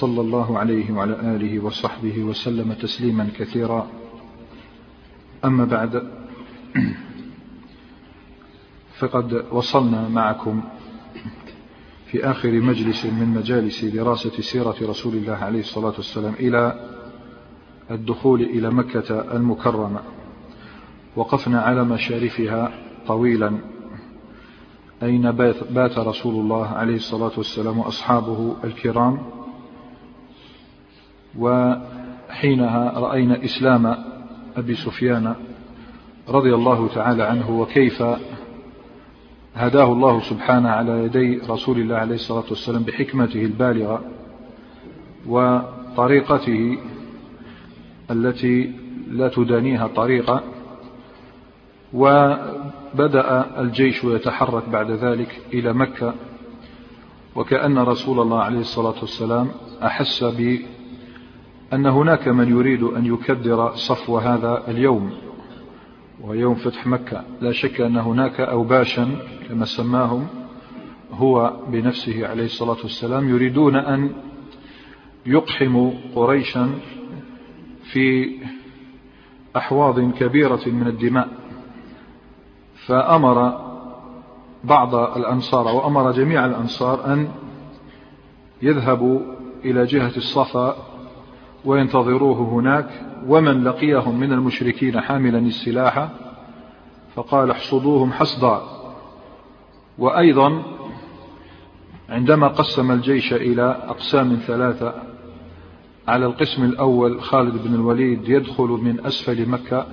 صلى 0.00 0.20
الله 0.20 0.58
عليه 0.58 0.92
وعلى 0.92 1.12
آله 1.12 1.64
وصحبه 1.64 2.22
وسلم 2.22 2.72
تسليما 2.72 3.28
كثيرا. 3.38 3.86
أما 5.44 5.64
بعد 5.64 6.10
فقد 8.98 9.44
وصلنا 9.52 10.08
معكم 10.08 10.62
في 12.06 12.30
آخر 12.30 12.52
مجلس 12.52 13.06
من 13.06 13.28
مجالس 13.28 13.84
دراسة 13.84 14.40
سيرة 14.40 14.76
رسول 14.82 15.14
الله 15.14 15.34
عليه 15.36 15.60
الصلاة 15.60 15.94
والسلام 15.96 16.34
إلى 16.34 16.90
الدخول 17.90 18.42
إلى 18.42 18.70
مكة 18.70 19.36
المكرمة. 19.36 20.00
وقفنا 21.16 21.60
على 21.60 21.84
مشارفها 21.84 22.72
طويلا 23.06 23.58
أين 25.02 25.32
بات 25.70 25.98
رسول 25.98 26.34
الله 26.34 26.66
عليه 26.66 26.96
الصلاة 26.96 27.32
والسلام 27.36 27.78
وأصحابه 27.78 28.56
الكرام. 28.64 29.37
وحينها 31.38 32.98
رأينا 32.98 33.44
إسلام 33.44 33.96
أبي 34.56 34.74
سفيان 34.74 35.34
رضي 36.28 36.54
الله 36.54 36.88
تعالى 36.88 37.22
عنه 37.22 37.50
وكيف 37.60 38.02
هداه 39.54 39.92
الله 39.92 40.20
سبحانه 40.20 40.68
على 40.68 41.04
يدي 41.04 41.38
رسول 41.48 41.80
الله 41.80 41.96
عليه 41.96 42.14
الصلاة 42.14 42.44
والسلام 42.50 42.82
بحكمته 42.82 43.42
البالغة 43.42 44.04
وطريقته 45.26 46.78
التي 48.10 48.72
لا 49.10 49.28
تدانيها 49.28 49.86
طريقة 49.86 50.42
وبدأ 51.92 53.46
الجيش 53.60 54.04
يتحرك 54.04 54.68
بعد 54.68 54.90
ذلك 54.90 55.40
إلى 55.52 55.72
مكة 55.72 56.14
وكأن 57.36 57.78
رسول 57.78 58.20
الله 58.20 58.42
عليه 58.42 58.60
الصلاة 58.60 58.94
والسلام 59.00 59.48
أحس 59.82 60.24
أن 61.72 61.86
هناك 61.86 62.28
من 62.28 62.48
يريد 62.48 62.82
أن 62.82 63.06
يكدر 63.06 63.74
صفو 63.74 64.18
هذا 64.18 64.64
اليوم 64.68 65.12
ويوم 66.20 66.54
فتح 66.54 66.86
مكة. 66.86 67.24
لا 67.40 67.52
شك 67.52 67.80
أن 67.80 67.96
هناك 67.96 68.40
أوباشا 68.40 69.08
كما 69.48 69.64
سماهم 69.64 70.26
هو 71.12 71.56
بنفسه 71.68 72.28
عليه 72.28 72.44
الصلاة 72.44 72.76
والسلام 72.82 73.28
يريدون 73.28 73.76
أن 73.76 74.10
يقحموا 75.26 75.92
قريشا 76.14 76.70
في 77.82 78.36
أحواض 79.56 80.00
كبيرة 80.00 80.60
من 80.66 80.86
الدماء. 80.86 81.28
فأمر 82.86 83.68
بعض 84.64 84.94
الأنصار 84.94 85.66
وأمر 85.66 86.12
جميع 86.12 86.46
الأنصار 86.46 87.12
أن 87.12 87.28
يذهبوا 88.62 89.20
إلى 89.64 89.84
جهة 89.84 90.16
الصفا 90.16 90.87
وينتظروه 91.64 92.38
هناك 92.38 92.88
ومن 93.26 93.64
لقيهم 93.64 94.20
من 94.20 94.32
المشركين 94.32 95.00
حاملا 95.00 95.38
السلاح 95.38 96.08
فقال 97.14 97.50
احصدوهم 97.50 98.12
حصدا. 98.12 98.60
وأيضا 99.98 100.62
عندما 102.08 102.48
قسم 102.48 102.92
الجيش 102.92 103.32
إلى 103.32 103.62
أقسام 103.88 104.34
ثلاثة 104.46 104.94
على 106.08 106.26
القسم 106.26 106.64
الأول 106.64 107.22
خالد 107.22 107.62
بن 107.62 107.74
الوليد 107.74 108.28
يدخل 108.28 108.64
من 108.68 109.06
أسفل 109.06 109.48
مكة 109.48 109.86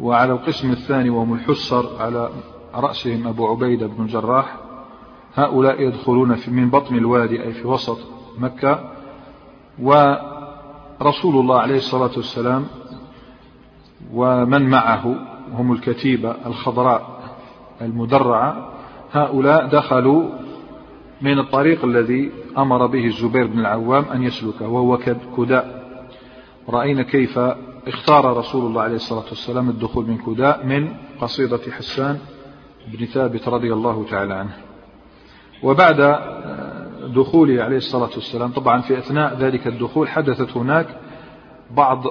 وعلى 0.00 0.32
القسم 0.32 0.70
الثاني 0.70 1.10
وهم 1.10 1.34
الحصر 1.34 2.02
على 2.02 2.30
رأسهم 2.74 3.26
أبو 3.26 3.46
عبيدة 3.46 3.86
بن 3.86 4.02
الجراح. 4.02 4.56
هؤلاء 5.34 5.82
يدخلون 5.82 6.36
من 6.48 6.70
بطن 6.70 6.96
الوادي 6.96 7.42
أي 7.42 7.52
في 7.52 7.68
وسط 7.68 7.98
مكة 8.38 8.90
و 9.82 10.14
رسول 11.02 11.38
الله 11.40 11.58
عليه 11.58 11.76
الصلاة 11.76 12.10
والسلام 12.16 12.66
ومن 14.12 14.70
معه 14.70 15.16
هم 15.52 15.72
الكتيبة 15.72 16.36
الخضراء 16.46 17.20
المدرعة. 17.80 18.72
هؤلاء 19.12 19.66
دخلوا 19.66 20.30
من 21.22 21.38
الطريق 21.38 21.84
الذي 21.84 22.32
أمر 22.58 22.86
به 22.86 23.06
الزبير 23.06 23.46
بن 23.46 23.58
العوام 23.58 24.04
أن 24.04 24.22
يسلكه 24.22 24.68
وهو 24.68 24.98
كداء. 25.36 25.86
رأينا 26.68 27.02
كيف 27.02 27.38
اختار 27.88 28.36
رسول 28.36 28.66
الله 28.66 28.82
عليه 28.82 28.96
الصلاة 28.96 29.24
والسلام 29.28 29.68
الدخول 29.68 30.06
من 30.06 30.18
كداء 30.18 30.66
من 30.66 30.88
قصيدة 31.20 31.60
حسان 31.78 32.18
بن 32.88 33.06
ثابت 33.06 33.48
رضي 33.48 33.72
الله 33.72 34.04
تعالى 34.10 34.34
عنه. 34.34 34.56
وبعد 35.62 36.00
دخوله 37.06 37.62
عليه 37.62 37.76
الصلاة 37.76 38.10
والسلام. 38.14 38.50
طبعا 38.50 38.80
في 38.80 38.98
أثناء 38.98 39.38
ذلك 39.38 39.66
الدخول 39.66 40.08
حدثت 40.08 40.56
هناك 40.56 40.86
بعض 41.70 42.04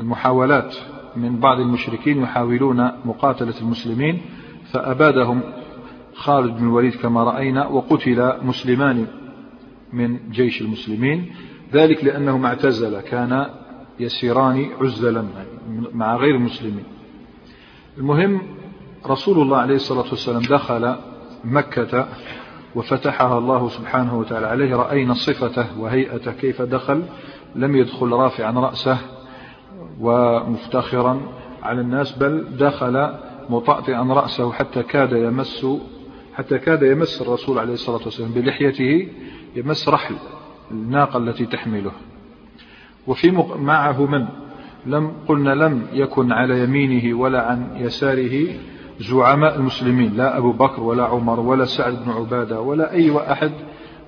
المحاولات 0.00 0.76
من 1.16 1.40
بعض 1.40 1.60
المشركين 1.60 2.22
يحاولون 2.22 2.90
مقاتلة 3.04 3.54
المسلمين 3.60 4.20
فأبادهم 4.72 5.40
خالد 6.14 6.56
بن 6.56 6.64
الوليد 6.64 6.94
كما 6.94 7.24
رأينا 7.24 7.66
وقتل 7.66 8.32
مسلمان 8.42 9.06
من 9.92 10.30
جيش 10.30 10.60
المسلمين. 10.60 11.32
ذلك 11.72 12.04
لأنهما 12.04 12.48
اعتزل 12.48 13.00
كان 13.00 13.46
يسيران 14.00 14.66
عزلا 14.80 15.24
مع 15.94 16.16
غير 16.16 16.34
المسلمين 16.34 16.84
المهم 17.98 18.42
رسول 19.06 19.42
الله 19.42 19.56
عليه 19.56 19.74
الصلاة 19.74 20.04
والسلام 20.10 20.42
دخل 20.42 20.96
مكة 21.44 22.08
وفتحها 22.74 23.38
الله 23.38 23.68
سبحانه 23.68 24.18
وتعالى 24.18 24.46
عليه 24.46 24.76
رأينا 24.76 25.14
صفته 25.14 25.80
وهيئته 25.80 26.32
كيف 26.32 26.62
دخل 26.62 27.02
لم 27.54 27.76
يدخل 27.76 28.08
رافعا 28.08 28.50
رأسه 28.50 28.98
ومفتخرا 30.00 31.20
على 31.62 31.80
الناس 31.80 32.18
بل 32.18 32.46
دخل 32.58 33.14
مطأطئا 33.50 34.02
رأسه 34.02 34.52
حتى 34.52 34.82
كاد 34.82 35.12
يمس 35.12 35.66
حتى 36.34 36.58
كاد 36.58 36.82
يمس 36.82 37.22
الرسول 37.22 37.58
عليه 37.58 37.72
الصلاة 37.72 38.00
والسلام 38.04 38.30
بلحيته 38.30 39.08
يمس 39.56 39.88
رحل 39.88 40.14
الناقة 40.70 41.16
التي 41.18 41.46
تحمله. 41.46 41.92
وفي 43.06 43.30
معه 43.58 44.06
من؟ 44.06 44.26
لم 44.86 45.12
قلنا 45.28 45.54
لم 45.54 45.86
يكن 45.92 46.32
على 46.32 46.64
يمينه 46.64 47.18
ولا 47.18 47.46
عن 47.46 47.76
يساره. 47.76 48.46
زعماء 48.98 49.56
المسلمين 49.56 50.16
لا 50.16 50.38
أبو 50.38 50.52
بكر 50.52 50.82
ولا 50.82 51.04
عمر 51.04 51.40
ولا 51.40 51.64
سعد 51.64 52.04
بن 52.04 52.10
عبادة 52.10 52.60
ولا 52.60 52.92
أي 52.92 53.32
أحد 53.32 53.52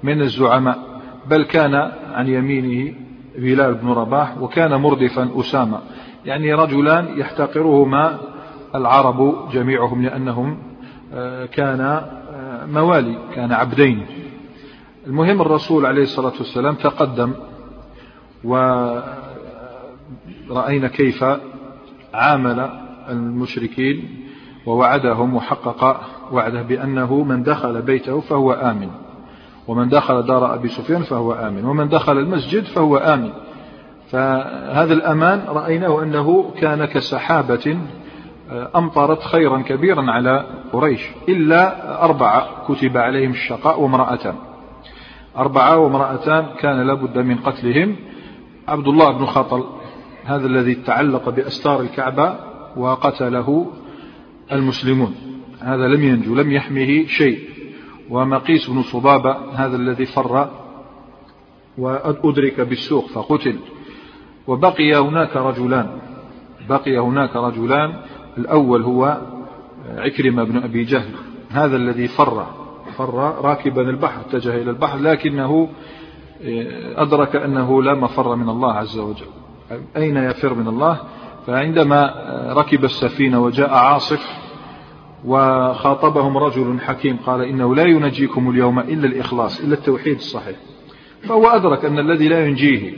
من 0.02 0.20
الزعماء 0.20 0.78
بل 1.26 1.44
كان 1.44 1.74
عن 2.12 2.28
يمينه 2.28 2.94
بلال 3.38 3.74
بن 3.74 3.88
رباح 3.88 4.38
وكان 4.38 4.74
مردفا 4.74 5.40
أسامة. 5.40 5.80
يعني 6.24 6.54
رجلان 6.54 7.18
يحتقرهما 7.18 8.20
العرب 8.74 9.48
جميعهم 9.52 10.02
لأنهم 10.02 10.58
آه، 11.14 11.46
كان 11.46 11.80
آه، 11.80 12.66
موالي 12.66 13.18
كان 13.34 13.52
عبدين. 13.52 14.06
المهم 15.06 15.40
الرسول 15.40 15.86
عليه 15.86 16.02
الصلاة 16.02 16.32
والسلام 16.38 16.74
تقدم 16.74 17.32
ورأينا 18.44 19.04
كيف 20.88 21.24
عامل 22.14 22.70
المشركين 23.08 24.23
ووعدهم 24.66 25.36
وحقق 25.36 26.00
وعده 26.32 26.62
بأنه 26.62 27.22
من 27.22 27.42
دخل 27.42 27.82
بيته 27.82 28.20
فهو 28.20 28.52
آمن. 28.52 28.90
ومن 29.68 29.88
دخل 29.88 30.22
دار 30.22 30.54
أبي 30.54 30.68
سفيان 30.68 31.02
فهو 31.02 31.32
آمن. 31.32 31.64
ومن 31.64 31.88
دخل 31.88 32.18
المسجد 32.18 32.64
فهو 32.64 32.96
آمن. 32.96 33.30
فهذا 34.10 34.92
الأمان 34.92 35.44
رأيناه 35.48 36.02
أنه 36.02 36.50
كان 36.60 36.84
كسحابة 36.84 37.78
آه، 38.50 38.70
أمطرت 38.76 39.22
خيرا 39.22 39.62
كبيرا 39.62 40.10
على 40.10 40.46
قريش 40.72 41.10
إلا 41.28 42.04
أربعة 42.04 42.46
كتب 42.68 42.96
عليهم 42.96 43.30
الشقاء 43.30 43.80
وامرأتان. 43.80 44.34
أربعة 45.38 45.78
وامرأتان 45.78 46.46
كان 46.58 46.86
لابد 46.86 47.18
من 47.18 47.36
قتلهم. 47.36 47.96
عبد 48.68 48.88
الله 48.88 49.18
بن 49.18 49.26
خطل 49.26 49.64
هذا 50.24 50.46
الذي 50.46 50.74
تعلق 50.74 51.28
بأستار 51.28 51.80
الكعبة 51.80 52.34
وقتله 52.76 53.66
المسلمون. 54.52 55.14
هذا 55.60 55.88
لم 55.88 56.02
ينجو 56.02 56.34
لم 56.34 56.52
يحمه 56.52 57.06
شيء. 57.06 57.38
ومقيس 58.10 58.70
بن 58.70 58.82
صبابة 58.82 59.36
هذا 59.52 59.76
الذي 59.76 60.06
فر 60.06 60.50
وأدرك 61.78 62.60
بالسوق 62.60 63.06
فقتل. 63.06 63.58
وبقي 64.46 64.94
هناك 64.94 65.36
رجلان. 65.36 65.98
بقي 66.68 66.98
هناك 66.98 67.36
رجلان. 67.36 67.94
الأول 68.38 68.82
هو 68.82 69.20
عكرمة 69.88 70.44
بن 70.44 70.56
أبي 70.56 70.84
جهل. 70.84 71.10
هذا 71.50 71.76
الذي 71.76 72.08
فر. 72.08 72.46
فر 72.96 73.14
راكبا 73.44 73.82
البحر 73.82 74.20
اتجه 74.20 74.62
إلى 74.62 74.70
البحر 74.70 74.98
لكنه 74.98 75.68
أدرك 76.96 77.36
أنه 77.36 77.82
لا 77.82 77.94
مفر 77.94 78.36
من 78.36 78.48
الله 78.48 78.72
عز 78.72 78.98
وجل. 78.98 79.26
أين 79.96 80.16
يفر 80.16 80.54
من 80.54 80.68
الله؟ 80.68 81.00
فعندما 81.46 82.14
ركب 82.56 82.84
السفينة 82.84 83.42
وجاء 83.42 83.70
عاصف 83.70 84.44
وخاطبهم 85.24 86.38
رجل 86.38 86.80
حكيم 86.80 87.16
قال 87.16 87.40
إنه 87.40 87.74
لا 87.74 87.82
ينجيكم 87.82 88.50
اليوم 88.50 88.78
إلا 88.78 89.06
الإخلاص 89.06 89.60
إلا 89.60 89.74
التوحيد 89.74 90.16
الصحيح. 90.16 90.56
فهو 91.22 91.46
أدرك 91.46 91.84
أن 91.84 91.98
الذي 91.98 92.28
لا 92.28 92.46
ينجيه 92.46 92.94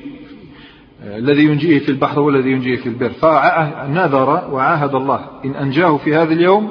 الذي 1.03 1.45
ينجيه 1.45 1.79
في 1.79 1.89
البحر 1.89 2.21
هو 2.21 2.29
الذي 2.29 2.51
ينجيه 2.51 2.77
في 2.77 2.89
البر. 2.89 3.09
فنذر 3.09 4.49
وعاهد 4.53 4.95
الله 4.95 5.21
إن 5.45 5.55
أنجاه 5.55 5.97
في 5.97 6.15
هذا 6.15 6.33
اليوم 6.33 6.71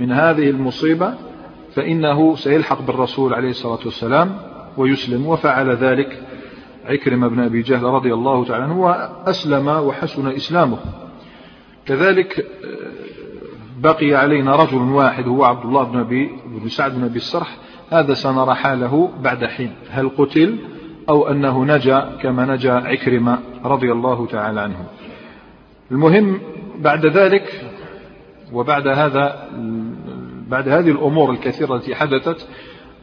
من 0.00 0.12
هذه 0.12 0.50
المصيبة 0.50 1.14
فإنه 1.74 2.36
سيلحق 2.36 2.82
بالرسول 2.82 3.34
عليه 3.34 3.50
الصلاة 3.50 3.78
والسلام 3.84 4.36
ويسلم 4.76 5.26
وفعل 5.26 5.70
ذلك 5.70 6.27
عكرمة 6.88 7.28
بن 7.28 7.40
أبي 7.40 7.62
جهل 7.62 7.82
رضي 7.82 8.14
الله 8.14 8.44
تعالى 8.44 8.64
عنه 8.64 8.80
وأسلم 8.80 9.68
وحسن 9.68 10.28
إسلامه. 10.28 10.78
كذلك 11.86 12.46
بقي 13.78 14.14
علينا 14.14 14.56
رجل 14.56 14.78
واحد 14.78 15.28
هو 15.28 15.44
عبد 15.44 15.64
الله 15.64 15.82
بن 15.82 15.98
أبي 15.98 16.30
بن 16.46 16.68
سعد 16.68 16.94
بن 16.94 17.04
أبي 17.04 17.16
السرح. 17.16 17.56
هذا 17.92 18.14
سنرى 18.14 18.54
حاله 18.54 19.10
بعد 19.22 19.44
حين. 19.44 19.72
هل 19.90 20.08
قتل 20.08 20.58
أو 21.08 21.28
أنه 21.28 21.64
نجا 21.64 22.16
كما 22.22 22.46
نجا 22.46 22.72
عكرمة 22.72 23.38
رضي 23.64 23.92
الله 23.92 24.26
تعالى 24.26 24.60
عنه. 24.60 24.86
المهم 25.90 26.40
بعد 26.78 27.06
ذلك 27.06 27.64
وبعد 28.52 28.88
هذا 28.88 29.48
بعد 30.48 30.68
هذه 30.68 30.90
الأمور 30.90 31.30
الكثيرة 31.30 31.76
التي 31.76 31.94
حدثت 31.94 32.48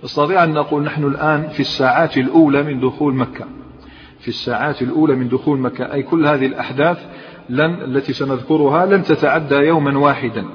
نستطيع 0.04 0.44
أن 0.44 0.54
نقول 0.54 0.84
نحن 0.84 1.04
الآن 1.04 1.48
في 1.48 1.60
الساعات 1.60 2.18
الأولى 2.18 2.64
من 2.64 2.80
دخول 2.80 3.16
مكة. 3.16 3.46
في 4.26 4.32
الساعات 4.32 4.82
الأولى 4.82 5.16
من 5.16 5.28
دخول 5.28 5.60
مكة. 5.60 5.94
أي 5.94 6.04
كل 6.04 6.28
هذه 6.28 6.46
الأحداث 6.46 7.06
لن 7.50 7.74
التي 7.74 8.14
سنذكرها 8.14 8.86
لن 8.86 9.04
تتعدى 9.04 9.56
يوما 9.56 9.98
واحدا. 9.98 10.46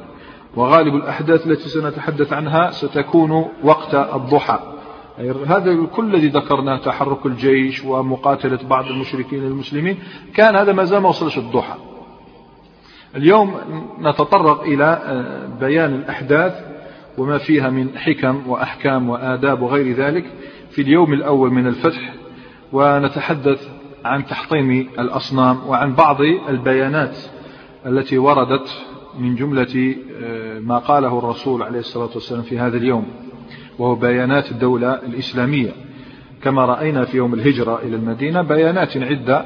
وغالب 0.57 0.95
الأحداث 0.95 1.47
التي 1.47 1.69
سنتحدث 1.69 2.33
عنها 2.33 2.71
ستكون 2.71 3.49
وقت 3.63 3.95
الضحى. 3.95 4.59
هذا 5.47 5.87
كل 5.87 6.15
الذي 6.15 6.29
ذكرناه 6.29 6.77
تحرك 6.77 7.27
الجيش 7.27 7.85
ومقاتلة 7.85 8.59
بعض 8.69 8.87
المشركين 8.87 9.45
المسلمين 9.45 9.99
كان 10.35 10.57
هذا 10.57 10.73
ما 10.73 10.85
زال 10.85 11.03
ما 11.03 11.09
وصلش 11.09 11.39
الضحى. 11.39 11.75
اليوم 13.17 13.55
نتطرق 14.01 14.63
إلى 14.63 14.85
آه، 14.85 15.47
بيان 15.61 15.95
الأحداث 15.95 16.55
وما 17.19 17.39
فيها 17.39 17.71
من 17.71 17.99
حكم 17.99 18.51
وأحكام 18.51 19.11
وآداب 19.11 19.63
وغير 19.63 19.97
ذلك. 19.97 20.25
في 20.71 20.83
اليوم 20.83 21.13
الأول 21.13 21.51
من 21.51 21.67
الفتح 21.67 22.20
ونتحدث 22.73 23.69
عن 24.05 24.27
تحطيم 24.27 24.89
الأصنام 24.99 25.59
وعن 25.69 25.95
بعض 25.95 26.21
البيانات 26.49 27.17
التي 27.87 28.19
وردت 28.19 28.69
من 29.19 29.35
جملة 29.35 29.95
آه، 30.23 30.59
ما 30.59 30.79
قاله 30.79 31.19
الرسول 31.19 31.63
عليه 31.63 31.79
الصلاة 31.79 32.11
والسلام 32.15 32.43
في 32.43 32.59
هذا 32.59 32.77
اليوم 32.77 33.07
وهو 33.79 33.95
بيانات 33.95 34.51
الدولة 34.51 34.95
الإسلامية. 34.95 35.73
كما 36.43 36.65
رأينا 36.65 37.05
في 37.05 37.17
يوم 37.17 37.35
الهجرة 37.35 37.79
إلى 37.83 37.97
المدينة 37.97 38.43
بيانات 38.43 38.97
عدة 38.97 39.45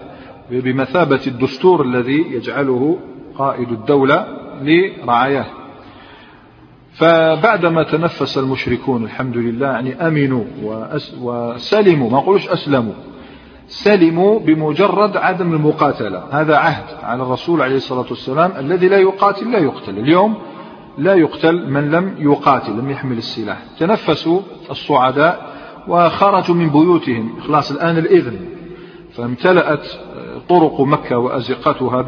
بمثابة 0.51 1.21
الدستور 1.27 1.83
الذي 1.83 2.25
يجعله 2.31 2.99
قائد 3.39 3.73
الدولة 3.73 4.27
لرعاياه. 4.63 5.47
فبعدما 6.95 7.83
تنفس 7.83 8.39
المشركون 8.39 9.05
الحمد 9.05 9.37
لله 9.37 9.67
يعني 9.67 10.07
أمنوا 10.07 10.45
وسلموا 11.21 12.11
ما 12.11 12.19
أقولش 12.19 12.49
أسلموا 12.49 12.95
سلموا 13.69 14.39
بمجرد 14.41 15.17
عدم 15.17 15.53
المقاتلة. 15.53 16.25
هذا 16.31 16.57
عهد 16.57 16.85
على 17.03 17.23
الرسول 17.23 17.63
عليه 17.63 17.77
الصلاة 17.77 18.07
والسلام 18.11 18.53
الذي 18.59 18.89
لا 18.89 18.99
يقاتل 18.99 19.53
لا 19.53 19.59
يقتل. 19.59 19.99
اليوم 19.99 20.35
لا 20.99 21.15
يقتل 21.15 21.71
من 21.71 21.91
لم 21.91 22.15
يقاتل 22.19 22.73
لم 22.73 22.91
يحمل 22.91 23.19
السلاح. 23.19 23.59
تنفسوا 23.79 24.41
الصعداء 24.71 25.55
وخرجوا 25.89 26.55
من 26.55 26.69
بيوتهم. 26.69 27.41
خلاص 27.41 27.71
الآن 27.71 27.99
الإذن. 27.99 28.39
فامتلأت 29.13 29.87
طرق 30.49 30.81
مكة 30.81 31.19
وأزقتها 31.19 32.07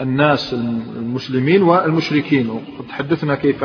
بالناس 0.00 0.54
المسلمين 0.96 1.62
والمشركين. 1.62 2.50
وقد 2.50 2.88
تحدثنا 2.88 3.34
كيف 3.34 3.64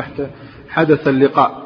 حدث 0.68 1.08
اللقاء. 1.08 1.64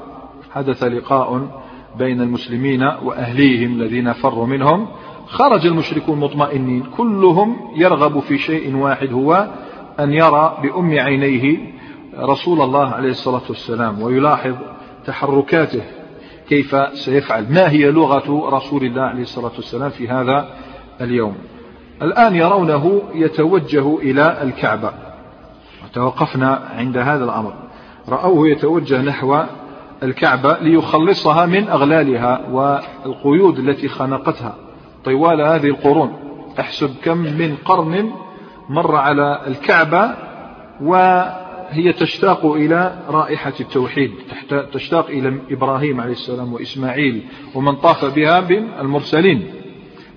حدث 0.51 0.85
لقاء 0.85 1.61
بين 1.99 2.21
المسلمين 2.21 2.83
وأهليهم 2.83 3.73
الذين 3.73 4.13
فروا 4.13 4.47
منهم. 4.47 4.89
خرج 5.27 5.67
المشركون 5.67 6.21
مطمئنين. 6.21 6.83
كلهم 6.97 7.57
يرغب 7.77 8.21
في 8.21 8.39
شيء 8.39 8.77
واحد 8.77 9.13
هو 9.13 9.49
أن 10.01 10.13
يرى 10.13 10.59
بأم 10.63 10.99
عينيه 10.99 11.59
رسول 12.19 12.61
الله 12.61 12.89
عليه 12.89 13.11
الصلاة 13.11 13.43
والسلام 13.49 14.03
ويلاحظ 14.03 14.55
تحركاته 15.07 15.83
كيف 16.49 16.77
سيفعل. 16.93 17.53
ما 17.53 17.71
هي 17.71 17.91
لغة 17.91 18.51
رسول 18.57 18.85
الله 18.85 19.03
عليه 19.03 19.23
الصلاة 19.23 19.53
والسلام 19.57 19.91
في 19.91 20.09
هذا 20.09 20.49
اليوم؟ 21.01 21.35
الآن 22.03 22.35
يرونه 22.35 23.03
يتوجه 23.15 23.99
إلى 23.99 24.43
الكعبة. 24.43 24.93
وتوقفنا 25.85 26.69
عند 26.77 26.97
هذا 26.97 27.25
الأمر. 27.25 27.53
رأوه 28.09 28.49
يتوجه 28.49 29.03
نحو 29.03 29.43
الكعبة 30.03 30.59
ليخلصها 30.59 31.47
من 31.47 31.69
أغلالها 31.69 32.49
والقيود 32.51 33.59
التي 33.59 33.89
خنقتها. 33.89 34.55
طوال 35.05 35.41
هذه 35.41 35.67
القرون. 35.67 36.13
احسب 36.61 36.91
كم 37.05 37.19
من 37.19 37.57
قرن 37.65 38.11
مر 38.69 38.97
على 38.97 39.41
الكعبة 39.47 40.15
وهي 40.81 41.93
تشتاق 41.93 42.47
إلى 42.47 42.99
رائحة 43.09 43.53
التوحيد. 43.61 44.11
تشتاق 44.73 45.07
إلى 45.07 45.39
إبراهيم 45.51 46.01
عليه 46.01 46.13
السلام 46.13 46.53
وإسماعيل 46.53 47.23
ومن 47.55 47.77
طاف 47.77 48.05
بها 48.05 48.41
من 48.41 48.69
المرسلين. 48.81 49.51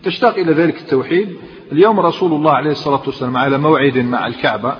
تشتاق 0.04 0.36
إلى 0.36 0.54
ذلك 0.54 0.82
التوحيد. 0.82 1.36
اليوم 1.72 2.00
رسول 2.00 2.34
الله 2.34 2.52
عليه 2.52 2.72
الصلاة 2.72 3.02
والسلام 3.06 3.38
على 3.38 3.58
موعد 3.58 3.98
مع 3.98 4.28
الكعبة 4.28 4.76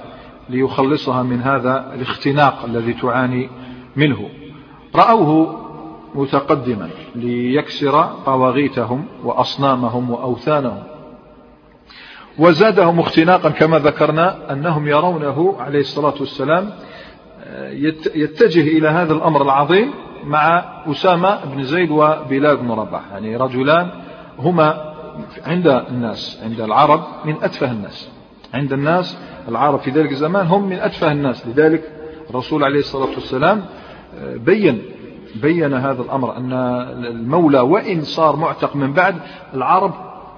ليخلصها 0.50 1.24
من 1.24 1.42
هذا 1.42 1.92
الاختناق 1.96 2.66
الذي 2.66 2.94
تعاني 2.94 3.50
منه. 3.96 4.30
رأوه 4.96 5.58
متقدما 6.16 6.90
ليكسر 7.16 8.04
طواغيتهم 8.26 9.06
وأصنامهم 9.24 10.10
وأوثانهم. 10.10 10.84
وزادهم 12.40 13.00
اختناقا 13.00 13.50
كما 13.50 13.80
ذكرنا 13.80 14.54
أنهم 14.54 14.88
يرونه 14.88 15.56
عليه 15.60 15.80
الصلاة 15.80 16.14
والسلام 16.20 16.70
يتجه 18.16 18.78
إلى 18.78 18.88
هذا 18.88 19.14
الأمر 19.14 19.42
العظيم 19.42 19.94
مع 20.24 20.66
أسامة 20.88 21.46
بن 21.46 21.64
زيد 21.64 21.92
وبلال 21.92 22.58
بن 22.58 22.72
رباح. 22.72 23.02
يعني 23.12 23.36
رجلان 23.36 23.90
هما 24.40 24.94
عند 25.46 25.68
الناس 25.68 26.40
عند 26.44 26.62
العرب 26.62 27.04
من 27.26 27.36
أتفه 27.44 27.72
الناس. 27.72 28.10
عند 28.54 28.74
الناس 28.74 29.18
العرب 29.48 29.80
في 29.80 29.92
ذلك 29.92 30.12
الزمان 30.12 30.48
هم 30.48 30.70
من 30.70 30.80
أتفه 30.80 31.12
الناس. 31.12 31.48
لذلك 31.48 31.84
الرسول 32.30 32.64
عليه 32.64 32.80
الصلاة 32.80 33.10
والسلام 33.10 33.66
بين 34.36 34.82
بين 35.36 35.74
هذا 35.74 36.02
الأمر 36.02 36.38
أن 36.38 36.54
المولى 37.06 37.60
وإن 37.60 38.02
صار 38.02 38.36
معتق 38.36 38.76
من 38.76 38.94
بعد 38.94 39.16
العرب 39.54 39.94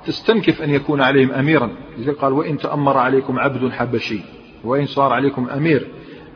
تستنكف 0.05 0.61
أن 0.61 0.69
يكون 0.69 1.01
عليهم 1.01 1.31
أميرا. 1.31 1.69
لذلك 1.97 2.17
قال 2.17 2.33
وإن 2.33 2.57
تأمر 2.57 2.97
عليكم 2.97 3.39
عبد 3.39 3.71
حبشي 3.71 4.19
وإن 4.63 4.85
صار 4.85 5.13
عليكم 5.13 5.49
أمير 5.49 5.87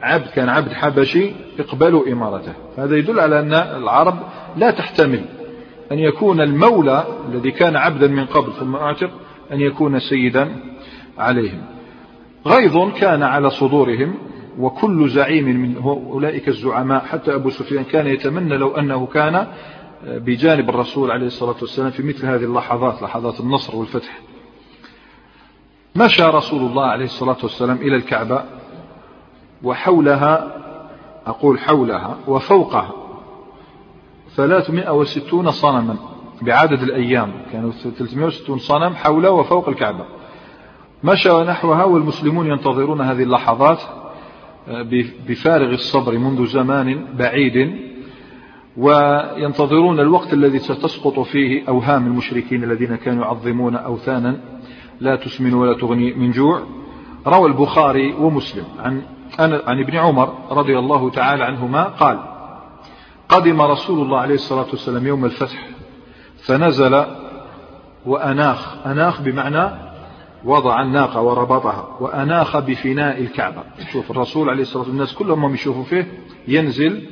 عبد 0.02 0.28
كان 0.28 0.50
عبد 0.50 0.74
حبشي 0.74 1.32
اقبلوا 1.60 2.08
إمارته. 2.08 2.54
هذا 2.78 2.98
يدل 2.98 3.20
على 3.20 3.40
أن 3.40 3.54
العرب 3.54 4.16
لا 4.58 4.72
تحتمل 4.72 5.26
أن 5.92 6.00
يكون 6.00 6.42
المولى 6.42 7.06
الذي 7.30 7.52
كان 7.52 7.76
عبدا 7.76 8.08
من 8.08 8.26
قبل 8.26 8.54
ثم 8.54 8.76
أعتق 8.76 9.12
أن 9.52 9.62
يكون 9.62 10.00
سيدا 10.00 10.56
عليهم. 11.18 11.62
غيظ 12.48 12.78
كان 13.00 13.24
على 13.24 13.50
صدورهم 13.50 14.16
وكل 14.60 15.10
زعيم 15.10 15.46
من 15.46 15.78
أولئك 16.12 16.48
الزعماء. 16.48 17.06
حتى 17.06 17.36
أبو 17.36 17.50
سفيان 17.50 17.84
كان 17.84 18.08
يتمنى 18.08 18.58
لو 18.58 18.76
أنه 18.76 19.06
كان 19.06 19.48
بجانب 20.04 20.70
الرسول 20.70 21.12
عليه 21.12 21.28
الصلاة 21.28 21.56
والسلام 21.62 21.90
في 21.90 22.04
مثل 22.04 22.26
هذه 22.26 22.44
اللحظات 22.44 23.02
لحظات 23.02 23.40
النصر 23.40 23.76
والفتح. 23.76 24.20
مشى 25.96 26.24
رسول 26.24 26.62
الله 26.62 26.86
عليه 26.86 27.06
الصلاة 27.06 27.38
والسلام 27.44 27.78
إلى 27.78 27.96
الكعبة 27.96 28.44
وحولها 29.64 30.58
أقول 31.28 31.60
حولها 31.60 32.18
وفوقها 32.28 32.92
ثلاثمائة 34.36 34.90
وستون 34.94 35.52
صنما 35.52 35.96
بعدد 36.42 36.82
الأيام. 36.82 37.32
كانوا 37.52 37.72
360 37.72 38.60
صنم 38.60 38.96
حول 38.96 39.28
وفوق 39.28 39.70
الكعبة. 39.70 40.06
مشى 41.04 41.30
نحوها 41.30 41.84
والمسلمون 41.84 42.48
ينتظرون 42.48 43.02
هذه 43.02 43.24
اللحظات. 43.24 43.80
آه، 43.82 44.07
بفارغ 45.28 45.70
الصبر 45.74 46.18
منذ 46.18 46.46
زمان 46.46 47.06
بعيد 47.18 47.78
وينتظرون 48.78 50.00
الوقت 50.00 50.34
الذي 50.34 50.60
ستسقط 50.60 51.20
فيه 51.20 51.68
أوهام 51.68 52.08
المشركين 52.08 52.64
الذين 52.64 52.96
كانوا 52.96 53.26
يعظمون 53.26 53.76
أوثانا 53.76 54.40
لا 55.00 55.16
تسمن 55.16 55.54
ولا 55.54 55.74
تغني 55.74 56.14
من 56.14 56.32
جوع. 56.32 56.62
روى 57.28 57.48
البخاري 57.48 58.14
ومسلم 58.14 58.66
عن, 58.80 59.02
عن 59.40 59.80
ابن 59.80 59.96
عمر 59.96 60.34
رضي 60.52 60.80
الله 60.80 61.10
تعالى 61.10 61.44
عنهما 61.44 61.84
قال 61.84 62.20
قدم 63.30 63.62
رسول 63.62 64.06
الله 64.06 64.20
عليه 64.20 64.36
الصلاة 64.36 64.68
والسلام 64.72 65.08
يوم 65.08 65.26
الفتح 65.26 65.70
فنزل 66.38 67.06
وأناخ. 68.06 68.88
أناخ 68.88 69.22
بمعنى 69.22 69.87
وضع 70.46 70.82
الناقة 70.82 71.22
وربطها 71.22 71.98
وأناخ 72.00 72.58
بفناء 72.58 73.22
الكعبة. 73.22 73.64
شوف 73.92 74.12
الرسول 74.12 74.50
عليه 74.50 74.62
الصلاة 74.62 74.78
والسلام 74.78 74.98
الناس 74.98 75.14
كلهم 75.14 75.54
يشوفوا 75.54 75.84
فيه 75.84 76.08
ينزل 76.48 77.06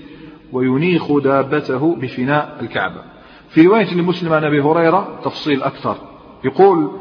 وينيخ 0.53 1.17
دابته 1.17 1.95
بفناء 1.95 2.57
الكعبة. 2.61 3.01
في 3.49 3.67
رواية 3.67 3.93
لمسلم 3.93 4.33
عن 4.33 4.43
أبي 4.43 4.61
هريرة 4.61 5.19
تفصيل 5.23 5.63
أكثر. 5.63 5.95
يقول 6.43 6.91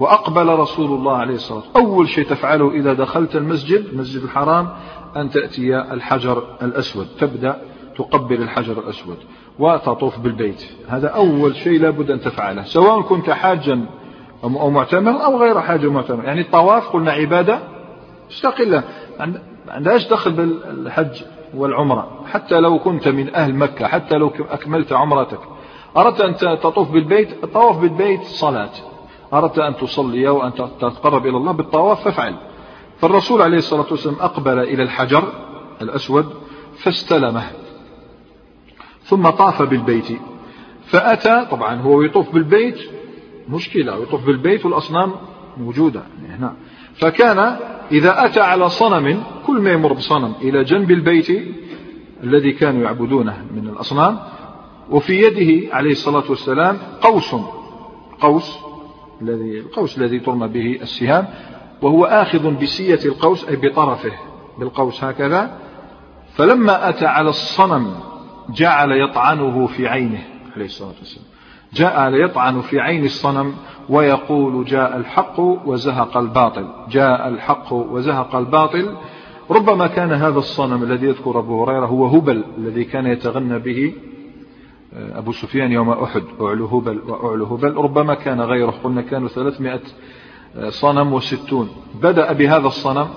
وأقبل 0.00 0.46
رسول 0.46 0.98
الله 0.98 1.16
عليه 1.16 1.34
الصلاة 1.34 1.58
والسلام. 1.58 1.86
أول 1.86 2.08
شيء 2.08 2.24
تفعله 2.24 2.70
إذا 2.70 2.92
دخلت 2.92 3.36
المسجد 3.36 3.84
المسجد 3.92 4.22
الحرام 4.22 4.68
أن 5.16 5.30
تأتي 5.30 5.78
الحجر 5.78 6.44
الأسود. 6.62 7.06
تبدأ 7.18 7.62
تقبل 7.96 8.42
الحجر 8.42 8.78
الأسود 8.78 9.16
وتطوف 9.58 10.18
بالبيت. 10.18 10.64
هذا 10.88 11.08
أول 11.08 11.56
شيء 11.56 11.80
لابد 11.80 12.10
أن 12.10 12.20
تفعله. 12.20 12.62
سواء 12.62 13.00
كنت 13.00 13.30
حاجا 13.30 13.86
أو 14.44 14.70
معتمر 14.70 15.24
أو 15.24 15.38
غير 15.40 15.60
حاج 15.60 15.86
معتمر. 15.86 16.24
يعني 16.24 16.40
الطواف 16.40 16.88
قلنا 16.88 17.12
عبادة 17.12 17.58
مستقلة. 18.30 18.82
عندهاش 19.68 20.08
دخل 20.08 20.32
بالحج 20.32 21.22
والعمرة؟ 21.54 22.24
حتى 22.32 22.60
لو 22.60 22.78
كنت 22.78 23.08
من 23.08 23.34
أهل 23.34 23.54
مكة 23.54 23.86
حتى 23.86 24.16
لو 24.16 24.32
أكملت 24.50 24.92
عمرتك. 24.92 25.38
أردت 25.96 26.20
أن 26.20 26.36
تطوف 26.36 26.90
بالبيت 26.90 27.44
الطواف 27.44 27.78
بالبيت 27.78 28.22
صلاة. 28.22 28.70
أردت 29.32 29.58
أن 29.58 29.76
تصلي 29.76 30.28
وأن 30.28 30.54
تتقرب 30.54 31.26
إلى 31.26 31.36
الله 31.36 31.52
بالطواف 31.52 32.04
فافعل. 32.04 32.34
فالرسول 32.98 33.42
عليه 33.42 33.56
الصلاة 33.56 33.86
والسلام 33.90 34.16
أقبل 34.20 34.58
إلى 34.58 34.82
الحجر 34.82 35.24
الأسود 35.82 36.34
فاستلمه. 36.78 37.44
ثم 39.04 39.28
طاف 39.28 39.62
بالبيت. 39.62 40.18
فأتى 40.86 41.46
طبعا 41.50 41.74
هو 41.80 42.02
يطوف 42.02 42.34
بالبيت 42.34 42.78
مشكلة 43.48 44.02
يطوف 44.02 44.26
بالبيت 44.26 44.64
والأصنام 44.64 45.12
موجودة 45.56 46.02
يعني 46.22 46.38
هنا. 46.38 46.54
فكان 46.94 47.56
إذا 47.92 48.24
أتى 48.24 48.40
على 48.40 48.68
صنم 48.68 49.22
كل 49.46 49.60
ما 49.60 49.70
يمر 49.70 49.92
بصنم 49.92 50.34
إلى 50.42 50.64
جنب 50.64 50.90
البيت 50.90 51.54
الذي 52.22 52.52
كانوا 52.52 52.82
يعبدونه 52.82 53.44
من 53.54 53.68
الأصنام 53.68 54.18
وفي 54.90 55.12
يده 55.12 55.74
عليه 55.74 55.90
الصلاة 55.90 56.24
والسلام 56.28 56.78
قوس. 57.02 57.34
قوس 58.20 58.58
الذي 59.22 59.60
القوس 59.60 59.98
الذي 59.98 60.18
ترمى 60.18 60.48
به 60.48 60.78
السهام 60.82 61.28
وهو 61.82 62.04
آخذ 62.04 62.50
بسية 62.50 63.00
القوس 63.04 63.48
أي 63.48 63.56
بطرفه 63.56 64.12
بالقوس 64.58 65.04
هكذا. 65.04 65.58
فلما 66.34 66.88
أتى 66.88 67.06
على 67.06 67.28
الصنم 67.28 67.94
جعل 68.50 68.92
يطعنه 68.92 69.66
في 69.66 69.88
عينه 69.88 70.24
عليه 70.56 70.64
الصلاة 70.64 70.94
والسلام. 70.98 71.33
جعل 71.74 72.14
يطعن 72.14 72.60
في 72.60 72.80
عين 72.80 73.04
الصنم 73.04 73.54
ويقول 73.88 74.64
جاء 74.64 74.96
الحق 74.96 75.40
وزهق 75.40 76.16
الباطل. 76.16 76.68
جاء 76.90 77.28
الحق 77.28 77.72
وزهق 77.72 78.36
الباطل. 78.36 78.96
ربما 79.50 79.86
كان 79.86 80.12
هذا 80.12 80.38
الصنم 80.38 80.82
الذي 80.82 81.06
يذكر 81.06 81.38
أبو 81.38 81.64
هريرة 81.64 81.86
هو 81.86 82.06
هبل 82.06 82.44
الذي 82.58 82.84
كان 82.84 83.06
يتغنى 83.06 83.58
به 83.58 83.94
آه، 84.94 85.18
أبو 85.18 85.32
سفيان 85.32 85.72
يوم 85.72 85.90
أحد. 85.90 86.22
أعلو 86.40 86.66
هبل 86.66 87.00
وأعلو 87.08 87.44
هبل. 87.44 87.76
ربما 87.76 88.14
كان 88.14 88.40
غيره. 88.40 88.74
قلنا 88.84 89.02
كانوا 89.02 89.28
ثلاثمائة 89.28 89.80
آه، 90.56 90.68
صنم 90.68 91.12
وستون. 91.12 91.68
بدأ 92.02 92.32
بهذا 92.32 92.66
الصنم 92.66 93.08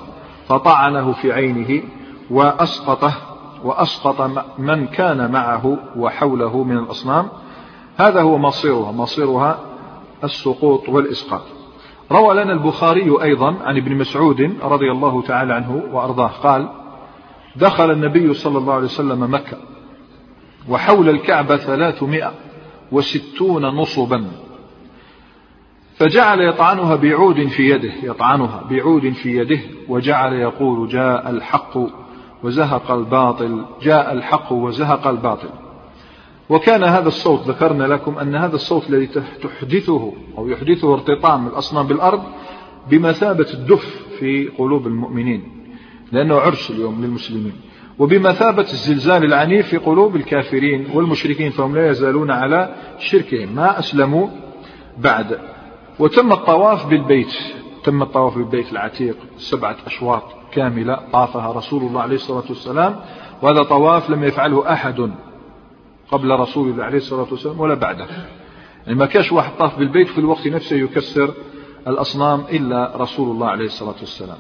فطعنه 0.48 1.12
في 1.12 1.34
عينه 1.34 1.84
وأسقطه 2.30 3.14
وأسقط 3.64 4.46
من 4.58 4.88
كان 4.88 5.32
معه 5.32 5.78
وحوله 5.96 6.64
من 6.64 6.78
الأصنام. 6.78 7.28
هذا 7.98 8.22
هو 8.22 8.38
مصيرها 8.38 8.92
مصيرها 8.92 9.60
السقوط 10.24 10.90
والإسقاط. 10.90 11.42
روى 12.12 12.34
لنا 12.44 12.54
البخاري 12.54 13.22
أيضا 13.24 13.56
عن 13.64 13.78
ابن 13.78 13.96
مسعود 13.96 14.42
رضي 14.62 14.92
الله 14.92 15.22
تعالى 15.22 15.54
عنه 15.54 15.84
وأرضاه 15.92 16.28
قال 16.28 16.70
دخل 17.56 17.92
النبي 17.92 18.34
صلى 18.34 18.58
الله 18.58 18.74
عليه 18.74 18.86
وسلم 18.86 19.34
مكة 19.34 19.58
وحول 20.70 21.10
الكعبة 21.10 21.58
ثلاثمائة 21.58 22.34
وستون 22.92 23.66
نصبا 23.66 24.28
فجعل 25.96 26.42
يطعنها 26.42 26.96
بعود 26.96 27.48
في 27.48 27.70
يده 27.70 27.94
يطعنها 28.04 28.64
بعود 28.70 29.10
في 29.10 29.38
يده 29.38 29.60
وجعل 29.90 30.34
يقول 30.34 30.90
جاء 30.90 31.30
الحق 31.30 31.78
وزهق 32.44 32.92
الباطل 32.92 33.66
جاء 33.82 34.14
الحق 34.14 34.52
وزهق 34.52 35.08
الباطل. 35.08 35.50
وكان 36.50 36.84
هذا 36.84 37.08
الصوت 37.08 37.48
ذكرنا 37.48 37.84
لكم 37.84 38.18
أن 38.18 38.36
هذا 38.36 38.56
الصوت 38.56 38.90
الذي 38.90 39.10
تحدثه 39.44 40.14
أو 40.38 40.48
يحدثه 40.48 40.94
ارتطام 40.94 41.48
الأصنام 41.48 41.88
بالأرض 41.88 42.24
بمثابة 42.90 43.48
الدف 43.54 44.06
في 44.20 44.48
قلوب 44.48 44.88
المؤمنين 44.88 45.44
لأنه 46.12 46.36
عرس 46.36 46.72
اليوم 46.72 47.02
للمسلمين. 47.02 47.54
وبمثابة 48.00 48.62
الزلزال 48.62 49.24
العنيف 49.24 49.68
في 49.68 49.78
قلوب 49.78 50.16
الكافرين 50.16 50.88
والمشركين 50.94 51.52
فهم 51.52 51.76
لا 51.76 51.90
يزالون 51.90 52.32
على 52.32 52.76
شركهم 53.00 53.56
ما 53.56 53.80
أسلموا 53.80 54.28
بعد. 54.98 55.40
وتم 56.00 56.32
الطواف 56.32 56.86
بالبيت 56.86 57.34
تم 57.84 58.02
الطواف 58.02 58.38
بالبيت 58.38 58.72
العتيق 58.72 59.18
سبعة 59.38 59.76
أشواط 59.86 60.24
كاملة 60.52 61.00
طافها 61.14 61.52
رسول 61.52 61.84
الله 61.84 62.02
عليه 62.02 62.16
الصلاة 62.16 62.44
والسلام 62.50 62.96
وهذا 63.42 63.64
طواف 63.64 64.10
لم 64.10 64.24
يفعله 64.24 64.74
أحد. 64.74 65.12
قبل 66.12 66.32
رسول 66.40 66.70
الله 66.70 66.84
عليه 66.84 66.98
الصلاة 66.98 67.28
والسلام 67.32 67.60
ولا 67.60 67.74
بعده. 67.74 68.06
يعني 68.86 69.00
ما 69.00 69.06
كاش 69.06 69.32
واحد 69.32 69.52
طاف 69.60 69.80
بالبيت 69.80 70.08
في 70.08 70.18
الوقت 70.18 70.48
نفسه 70.48 70.76
يكسر 70.76 71.34
الأصنام 71.88 72.44
إلا 72.52 72.94
رسول 72.96 73.32
الله 73.32 73.48
عليه 73.48 73.66
الصلاة 73.66 73.96
والسلام. 74.00 74.38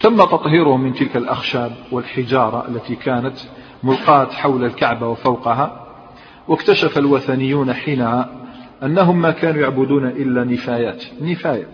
تم 0.00 0.16
تطهيره 0.16 0.76
من 0.76 0.94
تلك 0.94 1.16
الأخشاب 1.16 1.72
والحجارة 1.92 2.68
التي 2.68 2.94
كانت 2.94 3.36
ملقاة 3.82 4.26
حول 4.26 4.64
الكعبة 4.64 5.08
وفوقها 5.08 5.86
واكتشف 6.48 6.98
الوثنيون 6.98 7.72
حينها 7.72 8.28
أنهم 8.82 9.20
ما 9.20 9.30
كانوا 9.30 9.62
يعبدون 9.62 10.06
إلا 10.06 10.44
نفايات. 10.44 11.04
نفاية. 11.22 11.66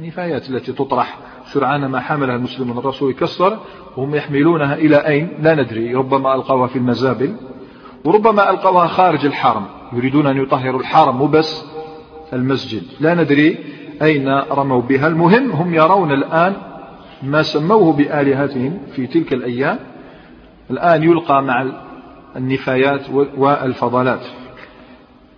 نفايات 0.00 0.50
التي 0.50 0.72
تطرح 0.72 1.18
سرعان 1.44 1.86
ما 1.86 2.00
حملها 2.00 2.36
المسلمون. 2.36 2.78
الرسول 2.78 3.10
يكسر 3.10 3.58
وهم 3.96 4.14
يحملونها 4.14 4.74
إلى 4.74 4.96
أين؟ 4.96 5.28
لا 5.40 5.54
ندري. 5.54 5.94
ربما 5.94 6.34
ألقوها 6.34 6.66
في 6.66 6.76
المزابل. 6.76 7.36
وربما 8.04 8.50
ألقوها 8.50 8.86
خارج 8.86 9.26
الحرم. 9.26 9.66
يريدون 9.92 10.26
أن 10.26 10.42
يطهروا 10.42 10.80
الحرم 10.80 11.16
مو 11.16 11.26
بس 11.26 11.64
المسجد. 12.32 12.82
لا 13.00 13.14
ندري 13.14 13.58
أين 14.02 14.28
رموا 14.38 14.80
بها. 14.80 15.06
المهم 15.06 15.52
هم 15.52 15.74
يرون 15.74 16.12
الآن 16.12 16.56
ما 17.22 17.42
سموه 17.42 17.92
بآلهتهم 17.92 18.78
في 18.92 19.06
تلك 19.06 19.32
الأيام. 19.32 19.78
الآن 20.70 21.02
يلقى 21.02 21.42
مع 21.42 21.66
النفايات 22.36 23.10
والفضلات. 23.36 24.26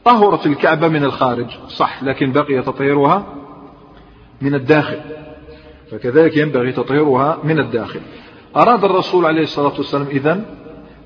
طهرت 0.04 0.46
الكعبة 0.46 0.88
من 0.88 1.04
الخارج. 1.04 1.46
صح 1.68 2.02
لكن 2.02 2.32
بقي 2.32 2.62
تطهيرها 2.62 3.26
من 4.40 4.54
الداخل. 4.54 5.00
فكذلك 5.90 6.36
ينبغي 6.36 6.72
تطهيرها 6.72 7.38
من 7.44 7.58
الداخل. 7.58 8.00
أراد 8.56 8.84
الرسول 8.84 9.26
عليه 9.26 9.42
الصلاة 9.42 9.72
والسلام 9.78 10.06
إذن 10.06 10.44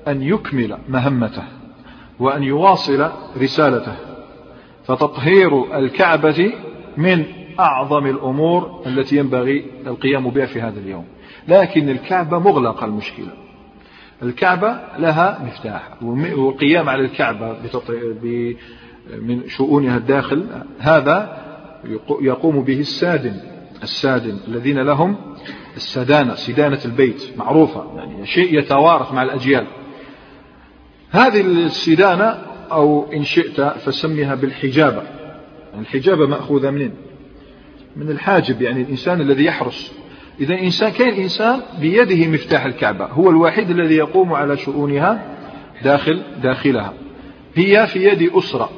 أن 0.07 0.21
يكمل 0.21 0.77
مهمته 0.89 1.43
وأن 2.19 2.43
يواصل 2.43 3.09
رسالته. 3.37 3.95
فتطهير 4.85 5.77
الكعبة 5.77 6.53
من 6.97 7.23
أعظم 7.59 8.05
الأمور 8.05 8.81
التي 8.85 9.17
ينبغي 9.17 9.65
القيام 9.87 10.29
بها 10.29 10.45
في 10.45 10.61
هذا 10.61 10.79
اليوم. 10.79 11.05
لكن 11.47 11.89
الكعبة 11.89 12.39
مغلقة 12.39 12.85
المشكلة. 12.85 13.33
الكعبة 14.23 14.79
لها 14.97 15.39
مفتاح 15.45 15.89
والقيام 16.01 16.89
على 16.89 17.01
الكعبة 17.01 17.55
من 19.21 19.47
شؤونها 19.47 19.97
الداخل. 19.97 20.45
هذا 20.79 21.37
يقوم 22.21 22.61
به 22.61 22.79
السادن 22.79 23.33
السادن 23.83 24.37
الذين 24.47 24.79
لهم 24.79 25.15
السدانة 25.75 26.35
سدانة 26.35 26.79
البيت 26.85 27.37
معروفة. 27.37 27.85
يعني 27.95 28.25
شيء 28.25 28.59
يتوارث 28.59 29.13
مع 29.13 29.23
الأجيال. 29.23 29.67
هذه 31.11 31.41
السدانة 31.41 32.37
أو 32.71 33.11
إن 33.13 33.23
شئت 33.23 33.61
فسميها 33.61 34.35
بالحجابة. 34.35 35.03
الحجابة 35.79 36.27
مأخوذة 36.27 36.71
منين؟ 36.71 36.93
من 37.95 38.09
الحاجب 38.11 38.61
يعني 38.61 38.81
الإنسان 38.81 39.21
الذي 39.21 39.45
يحرس. 39.45 39.93
إذا 40.39 40.59
إنسان 40.59 40.91
كان 40.91 41.09
إنسان 41.09 41.61
بيده 41.79 42.27
مفتاح 42.27 42.65
الكعبة 42.65 43.05
هو 43.05 43.29
الوحيد 43.29 43.69
الذي 43.69 43.95
يقوم 43.95 44.33
على 44.33 44.57
شؤونها 44.57 45.37
داخل 45.83 46.21
داخلها. 46.43 46.93
هي 47.55 47.87
في 47.87 48.07
يد 48.07 48.31
أسرة. 48.33 48.69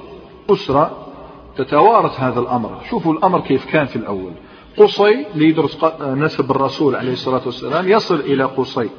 أسرة 0.50 1.08
تتوارث 1.58 2.20
هذا 2.20 2.40
الأمر. 2.40 2.82
شوفوا 2.90 3.14
الأمر 3.14 3.42
كيف 3.42 3.66
كان 3.66 3.86
في 3.86 3.96
الأول. 3.96 4.32
قصي 4.78 5.26
ليدرس 5.36 5.78
نسب 6.02 6.52
الرسول 6.52 6.96
عليه 6.96 7.14
الصلاة 7.14 7.42
والسلام 7.46 7.90
يصل 7.90 8.20
إلى 8.20 8.44
قصي. 8.44 8.90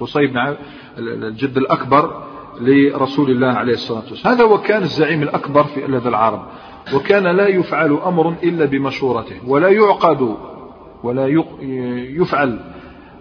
قصي 0.00 0.26
بن 0.26 0.56
الجد 0.98 1.56
الأكبر 1.56 2.31
لرسول 2.60 3.30
الله 3.30 3.52
عليه 3.52 3.72
الصلاة 3.72 4.02
والسلام. 4.10 4.34
هذا 4.34 4.44
هو 4.44 4.58
كان 4.58 4.82
الزعيم 4.82 5.22
الأكبر 5.22 5.64
في 5.64 5.80
لدى 5.80 6.08
العرب 6.08 6.42
وكان 6.94 7.26
لا 7.36 7.48
يفعل 7.48 7.98
أمر 8.06 8.34
إلا 8.42 8.64
بمشورته 8.64 9.36
ولا 9.46 9.68
يعقد 9.68 10.36
ولا 11.02 11.26
يفعل 12.20 12.60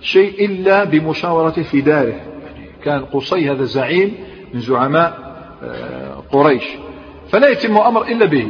شيء 0.01 0.45
إلا 0.45 0.83
بمشاورته 0.83 1.63
في 1.63 1.81
داره 1.81 2.09
يعني 2.09 2.69
كان 2.83 3.05
قصي 3.05 3.51
هذا 3.51 3.63
زعيم 3.63 4.15
من 4.53 4.59
زعماء 4.59 5.31
آه، 5.63 6.23
قريش. 6.31 6.63
فلا 7.29 7.47
يتم 7.49 7.77
أمر 7.77 8.01
إلا 8.01 8.25
به. 8.25 8.47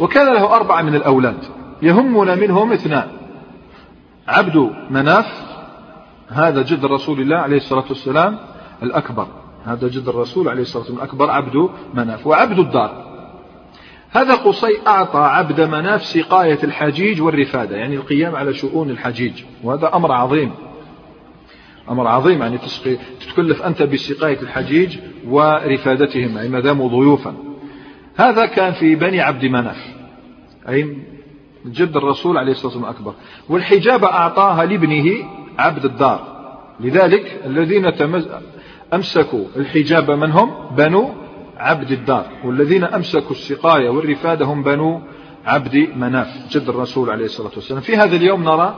وكان 0.00 0.34
له 0.34 0.56
أربعة 0.56 0.82
من 0.82 0.94
الأولاد 0.94 1.38
يهمنا 1.82 2.34
منهم 2.34 2.72
اثنان. 2.72 3.08
عبد 4.28 4.70
مناف 4.90 5.26
هذا 6.28 6.62
جد 6.62 6.84
رسول 6.84 7.20
الله 7.20 7.36
عليه 7.36 7.56
الصلاة 7.56 7.84
والسلام 7.88 8.38
الأكبر. 8.82 9.26
هذا 9.66 9.88
جد 9.88 10.08
الرسول 10.08 10.48
عليه 10.48 10.62
الصلاة 10.62 10.78
والسلام 10.78 10.98
الأكبر 10.98 11.30
عبد 11.30 11.68
مناف 11.94 12.26
وعبد 12.26 12.58
الدار. 12.58 13.06
هذا 14.10 14.34
قصي 14.34 14.78
أعطى 14.86 15.18
عبد 15.18 15.60
مناف 15.60 16.04
سقاية 16.04 16.58
الحجيج 16.64 17.22
والرفادة 17.22 17.76
يعني 17.76 17.96
القيام 17.96 18.36
على 18.36 18.54
شؤون 18.54 18.90
الحجيج 18.90 19.42
وهذا 19.62 19.90
أمر 19.94 20.12
عظيم. 20.12 20.50
أمر 21.90 22.06
عظيم 22.06 22.42
يعني 22.42 22.58
تسقي 22.58 22.96
تتكلف 23.20 23.62
أنت 23.62 23.82
بسقاية 23.82 24.40
الحجيج 24.40 24.98
ورفادتهم 25.28 26.38
أي 26.38 26.48
ما 26.48 26.60
داموا 26.60 26.88
ضيوفا. 26.88 27.34
هذا 28.16 28.46
كان 28.46 28.72
في 28.72 28.94
بني 28.94 29.20
عبد 29.20 29.44
مناف 29.44 29.96
أي 30.68 30.96
جد 31.66 31.96
الرسول 31.96 32.38
عليه 32.38 32.52
الصلاة 32.52 32.66
والسلام 32.66 32.90
أكبر 32.90 33.14
والحجابة 33.48 34.06
أعطاها 34.06 34.64
لابنه 34.64 35.28
عبد 35.58 35.84
الدار 35.84 36.36
لذلك 36.80 37.40
الذين 37.46 37.94
أمسكوا 38.94 39.44
الحجاب 39.56 40.10
من 40.10 40.30
هم؟ 40.30 40.50
بنو 40.76 41.10
عبد 41.56 41.90
الدار. 41.90 42.26
والذين 42.44 42.84
أمسكوا 42.84 43.30
السقاية 43.30 43.88
والرفادة 43.88 44.44
هم 44.44 44.62
بنو 44.62 45.00
عبد 45.46 45.88
مناف 45.96 46.26
جد 46.50 46.68
الرسول 46.68 47.10
عليه 47.10 47.24
الصلاة 47.24 47.50
والسلام. 47.56 47.80
في 47.80 47.96
هذا 47.96 48.16
اليوم 48.16 48.44
نرى 48.44 48.74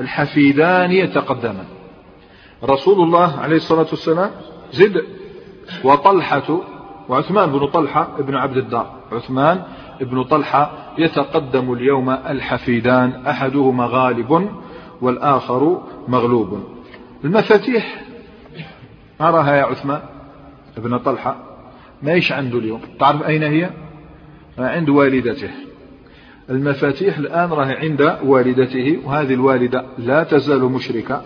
الحفيدان 0.00 0.92
يتقدمان. 0.92 1.64
رسول 2.64 3.02
الله 3.02 3.38
عليه 3.40 3.56
الصلاة 3.56 3.86
والسلام 3.90 4.30
زد 4.72 5.04
وطلحة 5.84 6.60
وعثمان 7.08 7.50
بن 7.50 7.66
طلحة 7.66 8.08
ابن 8.18 8.34
عبد 8.34 8.56
الدار. 8.56 8.94
عثمان 9.12 9.62
ابن 10.00 10.24
طلحة 10.24 10.72
يتقدم 10.98 11.72
اليوم 11.72 12.10
الحفيدان 12.10 13.26
أحدهما 13.26 13.86
غالب 13.86 14.48
والآخر 15.00 15.82
مغلوب. 16.08 16.60
المفاتيح 17.24 18.04
أراها 19.20 19.56
يا 19.56 19.62
عثمان 19.62 20.00
ابن 20.76 20.98
طلحة. 20.98 21.36
ما 22.02 22.12
يش 22.12 22.32
عنده 22.32 22.58
اليوم؟ 22.58 22.80
تعرف 22.98 23.22
أين 23.22 23.42
هي؟ 23.42 23.70
عند 24.58 24.88
والدته. 24.88 25.50
المفاتيح 26.50 27.18
الآن 27.18 27.50
راه 27.50 27.66
عند 27.66 28.18
والدته 28.24 28.98
وهذه 29.04 29.34
الوالدة 29.34 29.84
لا 29.98 30.24
تزال 30.24 30.62
مشركة. 30.64 31.22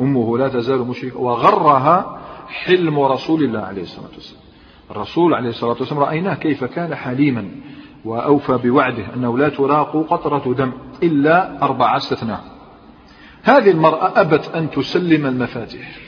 أمه 0.00 0.38
لا 0.38 0.48
تزال 0.48 0.78
مشركة 0.78 1.20
وغرها 1.20 2.18
حلم 2.48 3.00
رسول 3.00 3.44
الله 3.44 3.60
عليه 3.60 3.82
الصلاة 3.82 4.10
والسلام. 4.14 4.42
الرسول 4.90 5.34
عليه 5.34 5.48
الصلاة 5.48 5.76
والسلام 5.80 6.02
رأيناه 6.02 6.34
كيف 6.34 6.64
كان 6.64 6.94
حليما 6.94 7.48
وأوفى 8.04 8.56
بوعده 8.56 9.14
أنه 9.14 9.38
لا 9.38 9.48
تراق 9.48 10.06
قطرة 10.10 10.54
دم 10.54 10.72
إلا 11.02 11.62
أربعة 11.62 11.96
استثناء. 11.96 12.44
هذه 13.42 13.70
المرأة 13.70 14.20
أبت 14.20 14.50
أن 14.54 14.70
تسلم 14.70 15.26
المفاتيح. 15.26 16.05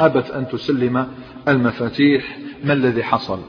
أبت 0.00 0.30
أن 0.30 0.48
تسلم 0.48 1.08
المفاتيح. 1.48 2.38
ما 2.64 2.72
الذي 2.72 3.04
حصل؟ 3.04 3.40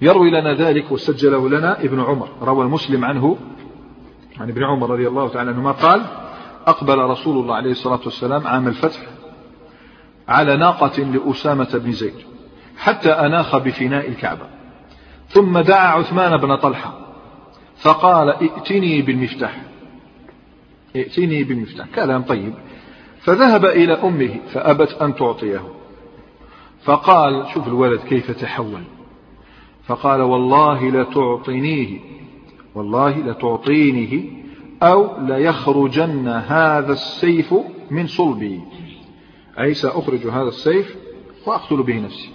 يروي 0.00 0.30
لنا 0.30 0.54
ذلك 0.54 0.92
وسجله 0.92 1.48
لنا 1.48 1.80
ابن 1.80 2.00
عمر 2.00 2.28
روى 2.42 2.64
المسلم 2.64 3.04
عنه 3.04 3.36
عن 4.40 4.48
ابن 4.48 4.64
عمر 4.64 4.90
رضي 4.90 5.08
الله 5.08 5.28
تعالى 5.28 5.50
عنهما 5.50 5.72
قال 5.72 6.02
أقبل 6.66 6.98
رسول 6.98 7.38
الله 7.38 7.54
عليه 7.54 7.70
الصلاة 7.70 8.00
والسلام 8.04 8.46
عام 8.46 8.68
الفتح 8.68 9.00
على 10.28 10.56
ناقة 10.56 11.02
لأسامة 11.02 11.68
بن 11.74 11.92
زيد 11.92 12.14
حتى 12.76 13.10
أناخ 13.10 13.56
بفناء 13.56 14.08
الكعبة. 14.08 14.46
ثم 15.28 15.58
دعا 15.58 15.86
عثمان 15.86 16.36
بن 16.36 16.56
طلحة 16.56 16.98
فقال 17.76 18.28
ائتني 18.28 19.02
بالمفتاح. 19.02 19.62
ائتني 20.96 21.44
بالمفتاح. 21.44 21.86
كلام 21.94 22.22
طيب. 22.22 22.54
فذهب 23.24 23.64
إلى 23.64 23.92
أمه 23.92 24.40
فأبت 24.52 24.92
أن 24.92 25.14
تعطيه. 25.14 25.62
فقال 26.84 27.46
شوف 27.54 27.68
الولد 27.68 28.00
كيف 28.00 28.30
تحول. 28.30 28.82
فقال 29.86 30.20
والله 30.20 30.90
لتعطينيه 30.90 31.98
والله 32.74 33.18
لتعطينه 33.18 34.24
أو 34.82 35.26
ليخرجن 35.26 36.28
هذا 36.28 36.92
السيف 36.92 37.54
من 37.90 38.06
صلبي. 38.06 38.60
أي 39.60 39.74
سأخرج 39.74 40.26
هذا 40.26 40.48
السيف 40.48 40.96
وأقتل 41.46 41.82
به 41.82 42.00
نفسي. 42.00 42.30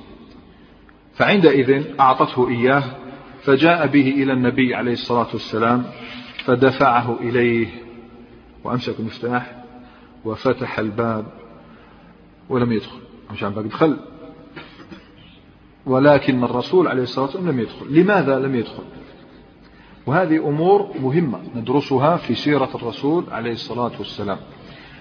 فعندئذ 1.13 1.83
أعطته 1.99 2.49
إياه 2.49 2.83
فجاء 3.41 3.87
به 3.87 4.09
إلى 4.09 4.33
النبي 4.33 4.75
عليه 4.75 4.93
الصلاة 4.93 5.27
والسلام 5.33 5.85
فدفعه 6.45 7.17
إليه. 7.21 7.67
وأمسك 8.63 8.99
المفتاح. 8.99 9.58
وفتح 10.25 10.79
الباب 10.79 11.25
ولم 12.49 12.71
يدخل. 12.71 12.99
مش 13.31 13.43
عم 13.43 13.53
دخل 13.53 13.97
ولكن 15.85 16.43
الرسول 16.43 16.87
عليه 16.87 17.03
الصلاة 17.03 17.25
والسلام 17.25 17.49
لم 17.49 17.59
يدخل. 17.59 17.99
لماذا 17.99 18.39
لم 18.39 18.55
يدخل؟ 18.55 18.83
وهذه 20.05 20.37
أمور 20.49 20.89
مهمة 21.01 21.39
ندرسها 21.55 22.17
في 22.17 22.35
سيرة 22.35 22.69
الرسول 22.75 23.23
عليه 23.31 23.51
الصلاة 23.51 23.91
والسلام. 23.99 24.37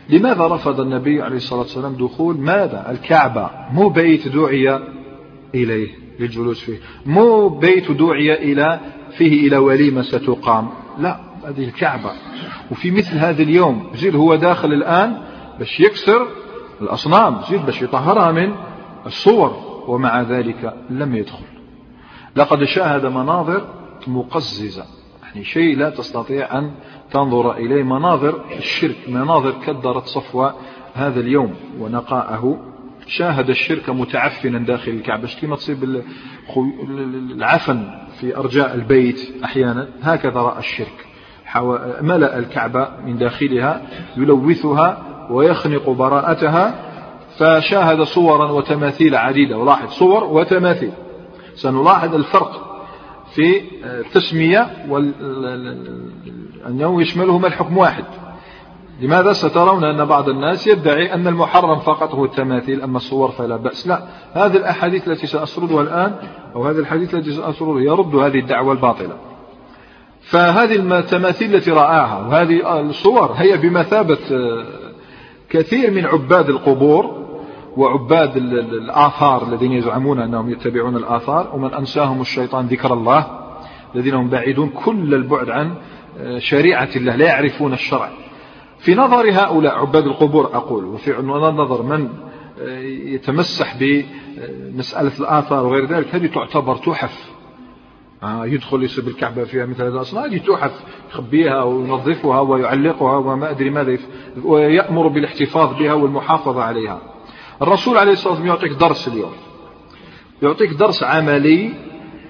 لماذا 0.09 0.47
رفض 0.47 0.81
النبي 0.81 1.23
عليه 1.23 1.37
الصلاة 1.37 1.61
والسلام 1.61 1.95
دخول؟ 1.95 2.37
ماذا؟ 2.37 2.91
الكعبة. 2.91 3.51
مو 3.73 3.89
بيت 3.89 4.29
دعي 4.29 4.81
إليه 5.55 5.95
للجلوس 6.21 6.61
فيه. 6.61 6.79
مو 7.07 7.49
بيت 7.49 7.91
دعي 7.93 8.53
إلى 8.53 8.81
فيه 9.17 9.49
إلى 9.49 9.57
وليمة 9.57 10.03
ستقام. 10.03 10.69
لا 10.99 11.21
هذه 11.45 11.65
الكعبة. 11.65 12.13
وفي 12.71 12.91
مثل 12.91 13.19
هذا 13.19 13.43
اليوم 13.43 13.91
زيد 13.95 14.17
هو 14.17 14.35
داخل 14.35 14.73
الآن 14.73 15.23
باش 15.59 15.81
يكسر 15.81 16.27
الأصنام 16.81 17.41
زيد 17.51 17.67
باش 17.67 17.83
يطهرها 17.83 18.33
من 18.33 18.55
الصور 19.07 19.57
ومع 19.87 20.23
ذلك 20.23 20.75
لم 20.91 21.15
يدخل. 21.15 21.45
لقد 22.37 22.65
شاهد 22.65 23.07
مناظر 23.07 23.69
مقززة 24.07 24.85
يعني 25.23 25.45
شيء 25.45 25.77
لا 25.77 25.91
تستطيع 25.91 26.59
أن 26.59 26.71
تنظر 27.11 27.53
إليه 27.57 27.83
مناظر 27.83 28.45
الشرك 28.59 28.97
مناظر 29.09 29.55
كدرت 29.67 30.07
صفوة 30.07 30.55
هذا 30.95 31.21
اليوم 31.21 31.55
ونقاءه. 31.81 32.65
شاهد 33.07 33.51
الشرك 33.51 33.91
متعفنا 33.91 34.59
داخل 34.59 34.91
الكعبة 34.91 35.29
كما 35.41 35.57
تصيب 35.57 36.03
العفن 37.33 37.91
في 38.21 38.37
أرجاء 38.37 38.75
البيت 38.75 39.45
أحيانا 39.45 39.89
هكذا 40.03 40.41
رأى 40.41 40.59
الشرك. 40.59 41.08
ملأ 42.03 42.39
الكعبة 42.39 42.89
من 43.07 43.19
داخلها 43.19 43.83
يلوثها 44.17 45.03
ويخنق 45.31 45.91
براءتها 45.91 46.75
فشاهد 47.39 48.03
صورا 48.03 48.51
وتماثيل 48.51 49.17
عديدة. 49.17 49.59
ولاحظ 49.59 49.89
صور 49.89 50.25
وتماثيل. 50.25 50.93
سنلاحظ 51.55 52.15
الفرق 52.15 52.81
في 53.35 53.63
التسمية 53.85 54.67
أنه 56.67 57.03
يشملهما 57.03 57.47
الحكم 57.47 57.79
واحد. 57.79 58.05
لماذا؟ 59.01 59.33
سترون 59.33 59.85
أن 59.85 60.05
بعض 60.05 60.29
الناس 60.29 60.67
يدعي 60.67 61.15
أن 61.15 61.27
المحرم 61.27 61.79
فقط 61.79 62.15
هو 62.15 62.25
التماثيل 62.25 62.83
أما 62.83 62.97
الصور 62.97 63.31
فلا 63.31 63.57
بأس. 63.57 63.87
لا 63.87 64.03
هذه 64.33 64.57
الأحاديث 64.57 65.09
التي 65.09 65.27
سأسردها 65.27 65.83
الآن 65.83 66.15
أو 66.57 66.65
هذه 66.65 66.79
الحديث 66.79 67.15
التي 67.15 67.33
سأسردها 67.33 67.81
يرد 67.81 68.15
هذه 68.15 68.39
الدعوة 68.39 68.73
الباطلة. 68.73 69.17
فهذه 70.31 70.99
التماثيل 70.99 71.55
التي 71.55 71.71
رآها 71.71 72.19
وهذه 72.19 72.81
الصور 72.81 73.33
هي 73.33 73.57
بمثابة 73.57 74.19
آه، 74.33 74.67
كثير 75.51 75.91
من 75.91 76.07
عباد 76.07 76.49
القبور 76.49 77.29
وعباد 77.77 78.37
الآثار 78.37 79.49
الذين 79.49 79.73
يزعمون 79.73 80.21
أنهم 80.21 80.51
يتبعون 80.51 80.97
الآثار 80.97 81.51
ومن 81.55 81.75
أنساهم 81.75 82.21
الشيطان 82.21 82.67
ذكر 82.67 82.95
الله 82.95 83.27
الذين 83.95 84.15
هم 84.15 84.29
بعيدون 84.29 84.69
كل 84.69 85.15
البعد 85.15 85.51
عن 85.51 85.75
آه، 86.21 86.39
شريعة 86.39 86.89
الله 86.97 87.17
لا 87.17 87.27
يعرفون 87.27 87.73
الشرع. 87.73 88.11
في 88.79 88.95
نظر 88.95 89.31
هؤلاء 89.31 89.79
عباد 89.79 90.07
القبور 90.07 90.45
أقول 90.45 90.85
وفي 90.85 91.11
نظر 91.23 91.83
من 91.83 92.09
آه، 92.61 92.79
يتمسح 93.15 93.77
بمسألة 93.81 95.13
الآثار 95.21 95.67
وغير 95.67 95.87
ذلك 95.87 96.15
هذه 96.15 96.27
تعتبر 96.27 96.77
تحف. 96.77 97.28
يدخل 98.23 98.83
يسب 98.83 99.09
الكعبة 99.09 99.45
فيها 99.45 99.67
مثل 99.67 99.83
هذا 99.83 99.95
الأصنام 99.95 100.25
هذه 100.25 100.39
تحف 100.39 100.73
يخبيها 101.11 101.63
وينظفها 101.63 102.41
ويعلقها 102.41 103.17
وما 103.17 103.51
أدري 103.51 103.71
ماذا 103.71 103.99
ويأمر 104.45 105.09
بالاحتفاظ 105.09 105.79
بها 105.79 105.93
والمحافظة 105.93 106.63
عليها. 106.63 107.01
الرسول 107.63 107.99
عليه 107.99 108.13
الصلاة 108.13 108.33
والسلام 108.33 108.49
يعطيك 108.49 108.73
درس 108.73 109.09
اليوم. 109.09 109.33
يعطيك 110.43 110.71
درس 110.73 111.03
عملي 111.03 111.73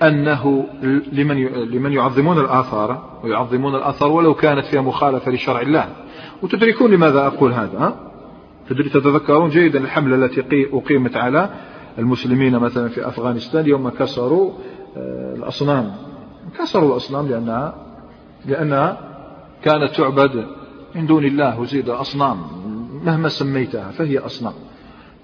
أنه 0.03 0.67
لمن 1.13 1.45
لمن 1.47 1.93
يعظمون 1.93 2.39
الآثار 2.39 3.21
ويعظمون 3.25 3.75
الآثار 3.75 4.13
ولو 4.13 4.35
كانت 4.35 4.67
فيها 4.67 4.81
مخالفة 4.81 5.31
لشرع 5.31 5.61
الله. 5.61 5.89
وتدركون 6.43 6.91
لماذا 6.91 7.27
أقول 7.27 7.53
هذا 7.53 7.79
ها؟ 7.79 8.09
تتذكرون 8.69 9.51
جيدا 9.51 9.79
الحملة 9.79 10.17
التي 10.17 10.67
أقيمت 10.73 11.17
على 11.17 11.51
المسلمين 11.99 12.59
مثلا 12.59 12.89
في 12.89 13.09
أفغانستان 13.09 13.67
يوم 13.67 13.89
كسروا 13.89 14.51
آه، 14.51 14.78
الأصنام. 14.97 15.93
كسروا 16.59 16.93
الأصنام 16.93 17.29
لأنها 17.29 17.75
لأنها 18.47 18.99
كانت 19.63 19.97
تعبد 19.97 20.47
من 20.95 21.07
دون 21.07 21.25
الله 21.25 21.61
وزيد 21.61 21.89
أصنام 21.89 22.37
مهما 23.05 23.29
سميتها 23.29 23.91
فهي 23.91 24.19
أصنام. 24.19 24.53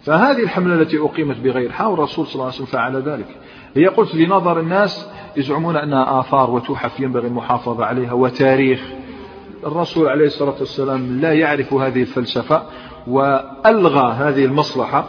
فهذه 0.03 0.43
الحملة 0.43 0.75
التي 0.75 0.99
أقيمت 0.99 1.37
بغير 1.37 1.73
حق 1.73 1.87
والرسول 1.87 2.27
صلى 2.27 2.35
الله 2.35 2.45
عليه 2.45 2.55
وسلم 2.55 2.67
فعل 2.67 3.03
ذلك. 3.03 3.27
هي 3.75 3.87
قلت 3.87 4.15
لنظر 4.15 4.61
الناس 4.61 5.09
يزعمون 5.37 5.77
أنها 5.77 6.21
آثار 6.21 6.51
وتحف 6.51 7.01
ينبغي 7.01 7.27
المحافظة 7.27 7.85
عليها 7.85 8.13
وتاريخ. 8.13 8.81
الرسول 9.67 10.09
عليه 10.09 10.27
الصلاة 10.27 10.55
والسلام 10.61 11.21
لا 11.21 11.33
يعرف 11.33 11.73
هذه 11.73 12.01
الفلسفة 12.01 12.63
وألغى 13.07 14.13
هذه 14.13 14.45
المصلحة 14.45 15.05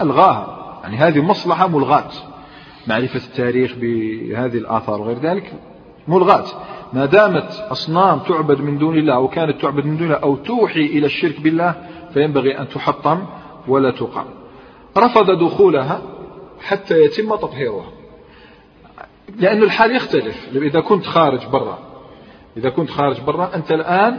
ألغاها. 0.00 0.80
يعني 0.82 0.96
هذه 0.96 1.22
مصلحة 1.22 1.68
ملغاة. 1.68 2.10
معرفة 2.86 3.20
التاريخ 3.28 3.74
بهذه 3.74 4.56
الآثار 4.56 5.00
وغير 5.00 5.18
ذلك 5.18 5.52
ملغاة. 6.08 6.44
ما 6.92 7.06
دامت 7.06 7.66
أصنام 7.70 8.18
تعبد 8.18 8.60
من 8.60 8.78
دون 8.78 8.98
الله 8.98 9.14
أو 9.14 9.28
كانت 9.28 9.60
تعبد 9.60 9.86
من 9.86 9.96
دون 9.96 10.06
الله 10.06 10.18
أو 10.18 10.36
توحي 10.36 10.80
إلى 10.80 11.06
الشرك 11.06 11.40
بالله 11.40 11.74
فينبغي 12.14 12.58
أن 12.58 12.68
تحطم 12.68 13.24
ولا 13.68 13.90
تقع 13.90 14.24
رفض 14.98 15.30
دخولها 15.30 16.02
حتى 16.60 17.02
يتم 17.02 17.36
تطهيرها. 17.36 17.86
لأن 19.38 19.62
الحال 19.62 19.96
يختلف. 19.96 20.48
إذا 20.56 20.80
كنت 20.80 21.06
خارج 21.06 21.46
برا 21.46 21.78
إذا 22.56 22.70
كنت 22.70 22.90
خارج 22.90 23.20
برا 23.20 23.50
أنت 23.54 23.72
الآن 23.72 24.18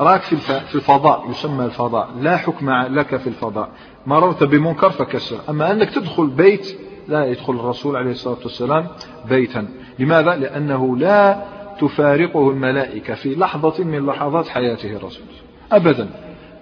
راك 0.00 0.20
في 0.20 0.74
الفضاء 0.74 1.30
يسمى 1.30 1.64
الفضاء. 1.64 2.10
لا 2.20 2.36
حكم 2.36 2.70
لك 2.70 3.16
في 3.16 3.26
الفضاء. 3.26 3.68
مررت 4.06 4.44
بمنكر 4.44 4.90
فكسر. 4.90 5.36
أما 5.48 5.72
أنك 5.72 5.90
تدخل 5.90 6.26
بيت 6.26 6.78
لا 7.08 7.24
يدخل 7.24 7.52
الرسول 7.52 7.96
عليه 7.96 8.10
الصلاة 8.10 8.38
والسلام 8.42 8.86
بيتا. 9.28 9.68
لماذا؟ 9.98 10.36
لأنه 10.36 10.96
لا 10.96 11.44
تفارقه 11.80 12.50
الملائكة 12.50 13.14
في 13.14 13.34
لحظة 13.34 13.84
من 13.84 14.06
لحظات 14.06 14.48
حياته 14.48 14.96
الرسول. 14.96 15.26
أبدا. 15.72 16.08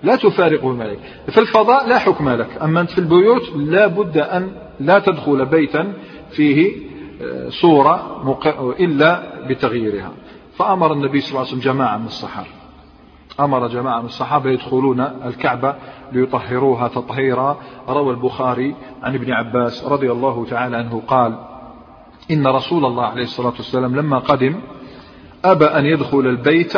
لا 0.02 0.16
تفارقه 0.16 0.70
الملائكة. 0.70 1.00
في 1.28 1.38
الفضاء 1.40 1.88
لا 1.88 1.98
حكم 1.98 2.28
لك. 2.28 2.62
أما 2.62 2.80
أنت 2.80 2.90
في 2.90 2.98
البيوت 2.98 3.48
لا 3.56 3.86
بد 3.86 4.18
أن 4.18 4.52
لا 4.80 4.98
تدخل 4.98 5.46
بيتا 5.46 5.92
فيه 6.30 6.72
آه، 7.22 7.48
صورة 7.48 8.22
إلا 8.80 9.22
بتغييرها. 9.48 10.12
فأمر 10.56 10.92
النبي 10.92 11.20
صلى 11.20 11.28
الله 11.28 11.40
عليه 11.40 11.48
وسلم 11.48 11.72
جماعة 11.72 11.98
من 11.98 12.06
الصحابة. 12.06 12.63
أمر 13.40 13.68
جماعة 13.68 14.00
من 14.00 14.06
الصحابة 14.06 14.50
يدخلون 14.50 15.00
الكعبة 15.00 15.74
ليطهروها 16.12 16.88
تطهيرا. 16.88 17.58
روى 17.88 18.10
البخاري 18.10 18.74
عن 19.02 19.14
ابن 19.14 19.32
عباس 19.32 19.84
رضي 19.84 20.12
الله 20.12 20.46
تعالى 20.46 20.76
عنه 20.76 21.02
قال 21.06 21.38
إن 22.30 22.46
رسول 22.46 22.84
الله 22.84 23.04
عليه 23.04 23.22
الصلاة 23.22 23.52
والسلام 23.56 23.96
لما 23.96 24.18
قدم 24.18 24.60
أبى 25.44 25.64
أن 25.64 25.84
يدخل 25.84 26.20
البيت 26.20 26.72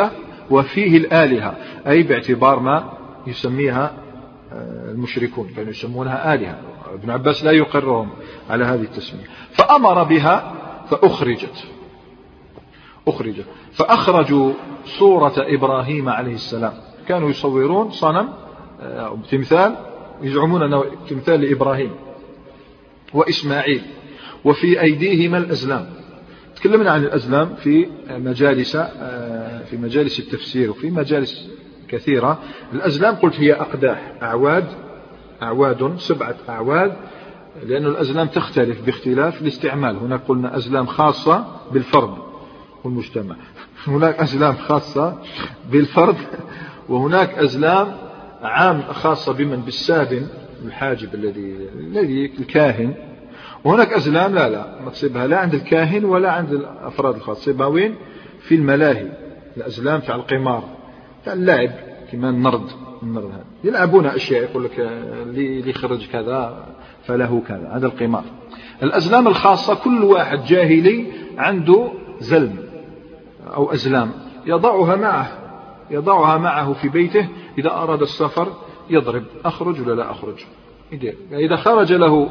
وفيه 0.49 0.97
الآلهة 0.97 1.55
أي 1.87 2.03
باعتبار 2.03 2.59
ما 2.59 2.93
يسميها 3.27 3.93
آه، 4.53 4.91
المشركون 4.91 5.49
كانوا 5.55 5.69
يسمونها 5.69 6.33
آلهة. 6.33 6.59
ابن 6.93 7.09
عباس 7.09 7.43
لا 7.43 7.51
يقرهم 7.51 8.09
على 8.49 8.65
هذه 8.65 8.81
التسمية. 8.81 9.25
فأمر 9.51 10.03
بها 10.03 10.53
فأخرجت. 10.89 11.67
أخرجت. 13.07 13.45
فأخرجوا 13.77 14.53
صورة 14.85 15.33
إبراهيم 15.37 16.09
عليه 16.09 16.33
السلام. 16.33 16.73
كانوا 17.07 17.29
يصورون 17.29 17.91
صنم 17.91 18.29
آه، 18.81 19.17
تمثال 19.31 19.75
يزعمون 20.21 20.63
أنه 20.63 20.83
تمثال 21.09 21.41
لإبراهيم 21.41 21.91
وإسماعيل. 23.13 23.81
وفي 24.45 24.81
أيديهما 24.81 25.37
الأزلام. 25.37 25.89
تكلمنا 26.55 26.91
عن 26.91 27.03
الأزلام 27.03 27.55
في 27.55 27.87
مجالس 28.09 28.75
آه، 28.75 29.63
في 29.63 29.77
مجالس 29.77 30.19
التفسير 30.19 30.69
وفي 30.71 30.89
مجالس 30.89 31.49
كثيرة. 31.87 32.39
الأزلام 32.73 33.15
قلت 33.15 33.39
هي 33.39 33.53
أقداح 33.53 34.13
أعواد 34.21 34.65
أعواد 35.43 35.97
سبعة 35.97 36.35
أعواد 36.49 36.93
لأن 37.65 37.85
الأزلام 37.85 38.27
تختلف 38.27 38.81
باختلاف 38.85 39.41
الاستعمال. 39.41 39.97
هناك 39.97 40.21
قلنا 40.27 40.57
أزلام 40.57 40.85
خاصة 40.85 41.45
بالفرد. 41.71 42.26
والمجتمع 42.87 43.35
هناك 43.87 44.19
أزلام 44.19 44.53
خاصة 44.53 45.17
بالفرد 45.71 46.15
وهناك 46.89 47.29
أزلام 47.37 47.87
عام 48.41 48.81
خاصة 48.81 49.33
بمن 49.33 49.61
بالسادن 49.61 50.27
الحاجب 50.65 51.15
الذي 51.15 51.69
الذي 51.79 52.25
الكاهن. 52.39 52.93
وهناك 53.63 53.93
أزلام 53.93 54.35
لا 54.35 54.49
لا 54.49 54.81
ما 54.81 54.89
تصيبها 54.89 55.27
لا 55.27 55.37
عند 55.39 55.53
الكاهن 55.53 56.05
ولا 56.05 56.31
عند 56.31 56.51
الأفراد 56.51 57.15
الخاصة. 57.15 57.41
تصيبها 57.41 57.67
وين؟ 57.67 57.95
في 58.39 58.55
الملاهي. 58.55 59.11
الأزلام 59.57 59.99
تاع 59.99 60.15
القمار 60.15 60.63
تاع 61.25 61.33
اللعب 61.33 61.71
كما 62.11 62.29
النرد 62.29 62.69
النرد 63.03 63.25
هذا. 63.25 63.45
يلعبون 63.63 64.05
أشياء 64.05 64.43
يقول 64.43 64.63
لك 64.63 64.79
اللي 64.79 65.69
يخرج 65.69 66.07
كذا 66.07 66.65
فله 67.03 67.41
كذا. 67.47 67.71
هذا 67.73 67.85
القمار. 67.85 68.23
الأزلام 68.83 69.27
الخاصة 69.27 69.75
كل 69.75 70.03
واحد 70.03 70.43
جاهلي 70.43 71.05
عنده 71.37 71.91
زلم. 72.19 72.66
أو 73.55 73.73
أزلام. 73.73 74.11
يضعها 74.45 74.95
معه. 74.95 75.31
يضعها 75.91 76.37
معه 76.37 76.73
في 76.73 76.89
بيته. 76.89 77.27
إذا 77.57 77.71
أراد 77.71 78.01
السفر 78.01 78.53
يضرب. 78.89 79.23
أخرج 79.45 79.81
ولا 79.81 79.93
لا 79.93 80.11
أخرج؟ 80.11 80.45
إذا 81.31 81.55
خرج 81.55 81.93
له 81.93 82.29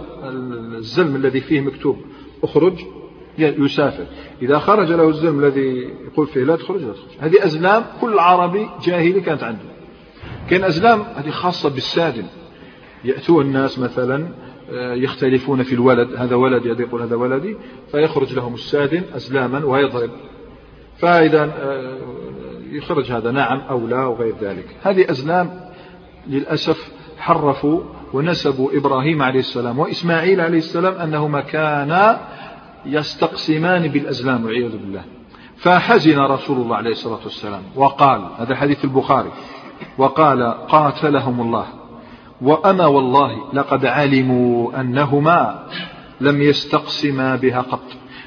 الزلم 0.79 1.17
الذي 1.17 1.41
فيه 1.41 1.61
مكتوب 1.61 1.97
أخرج 2.43 2.73
يسافر. 3.39 4.07
إذا 4.43 4.59
خرج 4.59 4.93
له 4.93 5.09
الزلم 5.09 5.45
الذي 5.45 5.91
يقول 6.13 6.27
فيه 6.27 6.45
لا 6.45 6.57
تخرج 6.57 6.81
لا 6.81 6.93
تخرج. 6.93 7.11
هذه 7.21 7.45
أزلام 7.45 7.85
كل 8.01 8.19
عربي 8.19 8.69
جاهلي 8.85 9.21
كانت 9.21 9.43
عنده. 9.43 9.61
كان 10.51 10.65
أزلام 10.65 11.01
هذه 11.01 11.31
خاصة 11.31 11.69
بالسادن. 11.69 12.25
يأتون 13.05 13.47
الناس 13.47 13.79
مثلا 13.79 14.29
آه، 14.71 14.95
يختلفون 14.95 15.63
في 15.63 15.75
الولد. 15.75 16.15
هذا 16.17 16.37
ولدي 16.37 16.73
هذا 16.73 16.83
يقول 16.83 17.03
هذا 17.03 17.17
ولدي. 17.17 17.57
فيخرج 17.91 18.35
لهم 18.35 18.55
السادن 18.55 19.03
أزلاما 19.15 19.65
ويضرب. 19.65 20.11
فإذا 20.99 21.45
آه، 21.45 21.99
يخرج 22.71 23.13
هذا 23.13 23.31
نعم 23.31 23.61
أو 23.61 23.87
لا 23.87 24.07
وغير 24.07 24.35
ذلك. 24.41 24.67
هذه 24.83 25.11
أزلام 25.11 25.61
للأسف 26.27 26.89
حرفوا 27.19 27.81
ونسبوا 28.13 28.71
إبراهيم 28.73 29.23
عليه 29.23 29.41
السلام 29.41 29.79
وإسماعيل 29.79 30.41
عليه 30.41 30.59
السلام 30.59 30.95
أنهما 30.95 31.41
كانا 31.41 32.21
يستقسمان 32.87 33.89
بالأزلام 33.89 34.45
والعياذ 34.45 34.77
بالله. 34.77 35.05
فحزن 35.57 36.19
رسول 36.19 36.57
الله 36.57 36.77
عليه 36.77 36.91
الصلاة 36.91 37.21
والسلام 37.25 37.63
وقال 37.77 38.29
هذا 38.39 38.55
حديث 38.55 38.85
البخاري 38.85 39.31
وقال 39.99 40.43
قاتلهم 40.69 41.41
الله 41.41 41.67
وأما 42.43 42.87
والله 42.87 43.53
لقد 43.53 43.87
علموا 43.87 44.81
أنهما 44.81 45.67
لم 46.21 46.43
يستقسما 46.43 47.37
بها 47.37 47.61
قط. 47.61 47.83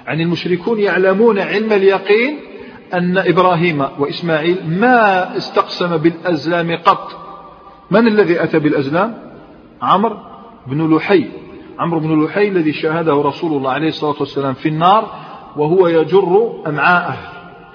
يعني 0.07 0.23
المشركون 0.23 0.79
يعلمون 0.79 1.39
علم 1.39 1.73
اليقين 1.73 2.48
أن 2.93 3.17
إبراهيم 3.17 3.85
وإسماعيل 3.99 4.57
ما 4.79 5.37
استقسم 5.37 5.97
بالأزلام 5.97 6.77
قط. 6.85 7.11
من 7.91 8.07
الذي 8.07 8.43
أتى 8.43 8.59
بالأزلام؟ 8.59 9.17
عمرو 9.81 10.17
بن 10.67 10.95
لحي. 10.95 11.29
عمرو 11.79 11.99
بن 11.99 12.23
لحي 12.23 12.47
الذي 12.47 12.73
شاهده 12.73 13.13
رسول 13.13 13.57
الله 13.57 13.71
عليه 13.71 13.87
الصلاة 13.87 14.15
والسلام 14.19 14.53
في 14.53 14.69
النار 14.69 15.07
وهو 15.55 15.87
يجر 15.87 16.53
أمعاءه. 16.67 17.17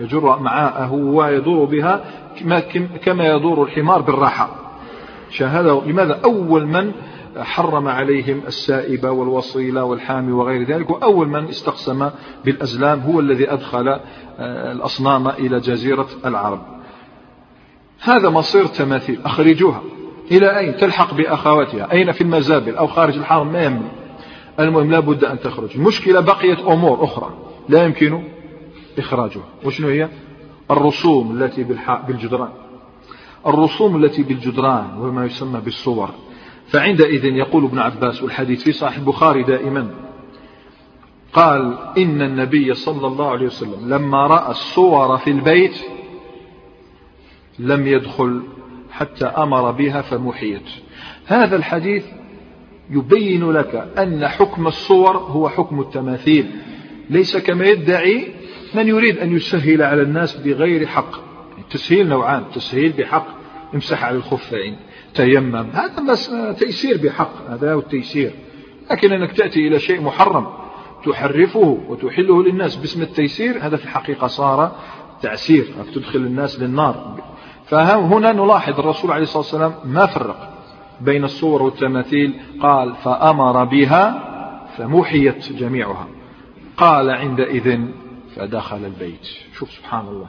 يجر 0.00 0.34
أمعاءه 0.34 0.92
ويدور 0.92 1.64
بها 1.64 2.00
كما 3.04 3.26
يدور 3.28 3.62
الحمار 3.62 4.00
بالراحة. 4.00 4.48
شاهده 5.30 5.82
لماذا؟ 5.86 6.20
أول 6.24 6.66
من 6.66 6.92
حرم 7.38 7.88
عليهم 7.88 8.42
السائبة 8.46 9.10
والوصيلة 9.10 9.84
والحامي 9.84 10.32
وغير 10.32 10.62
ذلك 10.62 10.90
وأول 10.90 11.28
من 11.28 11.48
استقسم 11.48 12.10
بالأزلام 12.44 13.00
هو 13.00 13.20
الذي 13.20 13.52
أدخل 13.52 13.88
آه، 13.88 14.72
الأصنام 14.72 15.28
إلى 15.28 15.60
جزيرة 15.60 16.08
العرب. 16.26 16.62
هذا 18.00 18.30
مصير 18.30 18.66
تماثيل. 18.66 19.20
أخرجوها. 19.24 19.82
إلى 20.30 20.58
أين؟ 20.58 20.76
تلحق 20.76 21.14
بأخواتها. 21.14 21.92
أين 21.92 22.12
في 22.12 22.20
المزابل 22.20 22.76
أو 22.76 22.86
خارج 22.86 23.16
الحرم؟ 23.16 23.52
ما 23.52 23.62
يهم 23.62 23.88
المهم 24.60 24.90
لا 24.90 25.00
بد 25.00 25.24
أن 25.24 25.40
تخرج. 25.40 25.70
المشكلة 25.74 26.20
بقيت 26.20 26.58
أمور 26.58 27.04
أخرى 27.04 27.30
لا 27.68 27.84
يمكن 27.84 28.24
إخراجها. 28.98 29.44
وشنو 29.64 29.88
هي؟ 29.88 30.08
الرسوم 30.70 31.42
التي 31.42 31.64
بالجدران. 32.08 32.52
الرسوم 33.46 34.04
التي 34.04 34.22
بالجدران 34.22 34.98
وما 34.98 35.24
يسمى 35.24 35.60
بالصور. 35.60 36.10
فعندئذ 36.68 37.24
يقول 37.24 37.64
ابن 37.64 37.78
عباس 37.78 38.22
والحديث 38.22 38.62
في 38.62 38.72
صحيح 38.72 38.96
البخاري 38.96 39.42
دائما 39.42 39.90
قال 41.32 41.78
إن 41.98 42.22
النبي 42.22 42.74
صلى 42.74 43.06
الله 43.06 43.30
عليه 43.30 43.46
وسلم 43.46 43.94
لما 43.94 44.26
رأى 44.26 44.50
الصور 44.50 45.18
في 45.18 45.30
البيت 45.30 45.74
لم 47.58 47.86
يدخل 47.86 48.42
حتى 48.90 49.24
أمر 49.24 49.70
بها 49.70 50.02
فمحيت. 50.02 50.68
هذا 51.26 51.56
الحديث 51.56 52.04
يبين 52.90 53.50
لك 53.50 53.88
أن 53.98 54.28
حكم 54.28 54.66
الصور 54.66 55.16
هو 55.16 55.48
حكم 55.48 55.80
التماثيل. 55.80 56.50
ليس 57.10 57.36
كما 57.36 57.64
يدعي 57.64 58.28
من 58.74 58.88
يريد 58.88 59.18
أن 59.18 59.36
يسهل 59.36 59.82
على 59.82 60.02
الناس 60.02 60.36
بغير 60.36 60.86
حق. 60.86 61.10
التسهيل 61.58 62.08
نوعان 62.08 62.44
تسهيل 62.54 62.92
بحق 62.92 63.26
امسح 63.74 64.04
على 64.04 64.16
الخفين. 64.16 64.76
تيمم. 65.14 65.70
هذا 65.72 66.02
بس 66.08 66.34
تيسير 66.58 66.98
بحق 67.02 67.50
هذا 67.50 67.72
هو 67.74 67.78
التيسير. 67.78 68.32
لكن 68.90 69.12
أنك 69.12 69.32
تأتي 69.32 69.68
إلى 69.68 69.78
شيء 69.78 70.00
محرم 70.00 70.46
تحرفه 71.06 71.78
وتحله 71.88 72.42
للناس 72.42 72.76
باسم 72.76 73.02
التيسير 73.02 73.58
هذا 73.66 73.76
في 73.76 73.84
الحقيقة 73.84 74.26
صار 74.26 74.76
تعسير 75.22 75.66
تدخل 75.94 76.18
الناس 76.18 76.60
للنار. 76.60 77.20
فهنا 77.66 78.32
نلاحظ 78.32 78.80
الرسول 78.80 79.12
عليه 79.12 79.22
الصلاة 79.22 79.42
والسلام 79.42 79.74
ما 79.84 80.06
فرق 80.06 80.50
بين 81.00 81.24
الصور 81.24 81.62
والتماثيل. 81.62 82.40
قال 82.60 82.94
فأمر 82.94 83.64
بها 83.64 84.30
فمحيت 84.76 85.52
جميعها. 85.52 86.06
قال 86.76 87.10
عندئذ 87.10 87.80
فدخل 88.36 88.84
البيت. 88.84 89.26
شوف 89.58 89.70
سبحان 89.70 90.08
الله. 90.08 90.26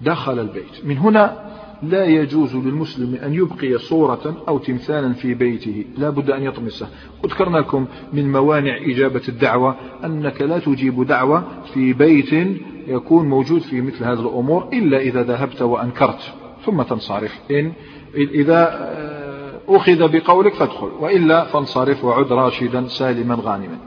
دخل 0.00 0.38
البيت. 0.38 0.84
من 0.84 0.98
هنا 0.98 1.46
لا 1.82 2.04
يجوز 2.04 2.56
للمسلم 2.56 3.14
أن 3.14 3.34
يبقي 3.34 3.78
صورة 3.78 4.36
أو 4.48 4.58
تمثالا 4.58 5.12
في 5.12 5.34
بيته. 5.34 5.84
لا 5.98 6.10
بد 6.10 6.30
أن 6.30 6.42
يطمسه 6.42 6.88
وذكرنا 7.24 7.58
لكم 7.58 7.86
من 8.12 8.32
موانع 8.32 8.76
إجابة 8.76 9.22
الدعوة 9.28 9.76
أنك 10.04 10.42
لا 10.42 10.58
تجيب 10.58 11.06
دعوة 11.06 11.44
في 11.74 11.92
بيت 11.92 12.32
يكون 12.86 13.28
موجود 13.28 13.60
في 13.60 13.80
مثل 13.80 14.04
هذه 14.04 14.20
الأمور 14.20 14.68
إلا 14.72 14.98
إذا 14.98 15.22
ذهبت 15.22 15.62
وأنكرت. 15.62 16.32
ثم 16.64 16.82
تنصرف. 16.82 17.40
إن 17.50 17.72
إذا 18.14 18.68
آه، 18.72 19.60
أخذ 19.68 20.12
بقولك 20.12 20.54
فادخل. 20.54 20.90
وإلا 21.00 21.44
فانصرف 21.44 22.04
وعد 22.04 22.32
راشدا 22.32 22.86
سالما 22.86 23.38
غانما. 23.42 23.78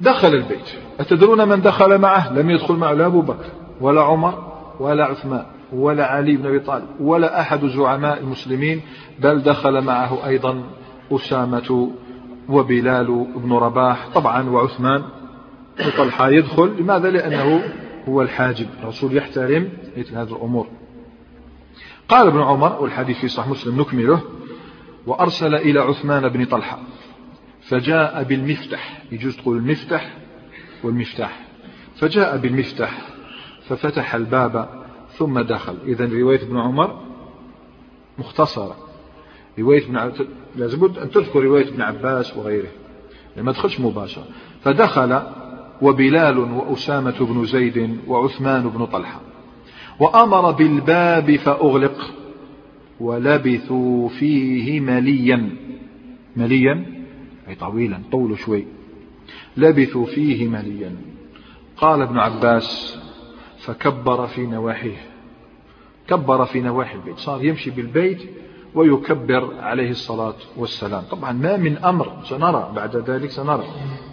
دخل 0.00 0.34
البيت. 0.34 0.70
أتدرون 1.00 1.48
من 1.48 1.60
دخل 1.60 1.98
معه؟ 1.98 2.32
لم 2.32 2.50
يدخل 2.50 2.74
معه 2.74 2.92
لا 2.92 3.06
أبو 3.06 3.20
بكر 3.20 3.46
ولا 3.80 4.02
عمر 4.02 4.52
ولا 4.80 5.04
عثمان. 5.04 5.55
ولا 5.72 6.06
علي 6.06 6.36
بن 6.36 6.46
أبي 6.46 6.58
طالب 6.58 6.86
ولا 7.00 7.40
أحد 7.40 7.66
زعماء 7.66 8.20
المسلمين 8.20 8.80
بل 9.18 9.42
دخل 9.42 9.80
معه 9.80 10.26
أيضا 10.26 10.62
أسامة 11.12 11.90
وبلال 12.48 13.26
بن 13.36 13.52
رباح 13.52 14.08
طبعا 14.14 14.50
وعثمان 14.50 15.02
وطلحة 15.86 16.28
يدخل. 16.28 16.76
لماذا؟ 16.78 17.10
لأنه 17.10 17.62
هو 18.08 18.22
الحاجب 18.22 18.66
الرسول 18.82 19.16
يحترم 19.16 19.68
مثل 19.96 20.16
هذه 20.16 20.36
الأمور. 20.36 20.66
قال 22.08 22.26
ابن 22.26 22.40
عمر 22.40 22.82
والحديث 22.82 23.18
في 23.18 23.28
صحيح 23.28 23.48
مسلم 23.48 23.80
نكمله 23.80 24.22
وأرسل 25.06 25.54
إلى 25.54 25.80
عثمان 25.80 26.28
بن 26.28 26.44
طلحة 26.44 26.78
فجاء 27.60 28.22
بالمفتح 28.22 29.02
يجوز 29.12 29.36
تقول 29.36 29.56
المفتح 29.56 30.10
والمفتاح 30.82 31.40
فجاء 31.96 32.36
بالمفتح 32.36 32.98
ففتح 33.68 34.14
الباب 34.14 34.85
ثم 35.18 35.40
دخل. 35.40 35.76
إذا 35.86 36.08
رواية 36.12 36.42
ابن 36.42 36.58
عمر 36.58 37.00
مختصرة. 38.18 38.76
رواية 39.58 39.84
ابن 39.84 39.96
عباس 39.96 40.22
لازم 40.56 40.84
أن 40.84 41.10
تذكر 41.10 41.44
رواية 41.44 41.68
ابن 41.68 41.82
عباس 41.82 42.36
وغيره 42.36 42.68
ما 43.36 43.52
دخلش 43.52 43.80
مباشرة. 43.80 44.24
فدخل 44.62 45.22
وبلال 45.82 46.38
وأسامة 46.38 47.14
بن 47.20 47.44
زيد 47.44 47.98
وعثمان 48.06 48.68
بن 48.68 48.86
طلحة. 48.86 49.20
وأمر 50.00 50.50
بالباب 50.50 51.36
فأغلق. 51.36 52.10
ولبثوا 53.00 54.08
فيه 54.08 54.80
مليا. 54.80 55.50
مليا؟ 56.36 56.86
أي 57.48 57.54
طويلا 57.54 58.00
طول 58.12 58.38
شوي. 58.38 58.64
لبثوا 59.56 60.06
فيه 60.06 60.48
مليا. 60.48 60.96
قال 61.76 62.02
ابن 62.02 62.18
عباس 62.18 62.98
فكبر 63.66 64.26
في 64.26 64.46
نواحيه. 64.46 64.96
كبر 66.08 66.44
في 66.44 66.60
نواحي 66.60 66.94
البيت. 66.94 67.18
صار 67.18 67.44
يمشي 67.44 67.70
بالبيت 67.70 68.30
ويكبر 68.74 69.50
عليه 69.60 69.90
الصلاة 69.90 70.34
والسلام. 70.56 71.02
طبعا 71.10 71.32
ما 71.32 71.56
من 71.56 71.78
أمر 71.78 72.12
سنرى 72.24 72.72
بعد 72.76 72.96
ذلك 72.96 73.30
سنرى. 73.30 73.64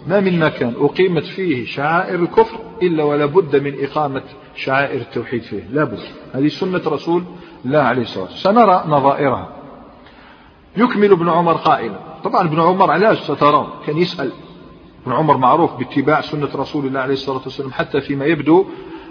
ما 0.06 0.20
من 0.20 0.38
مكان 0.38 0.74
أقيمت 0.78 1.24
فيه 1.24 1.66
شعائر 1.66 2.22
الكفر 2.22 2.58
إلا 2.82 3.04
ولا 3.04 3.26
بد 3.26 3.56
من 3.56 3.84
إقامة 3.84 4.22
شعائر 4.56 5.00
التوحيد 5.00 5.42
فيه. 5.42 5.68
لا 5.70 5.84
بد. 5.84 6.00
هذه 6.32 6.48
سنة 6.48 6.82
رسول 6.86 7.24
الله 7.64 7.78
عليه 7.78 8.02
الصلاة 8.02 8.24
والسلام. 8.24 8.56
سنرى 8.56 8.84
نظائرها. 8.86 9.48
يكمل 10.76 11.12
ابن 11.12 11.28
عمر 11.28 11.52
قائلا. 11.52 11.98
طبعا 12.24 12.46
ابن 12.46 12.60
عمر 12.60 12.90
علاش 12.90 13.22
سترون 13.22 13.68
كان 13.86 13.98
يسأل. 13.98 14.32
ابن 15.06 15.12
عمر 15.12 15.36
معروف 15.36 15.72
باتباع 15.76 16.20
سنة 16.20 16.48
رسول 16.54 16.86
الله 16.86 17.00
عليه 17.00 17.14
الصلاة 17.14 17.42
والسلام 17.44 17.72
حتى 17.72 18.00
فيما 18.00 18.24
يبدو 18.24 18.66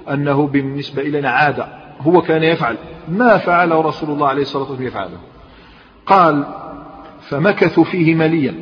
أنه 0.09 0.47
بالنسبة 0.47 1.01
إلينا 1.01 1.29
عادة 1.29 1.67
هو 2.01 2.21
كان 2.21 2.43
يفعل. 2.43 2.77
ما 3.07 3.37
فعله 3.37 3.81
رسول 3.81 4.09
الله 4.09 4.27
عليه 4.27 4.41
الصلاة 4.41 4.63
والسلام 4.63 4.87
يفعله. 4.87 5.17
قال 6.05 6.45
فمكثوا 7.21 7.83
فيه 7.83 8.15
مليا. 8.15 8.55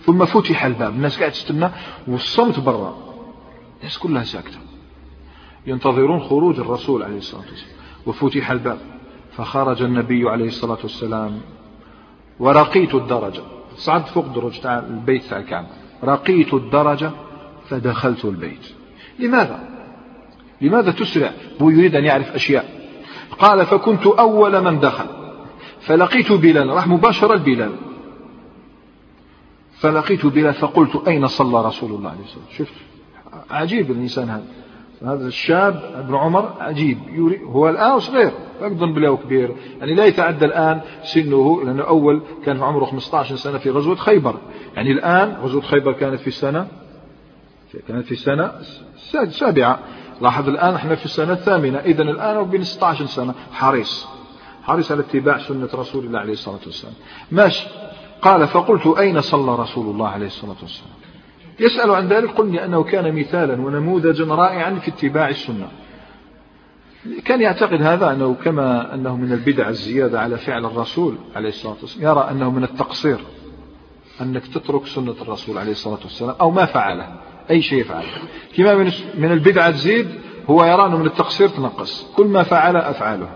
ثم 0.00 0.24
فتح 0.24 0.64
الباب. 0.64 0.92
الناس 0.92 1.18
قاعد 1.18 1.32
تستنى 1.32 1.70
والصمت 2.08 2.60
برا. 2.60 2.96
الناس 3.78 3.98
كلها 3.98 4.22
ساكتة. 4.22 4.58
ينتظرون 5.66 6.20
خروج 6.20 6.60
الرسول 6.60 7.02
عليه 7.02 7.18
الصلاة 7.18 7.40
والسلام. 7.40 7.76
وفتح 8.06 8.50
الباب. 8.50 8.78
فخرج 9.36 9.82
النبي 9.82 10.28
عليه 10.28 10.46
الصلاة 10.46 10.78
والسلام. 10.82 11.40
ورقيت 12.38 12.94
الدرجة. 12.94 13.42
صعدت 13.76 14.08
فوق 14.08 14.26
درج 14.26 14.60
تاع 14.60 14.78
البيت 14.78 15.24
تاع 15.24 15.38
الكعبة 15.38 15.68
رقيت 16.04 16.54
الدرجة 16.54 17.10
فدخلت 17.68 18.24
البيت. 18.24 18.72
لماذا؟ 19.18 19.75
لماذا 20.60 20.90
تسرع؟ 20.90 21.30
هو 21.62 21.70
يريد 21.70 21.94
أن 21.94 22.04
يعرف 22.04 22.34
أشياء. 22.34 22.64
قال 23.38 23.66
فكنت 23.66 24.06
أول 24.06 24.60
من 24.60 24.80
دخل. 24.80 25.06
فلقيت 25.80 26.32
بلال 26.32 26.68
راح 26.68 26.86
مباشرة 26.86 27.36
بلال 27.36 27.72
فلقيت 29.72 30.26
بلال 30.26 30.54
فقلت 30.54 31.08
أين 31.08 31.26
صلى 31.26 31.66
رسول 31.66 31.90
الله 31.92 32.10
عليه 32.10 32.20
والسلام 32.20 32.44
شفت 32.56 32.74
عجيب 33.50 33.90
الإنسان 33.90 34.28
هذا. 34.30 34.44
هذا 35.02 35.26
الشاب 35.26 35.92
ابن 35.94 36.14
عمر 36.14 36.54
عجيب. 36.60 36.98
يريد 37.12 37.42
هو 37.42 37.68
الآن 37.68 38.00
صغير 38.00 38.32
يقدم 38.60 38.94
بلا 38.94 39.16
كبير. 39.16 39.56
يعني 39.80 39.94
لا 39.94 40.04
يتعدى 40.04 40.44
الآن 40.44 40.80
سنه 41.02 41.62
لأنه 41.64 41.82
أول 41.82 42.22
كان 42.44 42.56
في 42.56 42.64
عمره 42.64 42.84
15 42.84 43.36
سنة 43.36 43.58
في 43.58 43.70
غزوة 43.70 43.96
خيبر. 43.96 44.36
يعني 44.76 44.92
الآن 44.92 45.36
غزوة 45.42 45.62
خيبر 45.62 45.92
كانت 45.92 46.20
في 46.20 46.26
السنة 46.26 46.68
كانت 47.88 48.06
في 48.06 48.12
السنة 48.12 48.52
السابعة. 49.14 49.78
لاحظ 50.20 50.48
الآن 50.48 50.74
إحنا 50.74 50.94
في 50.94 51.04
السنة 51.04 51.32
الثامنة. 51.32 51.78
إذا 51.78 52.02
الآن 52.02 52.44
بين 52.44 52.64
16 52.64 53.06
سنة. 53.06 53.34
حريص. 53.52 54.06
حريص 54.62 54.92
على 54.92 55.00
اتباع 55.00 55.38
سنة 55.38 55.68
رسول 55.74 56.06
الله 56.06 56.18
عليه 56.18 56.32
الصلاة 56.32 56.60
والسلام. 56.66 56.94
ماشي. 57.30 57.68
قال 58.22 58.46
فقلت 58.46 58.98
أين 58.98 59.20
صلى 59.20 59.54
رسول 59.54 59.86
الله 59.86 60.08
عليه 60.08 60.26
الصلاة 60.26 60.56
والسلام؟ 60.62 60.96
يسأل 61.60 61.90
عن 61.90 62.08
ذلك. 62.08 62.30
قلني 62.30 62.64
أنه 62.64 62.82
كان 62.82 63.18
مثالا 63.18 63.62
ونموذجا 63.62 64.24
رائعا 64.24 64.74
في 64.74 64.88
اتباع 64.88 65.28
السنة. 65.28 65.68
كان 67.24 67.40
يعتقد 67.40 67.82
هذا 67.82 68.12
أنه 68.12 68.34
كما 68.34 68.94
أنه 68.94 69.16
من 69.16 69.32
البدع 69.32 69.68
الزيادة 69.68 70.20
على 70.20 70.38
فعل 70.38 70.64
الرسول 70.64 71.16
عليه 71.36 71.48
الصلاة 71.48 71.76
والسلام. 71.82 72.10
يرى 72.10 72.30
أنه 72.30 72.50
من 72.50 72.64
التقصير 72.64 73.18
أنك 74.20 74.46
تترك 74.46 74.86
سنة 74.86 75.14
الرسول 75.22 75.58
عليه 75.58 75.70
الصلاة 75.70 75.98
والسلام 76.02 76.34
أو 76.40 76.50
ما 76.50 76.64
فعله. 76.64 77.08
أي 77.50 77.62
شيء 77.62 77.80
يفعل. 77.80 78.04
كما 78.56 78.74
من 79.14 79.32
البدعة 79.32 79.70
تزيد 79.70 80.08
هو 80.50 80.64
يرى 80.64 80.86
أنه 80.86 80.96
من 80.96 81.06
التقصير 81.06 81.48
تنقص. 81.48 82.06
كل 82.16 82.26
ما 82.26 82.42
فعل 82.42 82.76
أفعاله. 82.76 83.28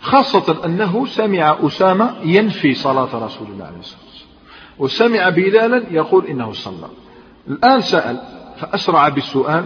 خاصة 0.00 0.64
أنه 0.64 1.06
سمع 1.06 1.56
أسامة 1.60 2.16
ينفي 2.24 2.74
صلاة 2.74 3.26
رسول 3.26 3.48
الله 3.48 3.64
عليه 3.64 3.78
الصلاة 3.78 4.00
والسلام. 4.02 4.26
وسمع 4.78 5.28
بلالا 5.28 5.84
يقول 5.90 6.26
إنه 6.26 6.52
صلى. 6.52 6.88
الآن 7.48 7.80
سأل 7.80 8.20
فأسرع 8.58 9.08
بالسؤال 9.08 9.64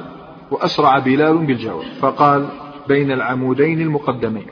وأسرع 0.51 0.99
بلال 0.99 1.39
بالجواب. 1.39 1.85
فقال 2.01 2.49
بين 2.89 3.13
العمودين 3.13 3.81
المقدمين. 3.81 4.47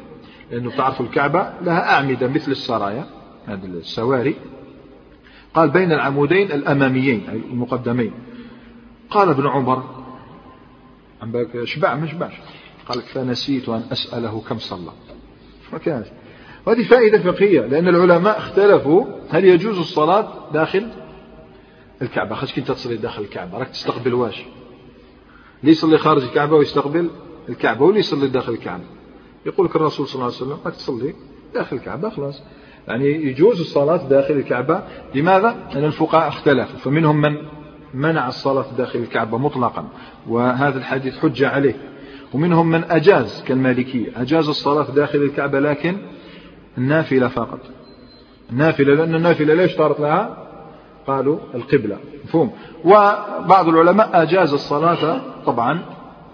لأنه 0.50 0.70
تعرف 0.76 1.00
الكعبة 1.00 1.52
لها 1.62 1.94
أعمدة 1.94 2.28
مثل 2.28 2.50
السرايا 2.50 3.04
هذه 3.46 3.64
السواري. 3.64 4.36
قال 5.54 5.70
بين 5.70 5.92
العمودين 5.92 6.52
الأماميين 6.52 7.28
أي 7.30 7.36
المقدمين. 7.36 8.12
قال 9.10 9.28
ابن 9.28 9.46
عمر 9.46 9.82
عم 11.22 11.32
بالك 11.32 11.64
شبع 11.64 11.94
ما 11.94 12.06
شبعش 12.06 12.34
قال 12.88 13.02
فنسيت 13.02 13.68
أن 13.68 13.82
أسأله 13.92 14.42
كم 14.48 14.58
صلى. 14.58 14.92
ما 15.72 15.78
كانش. 15.78 16.06
وهذه 16.66 16.82
فائدة 16.82 17.18
فقهية 17.18 17.60
لأن 17.60 17.88
العلماء 17.88 18.38
اختلفوا 18.38 19.04
هل 19.30 19.44
يجوز 19.44 19.78
الصلاة 19.78 20.52
داخل 20.52 20.88
الكعبة. 22.02 22.34
خاص 22.34 22.52
كنت 22.52 22.68
تصلي 22.68 22.96
داخل 22.96 23.22
الكعبة 23.22 23.58
راك 23.58 23.68
تستقبل 23.68 24.14
واش؟ 24.14 24.44
اللي 25.60 25.72
يصلي 25.72 25.98
خارج 25.98 26.22
الكعبة 26.22 26.56
ويستقبل 26.56 27.10
الكعبة 27.48 27.84
واللي 27.84 28.00
يصلي 28.00 28.28
داخل 28.28 28.52
الكعبة. 28.52 28.84
يقول 29.46 29.66
لك 29.66 29.76
الرسول 29.76 30.08
صلى 30.08 30.14
الله 30.14 30.24
عليه 30.24 30.36
وسلم 30.36 30.58
راك 30.64 30.74
تصلي 30.74 31.14
داخل 31.54 31.76
الكعبة 31.76 32.10
خلاص. 32.10 32.42
يعني 32.88 33.06
يجوز 33.06 33.60
الصلاة 33.60 34.08
داخل 34.08 34.34
الكعبة. 34.34 34.82
لماذا؟ 35.14 35.56
لأن 35.74 35.84
الفقهاء 35.84 36.28
اختلفوا. 36.28 36.78
فمنهم 36.78 37.20
من 37.20 37.36
منع 37.94 38.28
الصلاة 38.28 38.64
داخل 38.78 38.98
الكعبة 38.98 39.38
مطلقا 39.38 39.84
وهذا 40.28 40.78
الحديث 40.78 41.18
حجة 41.18 41.48
عليه. 41.48 41.74
ومنهم 42.34 42.70
من 42.70 42.84
أجاز 42.84 43.44
كالمالكية. 43.46 44.08
أجاز 44.16 44.48
الصلاة 44.48 44.90
داخل 44.90 45.18
الكعبة 45.18 45.60
لكن 45.60 45.96
النافلة 46.78 47.28
فقط. 47.28 47.60
النافلة 48.50 48.94
لأن 48.94 49.14
النافلة 49.14 49.54
ليش 49.54 49.76
صارت 49.76 50.00
لها 50.00 50.46
قالوا 51.06 51.38
القبلة. 51.54 51.96
مفهوم؟ 52.24 52.52
وبعض 52.84 53.68
العلماء 53.68 54.22
أجاز 54.22 54.52
الصلاة 54.52 55.20
طبعا 55.46 55.80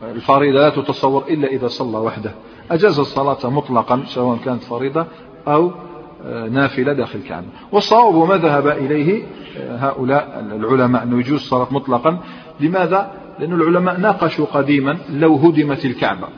الفريضة 0.02 0.60
لا 0.60 0.70
تتصور 0.70 1.24
إلا 1.28 1.48
إذا 1.48 1.68
صلى 1.68 1.98
وحده. 1.98 2.34
أجاز 2.70 2.98
الصلاة 2.98 3.50
مطلقا 3.50 4.02
سواء 4.06 4.38
كانت 4.44 4.62
فريضة 4.62 5.06
أو 5.48 5.72
نافلة 6.50 6.92
داخل 6.92 7.18
الكعبة. 7.18 7.46
والصواب 7.72 8.28
ما 8.28 8.37
ذهب 8.37 8.66
إليه 8.66 9.22
آه، 9.58 9.76
هؤلاء 9.76 10.46
العلماء 10.56 11.02
أنه 11.02 11.18
يجوز 11.18 11.40
الصلاة 11.40 11.68
مطلقا. 11.70 12.18
لماذا؟ 12.60 13.12
لأن 13.38 13.52
العلماء 13.52 14.00
ناقشوا 14.00 14.46
قديما 14.46 14.98
لو 15.10 15.37
هدمت 15.37 15.84
الكعبة. 15.84 16.28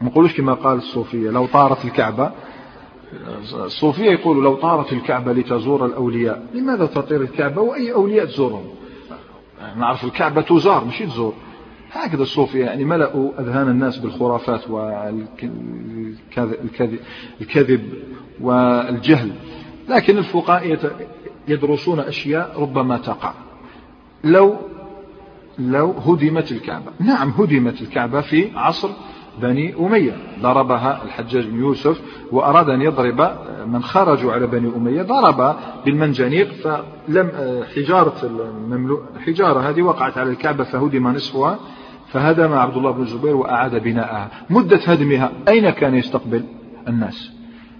ما 0.00 0.08
نقولوش 0.08 0.36
كما 0.36 0.54
قال 0.54 0.78
الصوفية 0.78 1.30
لو 1.30 1.46
طارت 1.46 1.84
الكعبة. 1.84 2.30
الصوفية 3.64 4.10
يقولوا 4.10 4.42
لو 4.42 4.54
طارت 4.54 4.92
الكعبة 4.92 5.32
لتزور 5.32 5.86
الأولياء. 5.86 6.46
لماذا 6.54 6.86
تطير 6.86 7.20
الكعبة 7.20 7.62
وأي 7.62 7.92
أولياء 7.92 8.26
تزورهم؟ 8.26 8.64
نعرف 9.76 10.04
الكعبة 10.04 10.40
تزار 10.40 10.84
مش 10.84 10.98
تزور. 10.98 11.34
هكذا 11.92 12.22
الصوفية 12.22 12.64
يعني 12.64 12.84
ملأوا 12.84 13.30
أذهان 13.40 13.68
الناس 13.68 13.98
بالخرافات 13.98 14.70
والكذب 17.40 17.80
والجهل. 18.40 19.30
لكن 19.88 20.18
الفقهاء 20.18 20.78
يدرسون 21.48 22.00
أشياء 22.00 22.60
ربما 22.60 22.98
تقع. 22.98 23.32
لو 24.24 24.56
لو 25.58 25.90
هدمت 25.92 26.52
الكعبة. 26.52 26.92
نعم 27.00 27.30
هدمت 27.30 27.82
الكعبة 27.82 28.20
في 28.20 28.50
عصر 28.56 28.88
بني 29.42 29.74
أمية. 29.80 30.16
ضربها 30.42 31.02
الحجاج 31.04 31.46
بن 31.46 31.58
يوسف 31.58 32.00
وأراد 32.32 32.68
أن 32.70 32.82
يضرب 32.82 33.30
من 33.66 33.82
خرجوا 33.82 34.32
على 34.32 34.46
بني 34.46 34.76
أمية 34.76 35.02
ضرب 35.02 35.56
بالمنجنيق 35.84 36.52
فلم 36.52 37.30
حجارة 37.76 38.14
المملو 38.22 39.02
حجارة 39.26 39.70
هذه 39.70 39.82
وقعت 39.82 40.18
على 40.18 40.30
الكعبة 40.30 40.64
فهدم 40.64 41.08
نصفها 41.08 41.58
فهدم 42.08 42.52
عبد 42.52 42.76
الله 42.76 42.90
بن 42.90 43.02
الزبير 43.02 43.36
وأعاد 43.36 43.82
بناءها. 43.82 44.30
مدة 44.50 44.76
هدمها 44.76 45.32
أين 45.48 45.70
كان 45.70 45.94
يستقبل 45.94 46.44
الناس؟ 46.88 47.35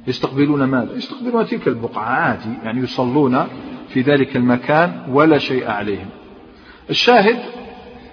يستقبلون 0.06 0.64
ماذا؟ 0.64 0.92
يستقبلون 0.92 1.46
تلك 1.46 1.68
البقعة 1.68 2.04
عادي 2.04 2.48
يعني 2.62 2.80
يصلون 2.80 3.46
في 3.88 4.00
ذلك 4.00 4.36
المكان 4.36 5.06
ولا 5.08 5.38
شيء 5.38 5.70
عليهم. 5.70 6.08
الشاهد 6.90 7.38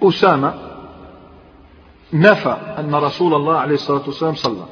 أسامة 0.02 0.54
نفى 2.12 2.56
أن 2.78 2.94
رسول 2.94 3.34
الله 3.34 3.56
عليه 3.56 3.74
الصلاة 3.74 4.02
والسلام 4.06 4.34
صلى. 4.34 4.64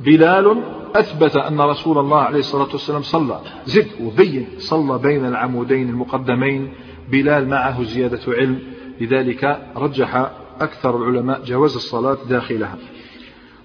بلال 0.00 0.62
أثبت 0.94 1.36
أن 1.36 1.60
رسول 1.60 1.98
الله 1.98 2.20
عليه 2.20 2.38
الصلاة 2.38 2.68
والسلام 2.72 3.02
صلى. 3.02 3.40
زد 3.64 3.88
وبين 4.02 4.48
صلى 4.58 4.98
بين 4.98 5.26
العمودين 5.26 5.88
المقدمين. 5.88 6.72
بلال 7.10 7.48
معه 7.48 7.82
زيادة 7.82 8.20
علم. 8.28 8.58
لذلك 9.00 9.70
رجح 9.76 10.30
أكثر 10.60 10.96
العلماء 10.96 11.44
جواز 11.44 11.74
الصلاة 11.74 12.18
داخلها. 12.28 12.76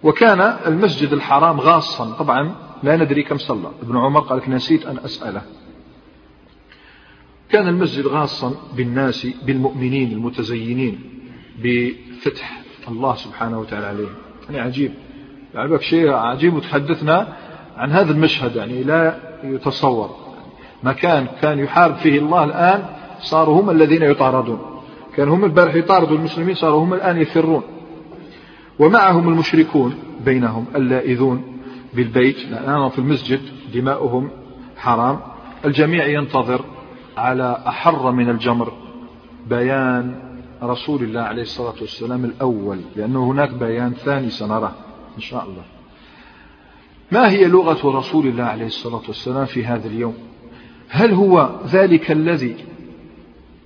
وكان 0.04 0.42
المسجد 0.42 1.14
الحرام 1.14 1.60
غاصا. 1.60 2.12
طبعا 2.20 2.56
لا 2.86 2.96
ندري 2.98 3.24
كم 3.24 3.38
صلى. 3.38 3.72
ابن 3.82 3.98
عمر 3.98 4.20
قال 4.20 4.42
نسيت 4.48 4.86
أن 4.86 4.98
أسأله. 4.98 5.42
كان 7.50 7.68
المسجد 7.68 8.08
غاصا 8.08 8.54
بالناس 8.78 9.28
بالمؤمنين 9.46 10.12
المتزينين 10.12 11.00
بفتح 11.64 12.62
الله 12.88 13.16
سبحانه 13.16 13.60
وتعالى 13.60 13.86
عليه. 13.86 14.08
يعني 14.50 14.60
عجيب. 14.60 14.92
يعني 15.54 15.80
شيء 15.80 16.10
عجيب 16.10 16.54
وتحدثنا 16.54 17.34
عن 17.78 17.92
هذا 17.92 18.12
المشهد 18.12 18.56
يعني 18.56 18.84
لا 18.84 19.16
يتصور. 19.44 20.16
مكان 20.84 21.28
كان 21.42 21.60
يحارب 21.60 21.96
فيه 21.96 22.20
الله 22.20 22.44
الآن 22.44 22.86
صاروا 23.20 23.62
هم 23.62 23.70
الذين 23.70 24.04
يطاردون. 24.04 24.60
كان 25.16 25.30
هم 25.30 25.46
البارح 25.46 25.76
يطاردوا 25.76 26.18
المسلمين 26.18 26.56
صاروا 26.56 26.84
هم 26.84 26.94
الآن 26.94 27.18
يفرون. 27.18 27.64
ومعهم 28.80 29.30
المشركون 29.30 29.96
بينهم 30.26 30.66
اللائذون. 30.76 31.55
بالبيت 31.96 32.46
لأنهم 32.46 32.90
في 32.90 33.00
المسجد 33.00 33.42
دماؤهم 33.74 34.30
حرام. 34.78 35.20
الجميع 35.66 36.08
ينتظر 36.08 36.66
على 37.18 37.64
أحر 37.68 38.12
من 38.12 38.30
الجمر. 38.30 38.74
بيان 39.50 40.16
رسول 40.64 41.04
الله 41.04 41.22
عليه 41.22 41.42
الصلاة 41.42 41.76
والسلام 41.82 42.26
الأول 42.26 42.82
لأنه 42.96 43.32
هناك 43.32 43.50
بيان 43.50 43.94
ثاني 43.94 44.30
سنراه 44.30 44.72
إن 45.18 45.22
شاء 45.22 45.44
الله. 45.44 45.64
ما 47.12 47.30
هي 47.30 47.46
لغة 47.46 47.98
رسول 47.98 48.28
الله 48.28 48.44
عليه 48.44 48.66
الصلاة 48.66 49.02
والسلام 49.08 49.46
في 49.46 49.66
هذا 49.66 49.88
اليوم؟ 49.88 50.16
هل 50.90 51.14
هو 51.14 51.50
ذلك 51.68 52.12
الذي 52.12 52.56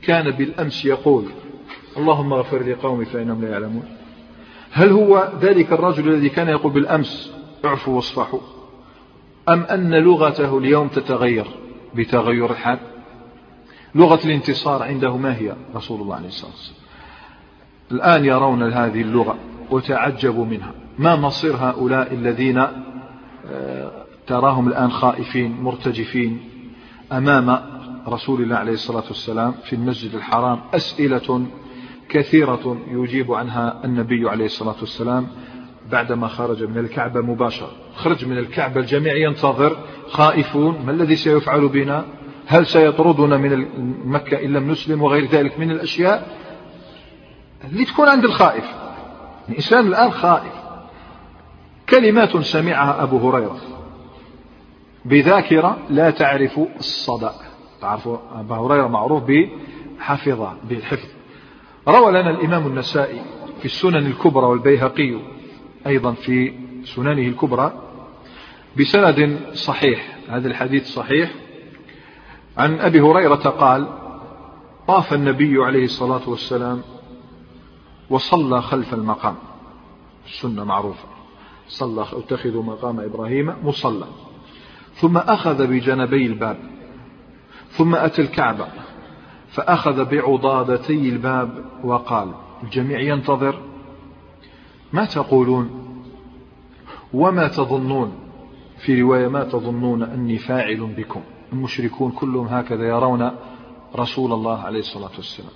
كان 0.02 0.32
بالأمس 0.32 0.86
يقول 0.86 1.26
اللهم 1.98 2.34
اغفر 2.34 2.63
لقومي 2.63 3.06
فإنهم 3.06 3.42
لا 3.42 3.50
يعلمون؟ 3.50 3.84
هل 4.72 4.89
هو 4.92 5.32
ذلك 5.42 5.72
الرجل 5.72 6.10
الذي 6.10 6.30
كان 6.30 6.48
يقول 6.48 6.72
بالأمس 6.72 7.34
اعفوا 7.65 7.95
واصفحوا. 7.95 8.39
أم 9.50 9.62
أن 9.63 9.93
لغته 9.95 10.58
اليوم 10.58 10.88
تتغير 10.88 11.48
بتغير 11.95 12.52
الحال 12.52 12.80
لغة 13.95 14.26
الانتصار 14.26 14.84
عنده 14.84 15.17
ما 15.17 15.38
هي 15.38 15.56
رسول 15.76 16.02
الله 16.02 16.15
عليه 16.15 16.28
الصلاة 16.28 16.52
والسلام؟ 16.52 16.80
الآن 17.91 18.26
يرون 18.26 18.74
هذه 18.74 19.02
اللغة 19.02 19.38
وتعجبوا 19.72 20.45
منها. 20.45 20.74
ما 21.00 21.15
مصير 21.15 21.56
هؤلاء 21.56 22.13
الذين 22.13 22.58
آه، 23.52 23.91
تراهم 24.28 24.67
الآن 24.67 24.91
خائفين 24.91 25.62
مرتجفين 25.62 26.39
أمام 27.12 27.60
رسول 28.08 28.41
الله 28.41 28.56
عليه 28.56 28.72
الصلاة 28.72 29.04
والسلام 29.08 29.54
في 29.63 29.76
المسجد 29.76 30.15
الحرام؟ 30.15 30.60
أسئلة 30.74 31.45
كثيرة 32.10 32.78
يجيب 32.91 33.32
عنها 33.32 33.82
النبي 33.86 34.30
عليه 34.30 34.45
الصلاة 34.45 34.76
والسلام 34.80 35.28
بعدما 35.91 36.28
خرج 36.28 36.63
من 36.63 36.78
الكعبة 36.78 37.21
مباشرة. 37.21 37.71
خرج 37.95 38.25
من 38.25 38.38
الكعبة 38.38 38.82
الجميع 38.82 39.15
ينتظر 39.15 39.78
خائفون. 40.08 40.86
ما 40.86 40.91
الذي 40.91 41.15
سيفعل 41.15 41.67
بنا؟ 41.67 42.06
هل 42.47 42.65
سيطردنا 42.65 43.38
من 43.38 43.65
مكة 44.06 44.45
إن 44.45 44.54
لم 44.54 44.71
نسلم 44.71 45.02
وغير 45.02 45.25
ذلك 45.25 45.60
من 45.60 45.71
الأشياء؟ 45.71 46.38
اللي 47.72 47.86
تكون 47.86 48.09
عند 48.09 48.24
الخائف. 48.24 48.66
الإنسان 49.49 49.88
الآن 49.88 50.11
خائف. 50.11 50.53
كلمات 51.89 52.38
سمعها 52.38 53.03
أبو 53.03 53.30
هريرة. 53.30 53.57
بذاكرة 55.05 55.78
لا 55.89 56.09
تعرف 56.09 56.59
الصدى 56.78 57.30
تعرفوا 57.82 58.18
أبو 58.36 58.53
هريرة 58.53 58.88
معروف 58.88 59.24
بحفظة 59.24 60.53
بالحفظ. 60.70 61.07
روى 61.88 62.11
لنا 62.11 62.30
الإمام 62.30 62.68
النسائي 62.68 63.22
في 63.59 63.66
السنن 63.66 64.05
الكبرى 64.05 64.45
والبيهقي 64.45 65.39
أيضا 65.88 66.11
في 66.11 66.53
سننه 66.84 67.27
الكبرى 67.27 67.73
بسند 68.80 69.39
صحيح 69.53 70.17
هذا 70.30 70.47
الحديث 70.47 70.88
صحيح. 70.88 71.32
عن 72.57 72.80
أبي 72.80 73.01
هريرة 73.01 73.36
قال 73.36 73.88
طاف 74.88 75.13
النبي 75.13 75.57
عليه 75.57 75.84
الصلاة 75.84 76.30
والسلام 76.30 76.82
وصلى 78.09 78.61
خلف 78.61 78.93
المقام. 78.93 79.36
السنة 80.25 80.63
معروفة. 80.63 81.07
صلى 81.67 82.01
اتخذوا 82.01 82.63
مقام 82.63 82.99
إبراهيم 82.99 83.53
مصلى. 83.63 84.05
ثم 84.93 85.17
أخذ 85.17 85.67
بجنبي 85.67 86.25
الباب. 86.25 86.57
ثم 87.69 87.95
أتى 87.95 88.21
الكعبة. 88.21 88.67
فأخذ 89.49 90.05
بعضادتي 90.05 91.09
الباب 91.09 91.65
وقال 91.84 92.34
الجميع 92.63 92.99
ينتظر. 92.99 93.68
ما 94.94 95.06
تقولون؟ 95.06 95.70
وما 97.14 97.48
تظنون؟ 97.48 98.14
في 98.78 99.02
رواية 99.02 99.28
ما 99.28 99.44
تظنون 99.44 100.04
أني 100.04 100.38
فاعل 100.38 100.94
بكم؟ 100.98 101.22
المشركون 101.54 102.12
كلهم 102.12 102.48
هكذا 102.48 102.88
يرون 102.88 103.32
رسول 103.96 104.34
الله 104.34 104.60
عليه 104.60 104.80
الصلاة 104.80 105.12
والسلام. 105.16 105.52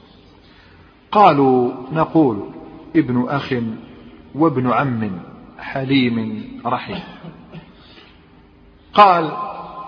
قالوا 1.12 1.72
نقول 1.92 2.44
ابن 2.96 3.26
أخ 3.30 3.54
وابن 4.36 4.72
عم 4.72 5.20
حليم 5.60 6.44
رحيم. 6.66 7.00
قال 8.94 9.32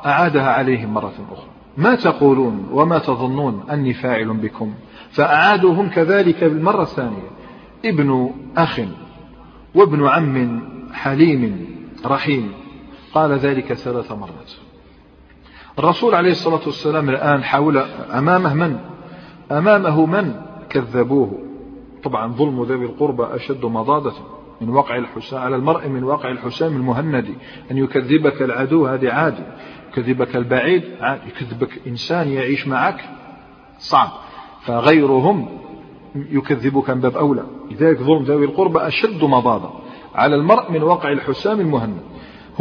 أعادها 0.05 0.49
عليهم 0.49 0.93
مرة 0.93 1.13
أخرى. 1.31 1.47
ما 1.77 1.95
تقولون 1.95 2.67
وما 2.71 2.99
تظنون 2.99 3.63
أني 3.69 3.93
فاعل 3.93 4.33
بكم؟ 4.33 4.73
فأعادوا 5.09 5.73
هم 5.73 5.89
كذلك 5.89 6.43
بالمرة 6.43 6.81
الثانية 6.81 7.29
ابن 7.85 8.31
أخ 8.57 8.79
وابن 9.75 10.07
عم 10.07 10.61
حليم 10.93 11.67
رحيم. 12.05 12.51
قال 13.13 13.31
ذلك 13.31 13.73
ثلاث 13.73 14.11
مرات. 14.11 14.51
الرسول 15.79 16.15
عليه 16.15 16.31
الصلاة 16.31 16.61
والسلام 16.65 17.09
الآن 17.09 17.43
حاول 17.43 17.77
أمامه 18.13 18.53
من؟ 18.53 18.79
أمامه 19.51 20.05
من 20.05 20.35
كذبوه؟ 20.69 21.39
طبعا 22.03 22.33
ظلم 22.33 22.63
ذوي 22.63 22.85
القربى 22.85 23.23
أشد 23.23 23.65
مضادة 23.65 24.13
من 24.61 24.69
وقع 24.69 24.97
الحسام 24.97 25.39
على 25.39 25.55
المرء 25.55 25.87
من 25.87 26.03
وقع 26.03 26.31
الحسام 26.31 26.75
المهندي 26.75 27.33
أن 27.71 27.77
يكذبك 27.77 28.41
العدو 28.41 28.87
هذه 28.87 29.11
عادي 29.11 29.43
يكذبك 29.91 30.35
البعيد 30.35 30.83
عادي 31.01 31.21
يكذبك 31.27 31.81
إنسان 31.87 32.27
يعيش 32.27 32.67
معك؟ 32.67 33.09
صعب. 33.79 34.09
فغيرهم 34.61 35.47
يكذبك 36.15 36.89
من 36.89 37.01
باب 37.01 37.17
أولى. 37.17 37.43
لذلك 37.71 37.99
ظلم 37.99 38.23
ذوي 38.23 38.45
القربى 38.45 38.79
أشد 38.79 39.23
مضاضة 39.23 39.69
على 40.15 40.35
المرء 40.35 40.71
من 40.71 40.83
وقع 40.83 41.11
الحسام 41.11 41.59
المهند. 41.59 41.97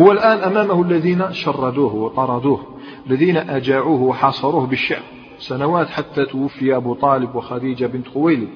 هو 0.00 0.12
الآن 0.12 0.38
أمامه 0.38 0.82
الذين 0.82 1.32
شردوه 1.32 1.94
وطردوه 1.94 2.60
الذين 3.06 3.36
أجاعوه 3.36 4.02
وحاصروه 4.02 4.66
بالشعب 4.66 5.02
سنوات 5.38 5.88
حتى 5.88 6.24
توفي 6.24 6.76
أبو 6.76 6.94
طالب 6.94 7.34
وخديجة 7.34 7.86
بنت 7.86 8.08
خويلد. 8.08 8.48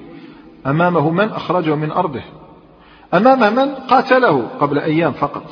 أمامه 0.67 1.09
من 1.09 1.29
أخرجه 1.29 1.75
من 1.75 1.91
أرضه؟ 1.91 2.21
أمام 3.13 3.55
من 3.55 3.75
قاتله 3.75 4.47
قبل 4.59 4.79
أيام 4.79 5.11
فقط؟ 5.11 5.43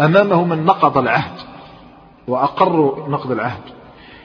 أمامه 0.00 0.44
من 0.44 0.64
نقض 0.64 0.98
العهد 0.98 1.40
وأقروا 2.28 3.08
نقض 3.08 3.30
العهد. 3.30 3.62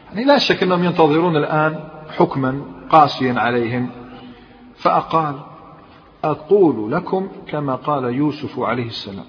يعني 0.09 0.25
لا 0.25 0.37
شك 0.37 0.63
أنهم 0.63 0.83
ينتظرون 0.83 1.37
الآن 1.37 1.79
حكما 2.17 2.61
قاسيا 2.89 3.33
عليهم 3.39 3.89
فأقال 4.83 5.35
أقول 6.23 6.91
لكم 6.91 7.27
كما 7.47 7.75
قال 7.75 8.03
يوسف 8.03 8.59
عليه 8.59 8.85
السلام 8.85 9.25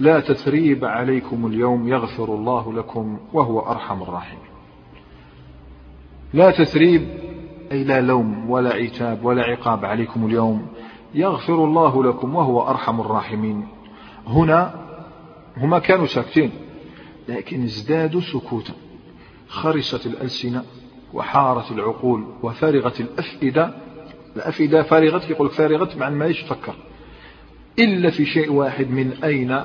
لا 0.00 0.20
تثريب 0.20 0.84
عليكم 0.84 1.46
اليوم 1.46 1.88
يغفر 1.88 2.34
الله 2.34 2.72
لكم 2.72 3.18
وهو 3.32 3.60
أرحم 3.60 4.02
الراحمين. 4.02 4.48
لا 6.34 6.50
تثريب 6.50 7.08
أي 7.72 7.84
لا 7.84 8.00
لوم 8.00 8.50
ولا 8.50 8.74
عتاب 8.74 9.24
ولا 9.24 9.42
عقاب 9.42 9.84
عليكم 9.84 10.26
اليوم 10.26 10.66
يغفر 11.14 11.64
الله 11.64 12.04
لكم 12.04 12.34
وهو 12.34 12.68
أرحم 12.68 13.00
الراحمين. 13.00 13.68
هنا 14.26 14.74
هما 15.56 15.78
كانوا 15.78 16.06
ساكتين 16.06 16.50
لكن 17.28 17.62
ازدادوا 17.62 18.20
سكوتا. 18.20 18.74
خرست 19.48 20.06
الألسنة 20.06 20.64
وحارت 21.14 21.72
العقول 21.72 22.24
وفارغت 22.42 23.00
الأفئدة 23.00 23.87
الأفئدة 24.36 24.82
فارغت 24.82 25.30
يقول 25.30 25.50
فارغت 25.50 25.96
مع 25.96 26.10
ما 26.10 26.26
يفكر 26.26 26.74
إلا 27.78 28.10
في 28.10 28.26
شيء 28.26 28.52
واحد 28.52 28.90
من 28.90 29.12
أين 29.24 29.64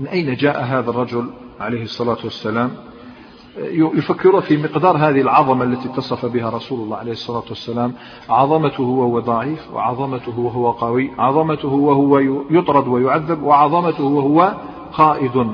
من 0.00 0.06
أين 0.06 0.34
جاء 0.34 0.64
هذا 0.64 0.90
الرجل 0.90 1.30
عليه 1.60 1.82
الصلاة 1.82 2.18
والسلام؟ 2.24 2.70
يفكر 3.72 4.40
في 4.40 4.56
مقدار 4.56 4.96
هذه 4.96 5.20
العظمة 5.20 5.64
التي 5.64 5.88
اتصف 5.88 6.26
بها 6.26 6.50
رسول 6.50 6.80
الله 6.80 6.96
عليه 6.96 7.12
الصلاة 7.12 7.44
والسلام. 7.48 7.92
عظمته 8.28 8.82
وهو 8.82 9.20
ضعيف 9.20 9.70
وعظمته 9.72 10.38
وهو 10.38 10.70
قوي 10.70 11.10
عظمته 11.18 11.68
وهو 11.68 12.18
يطرد 12.50 12.88
ويعذب 12.88 13.42
وعظمته 13.42 14.04
وهو 14.04 14.56
قائد. 14.92 15.52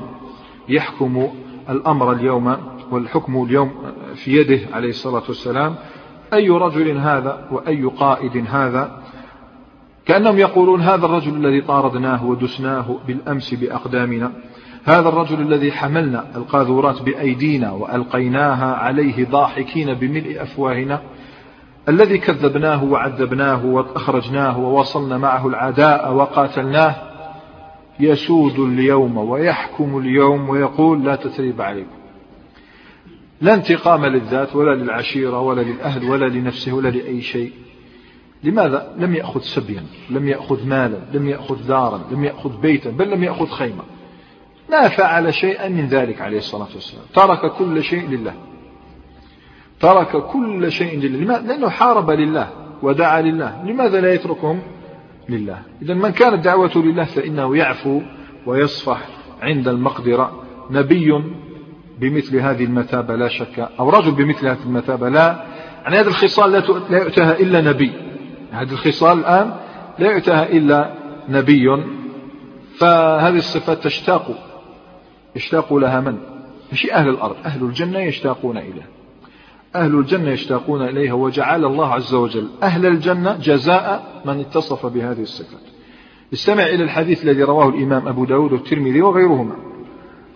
يحكم 0.69 1.27
الأمر 1.69 2.11
اليوم 2.11 2.57
والحكم 2.91 3.43
اليوم 3.43 3.71
في 4.15 4.31
يده 4.31 4.75
عليه 4.75 4.89
الصلاة 4.89 5.23
والسلام. 5.27 5.75
أي 6.33 6.49
رجل 6.49 6.97
هذا 6.97 7.47
وأي 7.51 7.83
قائد 7.83 8.45
هذا؟ 8.49 8.91
كأنهم 10.05 10.37
يقولون 10.37 10.81
هذا 10.81 11.05
الرجل 11.05 11.35
الذي 11.35 11.61
طاردناه 11.61 12.25
ودسناه 12.25 12.99
بالأمس 13.07 13.53
بأقدامنا 13.53 14.31
هذا 14.85 15.09
الرجل 15.09 15.41
الذي 15.41 15.71
حملنا 15.71 16.25
القاذورات 16.35 17.01
بأيدينا 17.01 17.71
وألقيناها 17.71 18.75
عليه 18.75 19.25
ضاحكين 19.25 19.93
بملء 19.93 20.41
أفواهنا 20.41 21.01
الذي 21.89 22.17
كذبناه 22.17 22.83
وعذبناه 22.83 23.65
وأخرجناه 23.65 24.59
ووصلنا 24.59 25.17
معه 25.17 25.47
العداء 25.47 26.13
وقاتلناه. 26.13 26.95
يسود 27.99 28.59
اليوم 28.59 29.17
ويحكم 29.17 29.97
اليوم 29.97 30.49
ويقول 30.49 31.03
لا 31.03 31.15
تثريب 31.15 31.61
عليكم. 31.61 32.04
لا 33.41 33.53
انتقام 33.53 34.05
للذات 34.05 34.55
ولا 34.55 34.75
للعشيرة 34.75 35.39
ولا 35.39 35.61
للأهل 35.61 36.09
ولا 36.09 36.25
لنفسه 36.25 36.73
ولا 36.73 36.89
لأي 36.89 37.21
شيء. 37.21 37.51
لماذا؟ 38.43 38.95
لم 38.97 39.15
يأخذ 39.15 39.41
سبيا 39.41 39.83
لم 40.09 40.27
يأخذ 40.27 40.67
مالا 40.67 40.97
لم 41.13 41.27
يأخذ 41.27 41.67
دارا 41.67 42.01
لم 42.11 42.23
يأخذ 42.23 42.61
بيتا 42.61 42.89
بل 42.89 43.11
لم 43.11 43.23
يأخذ 43.23 43.47
خيمة 43.47 43.83
ما 44.69 44.87
فعل 44.87 45.33
شيئا 45.33 45.69
من 45.69 45.87
ذلك 45.87 46.21
عليه 46.21 46.37
الصلاة 46.37 46.67
والسلام. 46.73 47.03
ترك 47.13 47.51
كل 47.51 47.83
شيء 47.83 48.09
لله. 48.09 48.33
ترك 49.79 50.23
كل 50.23 50.71
شيء 50.71 50.99
لله. 50.99 51.19
لماذا؟ 51.19 51.47
لأنه 51.47 51.69
حارب 51.69 52.11
لله 52.11 52.49
ودعا 52.81 53.21
لله. 53.21 53.63
لماذا 53.65 54.01
لا 54.01 54.13
يتركهم؟ 54.13 54.61
لله. 55.29 55.61
إذا 55.81 55.93
من 55.93 56.09
كانت 56.09 56.45
دعوته 56.45 56.83
لله 56.83 57.03
فإنه 57.03 57.57
يعفو 57.57 58.01
ويصفح 58.45 59.07
عند 59.41 59.67
المقدرة. 59.67 60.43
نبي 60.71 61.11
بمثل 61.99 62.37
هذه 62.39 62.63
المثابة 62.63 63.15
لا 63.15 63.27
شك 63.27 63.69
أو 63.79 63.89
رجل 63.89 64.11
بمثل 64.11 64.47
هذه 64.47 64.63
المثابة 64.65 65.09
لا 65.09 65.45
يعني 65.83 65.97
هذه 65.97 66.07
الخصال 66.07 66.51
لا 66.89 66.97
يؤتاها 66.97 67.39
إلا 67.39 67.61
نبي. 67.61 67.91
هذه 68.51 68.71
الخصال 68.71 69.19
الآن 69.19 69.53
لا 69.99 70.11
يؤتاها 70.11 70.49
إلا 70.49 70.93
نبي. 71.29 71.83
فهذه 72.77 73.37
الصفات 73.37 73.83
تشتاق 73.83 74.31
يشتاق 75.35 75.73
لها 75.73 75.99
من؟ 75.99 76.17
مش 76.71 76.89
أهل 76.91 77.09
الأرض 77.09 77.35
أهل 77.45 77.63
الجنة 77.63 77.99
يشتاقون 77.99 78.57
إليها. 78.57 78.87
أهل 79.75 79.95
الجنة 79.95 80.31
يشتاقون 80.31 80.81
إليها 80.81 81.13
وجعل 81.13 81.65
الله 81.65 81.93
عز 81.93 82.13
وجل 82.13 82.47
أهل 82.63 82.85
الجنة 82.85 83.37
جزاء 83.37 84.21
من 84.25 84.39
اتصف 84.39 84.85
بهذه 84.85 85.21
الصفات. 85.21 85.61
استمع 86.33 86.63
إلى 86.63 86.83
الحديث 86.83 87.23
الذي 87.23 87.43
رواه 87.43 87.69
الإمام 87.69 88.07
أبو 88.07 88.25
داود 88.25 88.53
والترمذي 88.53 89.01
وغيرهما. 89.01 89.55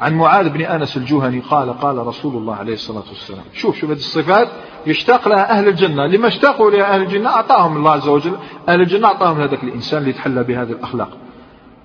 عن 0.02 0.14
معاذ 0.14 0.50
بن 0.50 0.62
أنس 0.62 0.98
الجهني 0.98 1.40
قال 1.40 1.80
قال 1.80 2.08
رسول 2.08 2.36
الله 2.36 2.56
عليه 2.56 2.74
الصلاة 2.74 3.04
والسلام 3.10 3.44
شوف 3.54 3.76
شوف 3.78 3.90
هذه 3.90 3.98
الصفات 3.98 4.48
يشتاق 4.88 5.28
لها 5.28 5.52
أهل 5.52 5.68
الجنة 5.68 6.06
لما 6.06 6.28
اشتاقوا 6.28 6.72
لها 6.72 6.94
أهل 6.94 7.02
الجنة 7.02 7.30
أعطاهم 7.30 7.78
الله 7.78 7.92
عز 7.92 8.08
وجل 8.08 8.38
أهل 8.70 8.82
الجنة 8.82 9.08
أعطاهم 9.08 9.42
هذاك 9.42 9.64
الإنسان 9.64 10.00
اللي 10.00 10.10
يتحلى 10.10 10.44
بهذه 10.44 10.72
الأخلاق. 10.72 11.18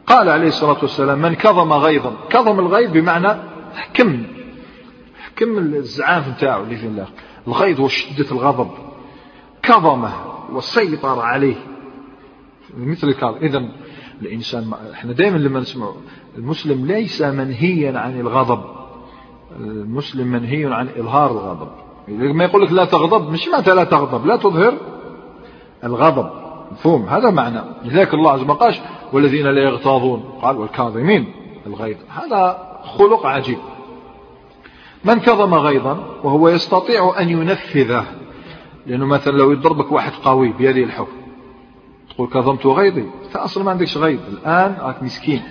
قال 0.07 0.29
عليه 0.29 0.49
الصلاة 0.49 0.77
والسلام 0.83 1.19
من 1.19 1.35
كظم 1.35 1.73
غيظا. 1.73 2.13
كظم 2.31 2.61
الغيظ 2.61 2.91
بمعنى 2.91 3.29
حكم 3.75 4.23
حكم 5.25 5.59
الزعاف 5.59 6.29
نتاعو 6.29 6.63
اللي 6.63 6.77
في 6.77 6.87
الله. 6.87 7.07
الغيظ 7.49 7.81
وشدة 7.81 8.31
الغضب. 8.33 8.71
كظمه 9.63 10.13
وسيطر 10.53 11.21
عليه. 11.21 11.57
مثل 12.77 13.09
الكاظم. 13.09 13.37
إذا 13.37 13.69
الإنسان 14.23 14.73
إحنا 14.93 15.13
دائما 15.13 15.39
لما 15.39 15.61
نسمع 15.61 15.93
المسلم 16.39 16.87
ليس 16.87 17.23
منهيا 17.23 17.99
عن 17.99 18.21
الغضب. 18.21 18.65
المسلم 19.61 20.27
منهي 20.27 20.75
عن 20.75 20.89
إظهار 20.89 21.31
الغضب. 21.31 21.69
لما 22.09 22.45
يقول 22.45 22.63
لك 22.63 22.73
لا 22.73 22.85
تغضب 22.85 23.31
مش 23.31 23.49
معناتها 23.49 23.75
لا 23.75 23.85
تغضب 23.85 24.27
لا 24.27 24.37
تظهر 24.37 24.75
الغضب. 25.85 26.31
مفهوم؟ 26.73 27.03
هذا 27.03 27.31
معنى. 27.31 27.61
لذلك 27.85 28.15
الله 28.15 28.31
عز 28.31 28.41
وجل 28.41 28.53
قال 28.53 28.75
والذين 29.13 29.47
لا 29.47 29.63
يغتاظون 29.63 30.21
قال 30.43 30.57
والكاظمين 30.57 31.33
الغيظ. 31.67 31.97
هذا 32.09 32.69
خلق 32.85 33.27
عجيب. 33.27 33.59
من 35.05 35.15
كظم 35.15 35.55
غيظا 35.55 35.99
وهو 36.23 36.49
يستطيع 36.49 37.21
أن 37.21 37.29
ينفذه. 37.29 38.05
لأنه 38.87 39.07
مثلا 39.07 39.33
لو 39.33 39.53
يضربك 39.53 39.93
واحد 39.93 40.13
قوي 40.25 40.53
بيده 40.53 40.83
الحكم 40.85 41.24
تقول 42.15 42.29
كظمت 42.29 42.67
غيظي 42.67 43.07
فأصلا 43.31 43.65
ما 43.65 43.71
عندكش 43.71 43.97
غيظ. 43.97 44.21
الآن 44.29 44.77
راك 44.81 45.03
مسكين. 45.03 45.43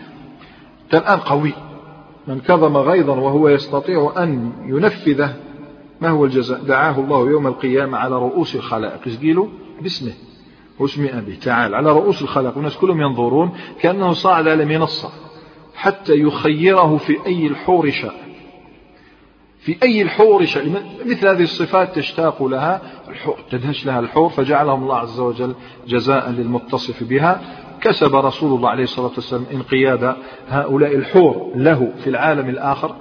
أنت 0.83 0.95
الآن 0.95 1.19
قوي. 1.19 1.53
من 2.27 2.39
كظم 2.39 2.77
غيظا 2.77 3.15
وهو 3.15 3.49
يستطيع 3.49 4.13
أن 4.17 4.51
ينفذه 4.65 5.35
ما 6.01 6.09
هو 6.09 6.25
الجزاء؟ 6.25 6.63
دعاه 6.63 6.99
الله 6.99 7.29
يوم 7.29 7.47
القيامة 7.47 7.97
على 7.97 8.15
رؤوس 8.15 8.55
الخلائق. 8.55 9.07
يسقيله 9.07 9.49
باسمه. 9.81 10.13
واسم 10.79 11.07
أبيه 11.13 11.39
تعال 11.39 11.75
على 11.75 11.91
رؤوس 11.91 12.21
الخلائق. 12.21 12.55
والناس 12.55 12.77
كلهم 12.77 13.01
ينظرون 13.01 13.51
كأنه 13.81 14.13
صعد 14.13 14.47
على 14.47 14.65
منصة 14.65 15.09
حتى 15.75 16.13
يخيره 16.13 16.97
في 16.97 17.25
أي 17.25 17.47
الحور 17.47 17.89
شاء. 17.89 18.22
في 19.63 19.77
أي 19.83 20.01
الحور 20.01 20.41
مثل 21.05 21.27
هذه 21.27 21.43
الصفات 21.43 21.95
تشتاق 21.95 22.43
لها 22.43 22.81
الحور 23.09 23.37
تدهش 23.51 23.85
لها 23.85 23.99
الحور 23.99 24.29
فجعلهم 24.29 24.83
الله 24.83 24.95
عز 24.95 25.19
وجل 25.19 25.55
جزاء 25.87 26.29
للمتصف 26.29 27.03
بها. 27.03 27.41
كسب 27.81 28.15
رسول 28.15 28.57
الله 28.57 28.69
عليه 28.69 28.83
الصلاة 28.83 29.11
والسلام 29.15 29.45
انقياد 29.53 30.15
هؤلاء 30.49 30.95
الحور 30.95 31.51
له 31.55 31.91
في 32.03 32.09
العالم 32.09 32.49
الآخر. 32.49 32.95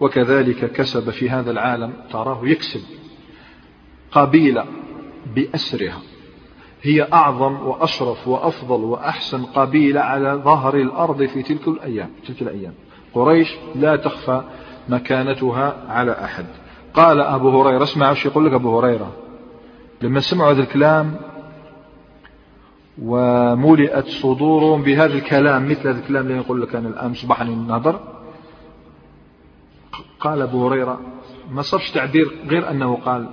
وكذلك 0.00 0.72
كسب 0.72 1.10
في 1.10 1.30
هذا 1.30 1.50
العالم 1.50 1.92
تراه 2.12 2.40
يكسب 2.44 2.80
قبيلة 4.12 4.64
بأسرها. 5.34 5.98
هي 6.82 7.08
أعظم 7.12 7.66
وأشرف 7.66 8.28
وأفضل 8.28 8.84
وأحسن 8.84 9.44
قبيلة 9.44 10.00
على 10.00 10.42
ظهر 10.44 10.76
الأرض 10.76 11.24
في 11.24 11.42
تلك 11.42 11.68
الأيام 11.68 12.10
تلك 12.26 12.42
الأيام. 12.42 12.74
قريش 13.14 13.56
لا 13.74 13.96
تخفى 13.96 14.42
مكانتها 14.88 15.84
على 15.88 16.24
أحد. 16.24 16.46
قال 16.94 17.20
أبو 17.20 17.62
هريرة 17.62 17.82
اسمع 17.82 18.10
وش 18.10 18.26
يقول 18.26 18.46
لك 18.46 18.52
أبو 18.52 18.78
هريرة. 18.78 19.12
لما 20.02 20.20
سمعوا 20.20 20.52
هذا 20.52 20.62
الكلام 20.62 21.16
وملئت 23.02 24.06
صدورهم 24.06 24.82
بهذا 24.82 25.14
الكلام 25.14 25.68
مثل 25.68 25.88
هذا 25.88 25.98
الكلام 25.98 26.26
اللي 26.26 26.36
يقول 26.36 26.62
لك 26.62 26.74
أنا 26.74 26.88
الآن 26.88 27.14
صباحا 27.14 27.44
النهضر 27.44 28.00
قال 30.20 30.42
أبو 30.42 30.68
هريرة 30.68 31.00
ما 31.50 31.62
صرش 31.62 31.90
تعبير 31.90 32.38
غير 32.46 32.70
أنه 32.70 32.96
قال 32.96 33.28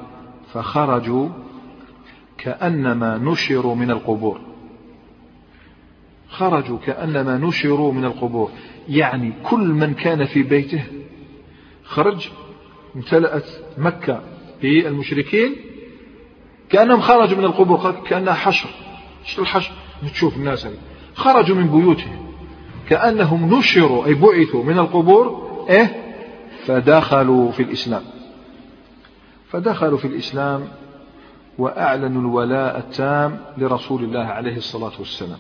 فخرجوا 0.54 1.30
كأنما 2.38 3.18
نشروا 3.18 3.76
من 3.76 3.92
القبور. 3.92 4.42
خرجوا 6.30 6.78
كأنما 6.78 7.38
نشروا 7.38 7.94
من 7.94 8.06
القبور. 8.06 8.52
يعني 8.90 9.34
كل 9.44 9.68
من 9.68 9.94
كان 9.94 10.26
في 10.26 10.44
بيته 10.44 10.84
خرج 11.92 12.30
امتلأت 12.96 13.46
مكة 13.78 14.22
بالمشركين 14.62 15.56
كأنهم 16.70 17.02
خرجوا 17.02 17.38
من 17.38 17.46
القبور 17.46 17.92
كأنها 17.92 18.34
حشر. 18.34 18.70
إيش 19.22 19.40
الحشر؟ 19.40 19.72
تشوف 20.14 20.38
الناس 20.38 20.66
هذه 20.66 20.78
خرجوا 21.16 21.56
من 21.56 21.68
بيوتهم. 21.68 22.32
كأنهم 22.90 23.58
نشروا 23.58 24.06
أي 24.06 24.14
بعثوا 24.14 24.64
من 24.64 24.80
القبور 24.80 25.52
إيه؟ 25.70 26.16
فدخلوا 26.66 27.52
في 27.52 27.64
الإسلام. 27.64 28.04
فدخلوا 29.50 29.98
في 29.98 30.06
الإسلام 30.08 30.68
وأعلنوا 31.58 32.22
الولاء 32.22 32.78
التام 32.78 33.40
لرسول 33.58 34.04
الله 34.04 34.26
عليه 34.26 34.58
الصلاة 34.58 34.94
والسلام. 35.00 35.40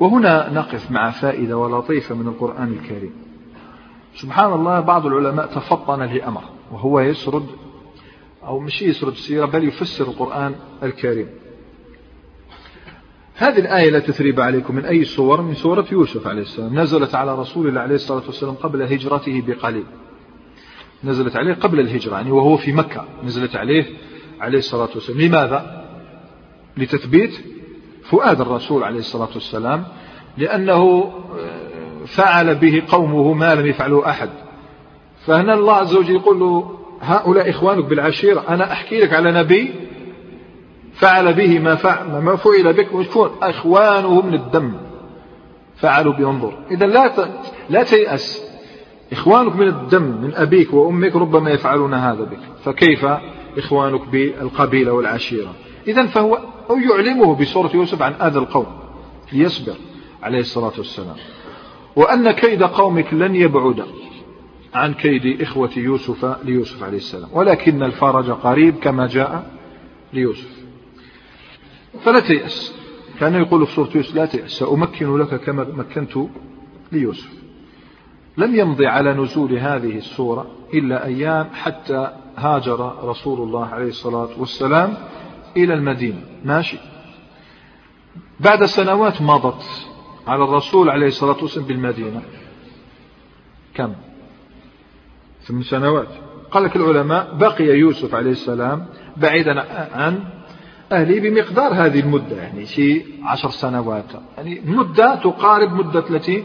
وهنا 0.00 0.52
نقف 0.52 0.90
مع 0.90 1.10
فائدة 1.10 1.56
ولطيفة 1.56 2.14
من 2.14 2.28
القرآن 2.28 2.72
الكريم. 2.72 3.29
سبحان 4.14 4.52
الله 4.52 4.80
بعض 4.80 5.06
العلماء 5.06 5.46
تفطن 5.46 6.02
لأمر 6.02 6.42
وهو 6.72 7.00
يسرد 7.00 7.46
أو 8.44 8.60
مش 8.60 8.82
يسرد 8.82 9.12
السيرة 9.12 9.46
بل 9.46 9.68
يفسر 9.68 10.04
القرآن 10.04 10.54
الكريم. 10.82 11.28
هذه 13.34 13.58
الآية 13.58 13.90
لا 13.90 13.98
تثريب 13.98 14.40
عليكم 14.40 14.74
من 14.74 14.84
أي 14.84 15.04
صور 15.04 15.42
من 15.42 15.54
سورة 15.54 15.86
يوسف 15.92 16.26
عليه 16.26 16.42
السلام. 16.42 16.78
نزلت 16.78 17.14
على 17.14 17.34
رسول 17.34 17.68
الله 17.68 17.80
عليه 17.80 17.94
الصلاة 17.94 18.22
والسلام 18.26 18.54
قبل 18.54 18.82
هجرته 18.82 19.42
بقليل. 19.46 19.84
نزلت 21.04 21.36
عليه 21.36 21.54
قبل 21.54 21.80
الهجرة 21.80 22.14
يعني 22.14 22.30
وهو 22.30 22.56
في 22.56 22.72
مكة. 22.72 23.04
نزلت 23.24 23.56
عليه 23.56 23.86
عليه 24.40 24.58
الصلاة 24.58 24.88
والسلام. 24.94 25.20
لماذا؟ 25.20 25.86
لتثبيت 26.76 27.40
فؤاد 28.04 28.40
الرسول 28.40 28.84
عليه 28.84 28.98
الصلاة 28.98 29.28
والسلام 29.34 29.84
لأنه 30.38 31.12
فعل 32.06 32.54
به 32.54 32.82
قومه 32.88 33.32
ما 33.32 33.54
لم 33.54 33.66
يفعله 33.66 34.10
أحد. 34.10 34.30
فهنا 35.26 35.54
الله 35.54 35.74
عز 35.74 35.96
وجل 35.96 36.14
يقول 36.14 36.40
له 36.40 36.78
هؤلاء 37.00 37.50
إخوانك 37.50 37.84
بالعشيرة 37.84 38.44
أنا 38.48 38.72
أحكي 38.72 39.00
لك 39.00 39.12
على 39.12 39.32
نبي 39.32 39.74
فعل 40.94 41.32
به 41.34 41.58
ما 41.58 41.74
فعل 41.74 42.06
ما 42.06 42.36
فعل 42.36 42.72
بك. 42.72 42.94
ويكون 42.94 43.30
إخوانه 43.42 44.22
من 44.22 44.34
الدم 44.34 44.72
فعلوا 45.76 46.12
بانظر 46.12 46.58
إذا 46.70 46.86
لا 46.86 47.28
لا 47.70 47.82
تيأس. 47.82 48.50
إخوانك 49.12 49.56
من 49.56 49.68
الدم 49.68 50.02
من 50.02 50.34
أبيك 50.34 50.74
وأمك 50.74 51.16
ربما 51.16 51.50
يفعلون 51.50 51.94
هذا 51.94 52.24
بك. 52.24 52.38
فكيف 52.64 53.06
إخوانك 53.58 54.08
بالقبيلة 54.08 54.92
والعشيرة؟ 54.92 55.54
إذا 55.86 56.06
فهو 56.06 56.38
أو 56.70 56.76
يعلمه 56.76 57.34
بصورة 57.34 57.70
يوسف 57.74 58.02
عن 58.02 58.14
هذا 58.20 58.38
القوم. 58.38 58.66
ليصبر 59.32 59.74
عليه 60.22 60.40
الصلاة 60.40 60.72
والسلام. 60.78 61.16
وأن 61.96 62.30
كيد 62.30 62.62
قومك 62.62 63.14
لن 63.14 63.36
يبعد 63.36 63.84
عن 64.74 64.94
كيد 64.94 65.42
إخوة 65.42 65.70
يوسف 65.76 66.44
ليوسف 66.44 66.82
عليه 66.82 66.96
السلام 66.96 67.28
ولكن 67.32 67.82
الفرج 67.82 68.30
قريب 68.30 68.76
كما 68.76 69.06
جاء 69.06 69.50
ليوسف. 70.12 70.60
فلا 72.02 72.20
تيأس. 72.20 72.74
كان 73.20 73.34
يقول 73.34 73.66
في 73.66 73.74
سورة 73.74 73.88
يوسف 73.94 74.14
لا 74.14 74.26
تيأس 74.26 74.50
سأمكن 74.50 75.16
لك 75.16 75.40
كما 75.40 75.64
مكنت 75.64 76.18
ليوسف. 76.92 77.30
لم 78.36 78.54
يمضي 78.54 78.86
على 78.86 79.12
نزول 79.12 79.58
هذه 79.58 79.98
السورة 79.98 80.46
إلا 80.74 81.06
أيام 81.06 81.48
حتى 81.54 82.10
هاجر 82.36 82.94
رسول 83.04 83.40
الله 83.40 83.66
عليه 83.66 83.88
الصلاة 83.88 84.28
والسلام 84.38 84.94
إلى 85.56 85.74
المدينة. 85.74 86.22
ماشي. 86.44 86.78
بعد 88.40 88.64
سنوات 88.64 89.22
مضت. 89.22 89.89
على 90.26 90.44
الرسول 90.44 90.90
عليه 90.90 91.06
الصلاة 91.06 91.42
والسلام 91.42 91.66
بالمدينة. 91.66 92.22
كم؟ 93.74 93.92
ثم 95.42 95.62
سنوات. 95.62 96.08
قال 96.50 96.64
لك 96.64 96.76
العلماء 96.76 97.34
بقي 97.34 97.64
يوسف 97.64 98.14
عليه 98.14 98.30
السلام 98.30 98.86
بعيدا 99.16 99.60
عن 99.96 100.24
أهله 100.92 101.20
بمقدار 101.20 101.72
هذه 101.72 102.00
المدة 102.00 102.36
يعني 102.36 102.66
شيء 102.66 103.06
عشر 103.24 103.50
سنوات. 103.50 104.04
يعني 104.36 104.60
مدة 104.64 105.14
تقارب 105.14 105.72
مدة 105.72 106.04
التي 106.10 106.44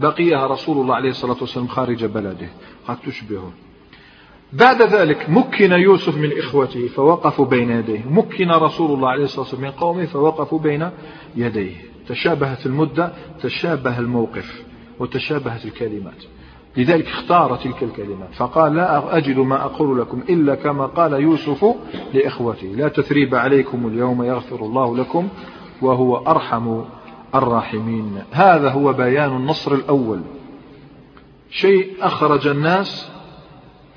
بقيها 0.00 0.46
رسول 0.46 0.80
الله 0.80 0.94
عليه 0.94 1.10
الصلاة 1.10 1.36
والسلام 1.40 1.66
خارج 1.66 2.04
بلده. 2.04 2.48
قد 2.88 2.96
تشبهه. 3.06 3.52
بعد 4.52 4.82
ذلك 4.82 5.30
مكن 5.30 5.72
يوسف 5.72 6.16
من 6.16 6.38
إخوته 6.38 6.88
فوقفوا 6.88 7.46
بين 7.46 7.70
يديه. 7.70 8.04
مكن 8.10 8.50
رسول 8.50 8.94
الله 8.94 9.08
عليه 9.08 9.24
الصلاة 9.24 9.40
والسلام 9.40 9.62
من 9.62 9.70
قومه 9.70 10.04
فوقفوا 10.04 10.58
بين 10.58 10.90
يديه. 11.36 11.76
تشابهت 12.08 12.66
المدة 12.66 13.12
تشابه 13.42 13.98
الموقف 13.98 14.62
وتشابهت 14.98 15.64
الكلمات. 15.64 16.24
لذلك 16.76 17.06
اختار 17.06 17.56
تلك 17.56 17.82
الكلمات. 17.82 18.34
فقال 18.34 18.74
لا 18.74 19.16
أجد 19.16 19.38
ما 19.38 19.64
أقول 19.64 20.00
لكم 20.00 20.22
إلا 20.28 20.54
كما 20.54 20.86
قال 20.86 21.12
يوسف 21.12 21.66
لإخوته. 22.14 22.66
لا 22.66 22.88
تثريب 22.88 23.34
عليكم 23.34 23.86
اليوم 23.86 24.22
يغفر 24.22 24.64
الله 24.64 24.96
لكم 24.96 25.28
وهو 25.82 26.16
أرحم 26.16 26.80
الراحمين. 27.34 28.22
هذا 28.30 28.70
هو 28.70 28.92
بيان 28.92 29.36
النصر 29.36 29.74
الأول. 29.74 30.20
شيء 31.50 31.92
أخرج 32.00 32.46
الناس 32.46 33.10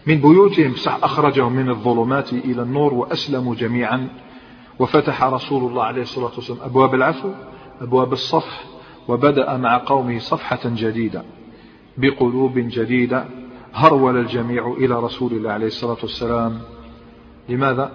من 0.08 0.16
بيوتهم 0.16 0.76
صح 0.76 1.00
أخرجهم 1.04 1.54
من 1.54 1.70
الظلمات 1.70 2.34
إلى 2.34 2.62
النور 2.62 2.94
وأسلموا 2.94 3.56
جميعا. 3.56 4.08
وفتح 4.80 5.24
رسول 5.24 5.72
الله 5.72 5.84
عليه 5.84 6.02
الصلاة 6.02 6.32
والسلام 6.36 6.60
أبواب 6.64 6.96
العفو. 6.96 7.30
أبواب 7.82 8.14
الصفح 8.14 8.64
وبدأ 9.08 9.58
مع 9.58 9.78
قومه 9.78 10.20
صفحة 10.20 10.60
جديدة 10.66 11.24
بقلوب 11.98 12.54
جديدة 12.56 13.26
هرول 13.74 14.18
الجميع 14.18 14.76
إلى 14.78 15.00
رسول 15.00 15.32
الله 15.34 15.52
عليه 15.52 15.68
الصلاة 15.68 15.98
والسلام. 16.02 16.60
لماذا؟ 17.50 17.92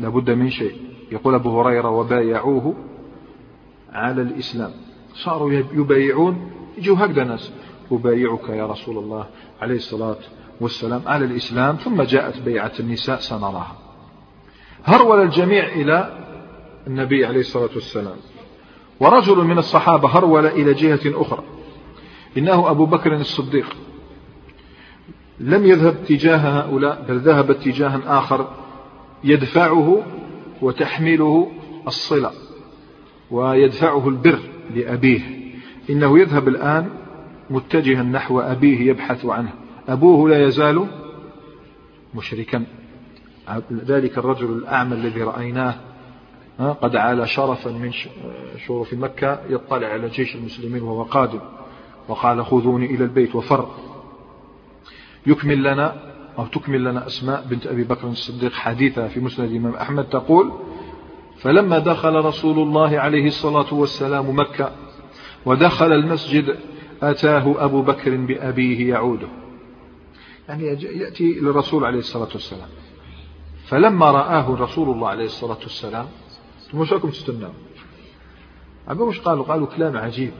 لابد 0.00 0.30
من 0.30 0.50
شيء. 0.50 0.76
يقول 1.12 1.34
أبو 1.34 1.60
هريرة 1.60 1.88
وبايعوه 1.90 2.74
على 3.92 4.22
الإسلام. 4.22 4.70
صاروا 5.14 5.52
يبايعون. 5.52 6.50
يجوا 6.78 6.96
هكذا 6.98 7.24
ناس 7.24 7.52
أبايعك 7.92 8.48
يا 8.48 8.66
رسول 8.66 8.98
الله 8.98 9.26
عليه 9.60 9.76
الصلاة 9.76 10.16
والسلام 10.60 11.02
على 11.06 11.24
الإسلام. 11.24 11.76
ثم 11.76 12.02
جاءت 12.02 12.38
بيعة 12.38 12.72
النساء 12.80 13.18
سنراها. 13.20 13.76
هرول 14.84 15.22
الجميع 15.22 15.68
إلى 15.68 16.18
النبي 16.86 17.26
عليه 17.26 17.40
الصلاة 17.40 17.70
والسلام. 17.74 18.16
ورجل 19.02 19.44
من 19.44 19.58
الصحابة 19.58 20.08
هرول 20.08 20.46
إلى 20.46 20.74
جهة 20.74 21.00
أخرى. 21.04 21.44
إنه 22.38 22.70
أبو 22.70 22.86
بكر 22.86 23.14
الصديق. 23.14 23.76
لم 25.40 25.66
يذهب 25.66 26.04
تجاه 26.04 26.36
هؤلاء 26.36 27.04
بل 27.08 27.18
ذهب 27.18 27.50
اتجاها 27.50 28.00
آخر 28.06 28.48
يدفعه 29.24 30.02
وتحمله 30.62 31.50
الصلة 31.86 32.30
ويدفعه 33.30 34.08
البر 34.08 34.38
لأبيه. 34.74 35.20
إنه 35.90 36.18
يذهب 36.18 36.48
الآن 36.48 36.90
متجها 37.50 38.02
نحو 38.02 38.40
أبيه 38.40 38.90
يبحث 38.90 39.26
عنه. 39.26 39.52
أبوه 39.88 40.28
لا 40.28 40.46
يزال 40.46 40.86
مشركا. 42.14 42.64
ذلك 43.72 44.18
الرجل 44.18 44.46
الأعمى 44.46 44.94
الذي 44.94 45.22
رأيناه. 45.22 45.74
قد 46.60 46.96
عال 46.96 47.28
شرفا 47.28 47.70
من 47.70 47.92
شرف 48.66 48.94
مكة 48.94 49.40
يطلع 49.48 49.86
على 49.86 50.08
جيش 50.08 50.34
المسلمين 50.34 50.82
وهو 50.82 51.02
قادم. 51.02 51.40
وقال 52.08 52.46
خذوني 52.46 52.86
إلى 52.86 53.04
البيت 53.04 53.34
وفر. 53.34 53.68
يكمل 55.26 55.62
لنا 55.62 56.12
أو 56.38 56.46
تكمل 56.46 56.84
لنا 56.84 57.06
أسماء 57.06 57.44
بنت 57.50 57.66
أبي 57.66 57.84
بكر 57.84 58.08
الصديق 58.08 58.52
حديثة 58.52 59.08
في 59.08 59.20
مسند 59.20 59.50
الإمام 59.50 59.74
أحمد 59.74 60.04
تقول 60.04 60.52
فلما 61.38 61.78
دخل 61.78 62.14
رسول 62.14 62.58
الله 62.58 62.98
عليه 63.00 63.26
الصلاة 63.26 63.74
والسلام 63.74 64.38
مكة 64.38 64.72
ودخل 65.46 65.92
المسجد 65.92 66.56
أتاه 67.02 67.64
أبو 67.64 67.82
بكر 67.82 68.16
بأبيه 68.16 68.90
يعوده. 68.90 69.28
يعني 70.48 70.64
يأتي 70.82 71.32
للرسول 71.32 71.84
عليه 71.84 71.98
الصلاة 71.98 72.28
والسلام. 72.32 72.68
فلما 73.66 74.10
رآه 74.10 74.56
رسول 74.60 74.90
الله 74.90 75.08
عليه 75.08 75.24
الصلاة 75.24 75.58
والسلام 75.62 76.06
مش 76.74 76.92
راكم 76.92 77.10
تستناوا 77.10 77.52
عبوا 78.88 79.08
وش 79.08 79.20
قالوا؟ 79.20 79.44
قالوا 79.44 79.66
كلام 79.66 79.96
عجيب. 79.96 80.32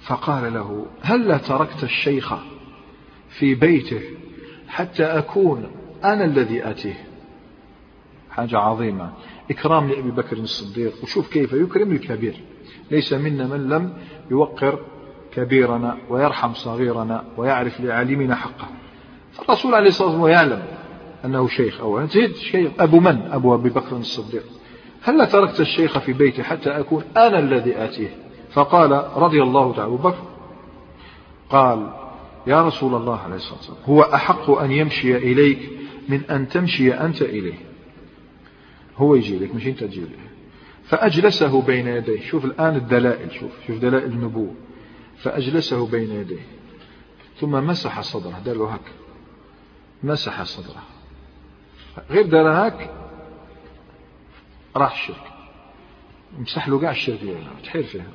فقال 0.00 0.54
له 0.54 0.86
هل 1.02 1.40
تركت 1.40 1.84
الشيخ 1.84 2.34
في 3.28 3.54
بيته 3.54 4.00
حتى 4.68 5.04
أكون 5.04 5.70
أنا 6.04 6.24
الذي 6.24 6.70
آتيه؟ 6.70 7.04
حاجة 8.30 8.58
عظيمة. 8.58 9.12
إكرام 9.50 9.88
لأبي 9.88 10.10
بكر 10.10 10.36
الصديق. 10.36 10.92
وشوف 11.02 11.32
كيف 11.32 11.52
يكرم 11.52 11.92
الكبير. 11.92 12.40
ليس 12.90 13.12
منا 13.12 13.46
من 13.46 13.68
لم 13.68 13.92
يوقر 14.30 14.80
كبيرنا 15.32 15.98
ويرحم 16.08 16.54
صغيرنا 16.54 17.24
ويعرف 17.36 17.80
لعالمنا 17.80 18.34
حقه. 18.34 18.68
فالرسول 19.32 19.74
عليه 19.74 19.88
الصلاة 19.88 20.08
والسلام 20.08 20.30
يعلم 20.30 20.62
أنه 21.24 21.48
شيخ 21.48 22.04
زيد 22.04 22.36
شيخ 22.36 22.70
أبو 22.78 23.00
من؟ 23.00 23.22
أبو 23.22 23.54
أبي 23.54 23.70
بكر 23.70 23.96
الصديق. 23.96 24.44
هل 25.06 25.26
تركت 25.26 25.60
الشيخ 25.60 25.98
في 25.98 26.12
بيتي 26.12 26.42
حتى 26.42 26.70
أكون 26.70 27.04
أنا 27.16 27.38
الذي 27.38 27.84
آتيه؟ 27.84 28.16
فقال 28.50 28.90
رضي 29.16 29.42
الله 29.42 29.72
تعالى 29.72 29.88
أبو 29.88 29.96
بكر 29.96 30.22
قال 31.50 31.92
يا 32.46 32.66
رسول 32.66 32.94
الله 32.94 33.18
عليه 33.20 33.34
الصلاة 33.34 33.56
والسلام 33.58 33.78
هو 33.84 34.02
أحق 34.02 34.50
أن 34.50 34.70
يمشي 34.70 35.16
إليك 35.16 35.70
من 36.08 36.24
أن 36.30 36.48
تمشي 36.48 36.94
أنت 36.94 37.22
إليه. 37.22 37.58
هو 38.96 39.14
يجي 39.14 39.38
لك 39.38 39.54
مش 39.54 39.66
أنت 39.66 39.84
تجي 39.84 40.00
له 40.00 40.08
فأجلسه 40.84 41.62
بين 41.62 41.88
يديه. 41.88 42.20
شوف 42.20 42.44
الآن 42.44 42.76
الدلائل 42.76 43.32
شوف 43.32 43.50
شوف 43.66 43.78
دلائل 43.78 44.12
النبوة. 44.12 44.54
فأجلسه 45.16 45.86
بين 45.86 46.12
يديه. 46.12 46.46
ثم 47.40 47.50
مسح 47.50 48.00
صدره. 48.00 48.40
دار 48.44 48.62
هكا 48.62 48.92
مسح 50.02 50.42
صدره. 50.42 50.82
غير 52.10 52.26
دار 52.26 52.48
هاك 52.48 53.05
راح 54.76 54.92
الشرك 54.92 55.32
مسح 56.38 56.68
له 56.68 56.80
كاع 56.80 56.90
الشرك 56.90 57.20
تحير 57.64 57.82
فيه. 57.82 58.06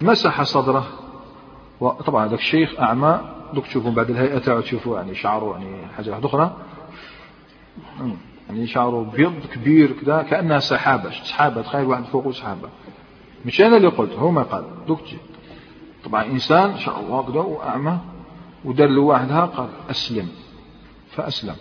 مسح 0.00 0.42
صدره. 0.42 0.86
وطبعا 1.80 2.26
هذاك 2.26 2.38
الشيخ 2.38 2.80
أعمى 2.80 3.20
دوك 3.54 3.66
تشوفوا 3.66 3.90
بعد 3.90 4.10
الهيئة 4.10 4.38
تاعو 4.38 4.60
تشوفوا 4.60 4.96
يعني 4.96 5.14
شعره 5.14 5.58
يعني 5.58 5.86
حاجة 5.96 6.10
واحدة 6.10 6.26
أخرى. 6.26 6.56
يعني 8.48 8.66
شعره 8.66 9.10
بيض 9.16 9.46
كبير 9.54 9.92
كذا 9.92 10.22
كأنها 10.22 10.58
سحابة. 10.58 11.10
سحابة 11.10 11.62
تخيل 11.62 11.86
واحد 11.86 12.04
فوقه 12.04 12.32
سحابة. 12.32 12.68
مش 13.46 13.60
أنا 13.60 13.76
اللي 13.76 13.88
قلت 13.88 14.12
هو 14.12 14.30
ما 14.30 14.42
قال. 14.42 14.64
دوك 14.86 15.00
تجي. 15.00 15.18
طبعا 16.04 16.24
إنسان 16.24 16.70
إن 16.70 16.78
شاء 16.78 17.00
الله 17.00 17.22
كذا 17.22 17.40
وأعمى. 17.40 17.98
ودار 18.64 18.88
له 18.88 19.00
واحدها 19.00 19.44
قال 19.44 19.68
أسلم. 19.90 20.28
فأسلم. 21.10 21.56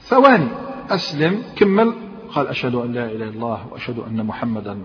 ثواني. 0.00 0.48
أسلم 0.90 1.42
كمل. 1.56 2.05
قال 2.36 2.48
أشهد 2.48 2.74
أن 2.74 2.92
لا 2.92 3.04
إله 3.04 3.14
إلا 3.14 3.28
الله 3.28 3.66
وأشهد 3.70 3.98
أن 3.98 4.26
محمدا 4.26 4.78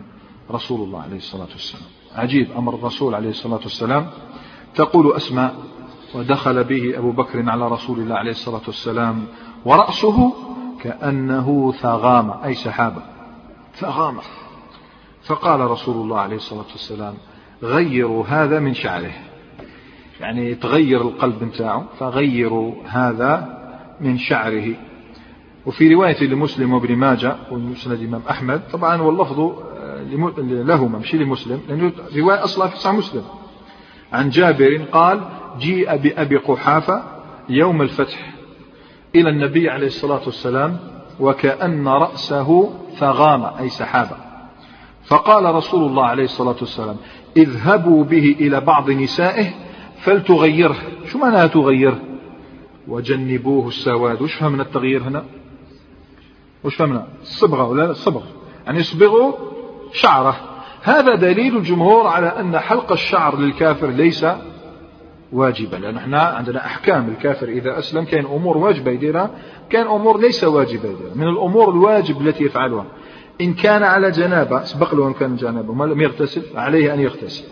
رسول 0.52 0.82
الله 0.82 1.02
عليه 1.02 1.18
الصلاة 1.18 1.48
والسلام. 1.52 1.84
عجيب 2.16 2.48
أمر 2.58 2.76
الرسول 2.76 3.16
عليه 3.16 3.30
الصلاة 3.30 3.60
والسلام. 3.64 4.08
تقول 4.76 5.16
أسماء 5.16 5.56
ودخل 6.16 6.64
به 6.64 6.98
أبو 6.98 7.12
بكر 7.12 7.50
على 7.50 7.68
رسول 7.68 8.00
الله 8.00 8.16
عليه 8.16 8.32
الصلاة 8.32 8.62
والسلام 8.68 9.26
ورأسه 9.66 10.34
كأنه 10.82 11.72
ثغام 11.72 12.32
أي 12.46 12.54
سحابة. 12.54 13.02
ثغامة. 13.76 14.22
فقال 15.24 15.60
رسول 15.60 15.96
الله 15.96 16.20
عليه 16.20 16.36
الصلاة 16.36 16.72
والسلام 16.72 17.14
غيروا 17.64 18.26
هذا 18.28 18.60
من 18.60 18.74
شعره. 18.74 19.14
يعني 20.20 20.56
تغير 20.56 21.02
القلب 21.02 21.44
نتاعه 21.44 21.86
فغيروا 22.00 22.74
هذا 22.86 23.62
من 24.02 24.18
شعره. 24.18 24.91
وفي 25.66 25.94
رواية 25.94 26.24
لمسلم 26.24 26.74
وابن 26.74 26.96
ماجه 26.96 27.36
ومسند 27.52 28.00
الإمام 28.00 28.22
أحمد 28.30 28.62
طبعا 28.74 29.02
واللفظ 29.02 29.40
آه، 29.40 30.04
لهما 30.38 31.00
مش 31.00 31.16
لمسلم 31.16 31.62
لأنه 31.70 31.92
رواية 32.18 32.44
أصلا 32.44 32.68
في 32.68 32.80
صحيح 32.80 32.96
مسلم. 32.96 33.24
عن 34.14 34.30
جابر 34.30 34.86
قال 34.92 35.22
جيء 35.60 35.96
بأبي 35.98 36.38
قحافة 36.38 37.04
يوم 37.50 37.82
الفتح 37.82 38.34
إلى 39.16 39.30
النبي 39.30 39.70
عليه 39.70 39.88
الصلاة 39.88 40.22
والسلام 40.26 40.78
وكأن 41.20 41.88
رأسه 41.88 42.74
ثغام 42.98 43.46
أي 43.60 43.70
سحابة. 43.70 44.16
فقال 45.04 45.56
رسول 45.56 45.90
الله 45.90 46.06
عليه 46.06 46.24
الصلاة 46.24 46.56
والسلام 46.62 46.98
اذهبوا 47.38 48.04
به 48.04 48.36
إلى 48.40 48.62
بعض 48.62 48.90
نسائه 48.92 49.54
فلتغيره. 49.98 50.76
شو 51.06 51.18
معنى 51.18 51.50
تغيره 51.50 52.00
وجنبوه 52.88 53.68
السواد. 53.68 54.22
وش 54.22 54.34
فهمنا 54.34 54.64
التغيير 54.64 55.04
هنا؟ 55.04 55.24
وش 56.64 56.76
فهمنا؟ 56.76 57.08
الصبغة 57.22 57.64
ولا 57.64 57.92
الصبغ 57.92 58.22
يعني 58.66 58.80
يصبغوا 58.80 59.32
شعرة. 59.94 60.36
هذا 60.82 61.16
دليل 61.16 61.58
الجمهور 61.58 62.08
على 62.08 62.28
أن 62.28 62.60
حلق 62.60 62.92
الشعر 62.92 63.38
للكافر 63.38 63.88
ليس 63.88 64.26
واجبا. 65.32 65.76
لأن 65.78 65.98
إحنا 65.98 66.22
عندنا 66.22 66.66
أحكام 66.66 67.10
الكافر 67.10 67.48
إذا 67.48 67.80
أسلم 67.80 68.04
كان 68.04 68.26
أمور 68.26 68.58
واجبة 68.58 68.92
يديرها 68.92 69.30
كان 69.70 69.88
أمور 69.88 70.20
ليس 70.20 70.44
واجبة 70.44 70.90
يديرها. 70.90 71.16
من 71.16 71.28
الأمور 71.28 71.70
الواجب 71.70 72.28
التي 72.28 72.44
يفعلها. 72.44 72.86
إن 73.42 73.54
كان 73.54 73.84
على 73.84 74.12
جنابة 74.12 74.64
سبق 74.64 74.96
له 74.96 75.08
أن 75.08 75.14
كان 75.14 75.36
جنابة 75.36 75.74
ما 75.74 75.86
لم 75.86 76.02
يغتسل 76.02 76.44
عليه 76.56 76.94
أن 76.94 77.00
يغتسل. 77.00 77.44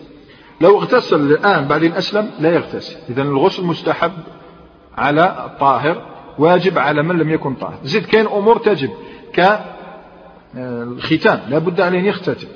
لو 0.62 0.80
اغتسل 0.80 1.22
الآن 1.22 1.68
بعدين 1.68 1.94
أسلم 1.94 2.32
لا 2.40 2.50
يغتسل. 2.50 2.96
إذا 3.10 3.22
الغسل 3.22 3.64
مستحب 3.64 4.12
على 4.98 5.46
الطاهر. 5.46 6.19
واجب 6.40 6.80
على 6.80 7.04
من 7.04 7.18
لم 7.18 7.30
يكن 7.30 7.54
طاهر 7.54 7.80
زد 7.84 8.06
كاين 8.06 8.28
أمور 8.28 8.58
تجب 8.58 8.90
كالختان 10.54 11.40
لا 11.50 11.58
بد 11.58 11.82
أن 11.82 11.96
يختتم. 11.96 12.48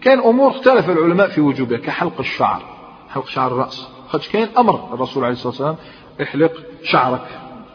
كان 0.00 0.18
أمور 0.18 0.50
اختلف 0.50 0.90
العلماء 0.90 1.28
في 1.28 1.40
وجوبها 1.40 1.78
كحلق 1.78 2.18
الشعر 2.18 2.62
حلق 3.08 3.26
شعر 3.26 3.52
الرأس. 3.52 3.88
خاطر 4.08 4.28
كاين 4.32 4.48
أمر 4.58 4.94
الرسول 4.94 5.24
عليه 5.24 5.32
الصلاة 5.32 5.48
والسلام 5.48 5.76
احلق 6.22 6.52
شعرك 6.82 7.26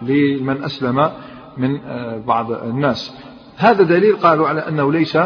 لمن 0.02 0.64
أسلم 0.64 1.12
من 1.58 1.80
آه، 1.86 2.18
بعض 2.18 2.52
الناس. 2.52 3.16
هذا 3.58 3.84
دليل 3.84 4.16
قالوا 4.16 4.48
على 4.48 4.68
أنه 4.68 4.92
ليس 4.92 5.18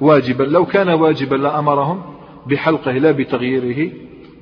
واجبا. 0.00 0.44
لو 0.44 0.66
كان 0.66 0.88
واجبا 0.88 1.36
لأمرهم 1.36 2.02
بحلقه 2.46 2.92
لا 2.92 3.10
بتغييره 3.10 3.92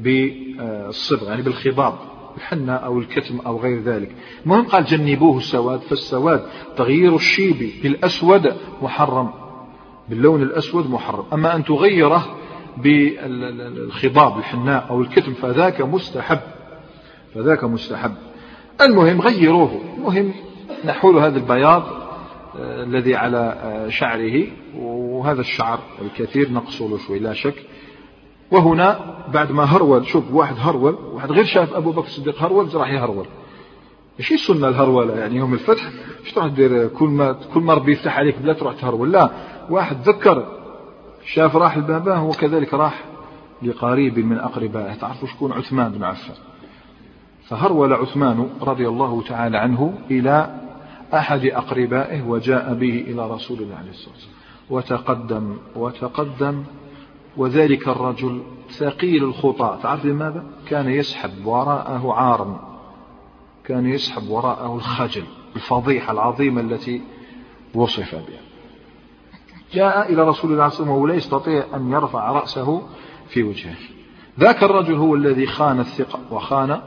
بالصبغ 0.00 1.28
يعني 1.28 1.42
بالخضاب. 1.42 1.94
الحنة 2.38 2.72
أو 2.72 2.98
الكتم 2.98 3.38
أو 3.46 3.60
غير 3.60 3.80
ذلك. 3.80 4.10
المهم 4.44 4.64
قال 4.64 4.84
جنبوه 4.84 5.38
السواد 5.38 5.80
فالسواد 5.80 6.42
تغيير 6.76 7.14
الشيب 7.14 7.70
بالأسود 7.82 8.56
محرم. 8.82 9.30
باللون 10.08 10.42
الأسود 10.42 10.90
محرم. 10.90 11.24
أما 11.32 11.56
أن 11.56 11.64
تغيره 11.64 12.26
بالخضاب 12.76 14.38
الحناء 14.38 14.86
أو 14.90 15.00
الكتم 15.00 15.32
فذاك 15.32 15.80
مستحب. 15.80 16.40
فذاك 17.34 17.64
مستحب. 17.64 18.14
المهم 18.80 19.20
غيروه. 19.20 19.80
المهم 19.96 20.32
نحول 20.84 21.18
هذا 21.18 21.36
البياض 21.36 21.82
آه، 22.58 22.82
الذي 22.82 23.16
على 23.16 23.58
آه، 23.62 23.88
شعره 23.88 24.46
وهذا 24.78 25.40
الشعر 25.40 25.78
الكثير 26.02 26.52
نقصه 26.52 26.98
شوي 26.98 27.18
لا 27.18 27.32
شك. 27.32 27.54
وهنا 28.50 29.18
بعد 29.32 29.52
ما 29.52 29.64
هرول 29.64 30.06
شوف 30.06 30.32
واحد 30.32 30.54
هرول 30.58 30.94
واحد 31.12 31.32
غير 31.32 31.44
شاف 31.44 31.74
أبو 31.74 31.92
بكر 31.92 32.06
الصديق 32.06 32.42
هرول 32.42 32.74
راح 32.74 32.90
يهرول. 32.92 33.26
إيش 34.20 34.32
السنة 34.32 34.68
الهرولة؟ 34.68 35.14
يعني 35.14 35.36
يوم 35.36 35.54
الفتح 35.54 35.90
إيش 36.24 36.32
تروح 36.32 36.48
تدير؟ 36.48 36.88
كل 36.88 37.08
ما 37.08 37.32
كل 37.54 37.60
ما 37.60 37.74
ربي 37.74 37.92
يفتح 37.92 38.18
عليك 38.18 38.38
بلا 38.38 38.52
تروح 38.52 38.74
تهرول. 38.74 39.12
لا 39.12 39.30
واحد 39.70 39.96
ذكر 40.08 40.46
شاف 41.24 41.56
راح 41.56 41.78
لباباه 41.78 42.24
وكذلك 42.24 42.74
راح 42.74 43.04
لقريب 43.62 44.18
من 44.18 44.38
أقربائه 44.38 44.94
تعرفوا 44.94 45.28
شكون 45.28 45.52
عثمان 45.52 45.92
بن 45.92 46.04
عفان؟ 46.04 46.36
فهرول 47.48 47.92
عثمان 47.92 48.50
رضي 48.62 48.88
الله 48.88 49.22
تعالى 49.22 49.58
عنه 49.58 49.94
إلى 50.10 50.60
أحد 51.14 51.44
أقربائه 51.44 52.22
وجاء 52.22 52.74
به 52.74 53.04
إلى 53.08 53.30
رسول 53.30 53.58
الله 53.58 53.76
عليه 53.76 53.90
الصلاة 53.90 54.14
والسلام. 54.14 54.38
وتقدم 54.70 55.56
وتقدم 55.76 56.64
وذلك 57.38 57.88
الرجل 57.88 58.42
ثقيل 58.70 59.24
الخطى. 59.24 59.78
تعرف 59.82 60.04
لماذا؟ 60.04 60.44
كان 60.68 60.88
يسحب 60.88 61.46
وراءه 61.46 62.12
عارا 62.12 62.78
كان 63.64 63.86
يسحب 63.86 64.28
وراءه 64.28 64.74
الخجل 64.74 65.24
الفضيحة 65.56 66.12
العظيمة 66.12 66.60
التي 66.60 67.02
وصف 67.74 68.14
بها. 68.14 68.40
جاء 69.72 70.12
إلى 70.12 70.22
رسول 70.22 70.24
الله 70.24 70.32
صلى 70.32 70.52
الله 70.52 70.62
عليه 70.62 70.74
وسلم 70.74 70.88
وهو 70.88 71.06
لا 71.06 71.14
يستطيع 71.14 71.64
أن 71.74 71.92
يرفع 71.92 72.32
رأسه 72.32 72.82
في 73.28 73.42
وجهه. 73.42 73.76
ذاك 74.40 74.62
الرجل 74.62 74.94
هو 74.94 75.14
الذي 75.14 75.46
خان 75.46 75.80
الثقة 75.80 76.20
وخان 76.30 76.80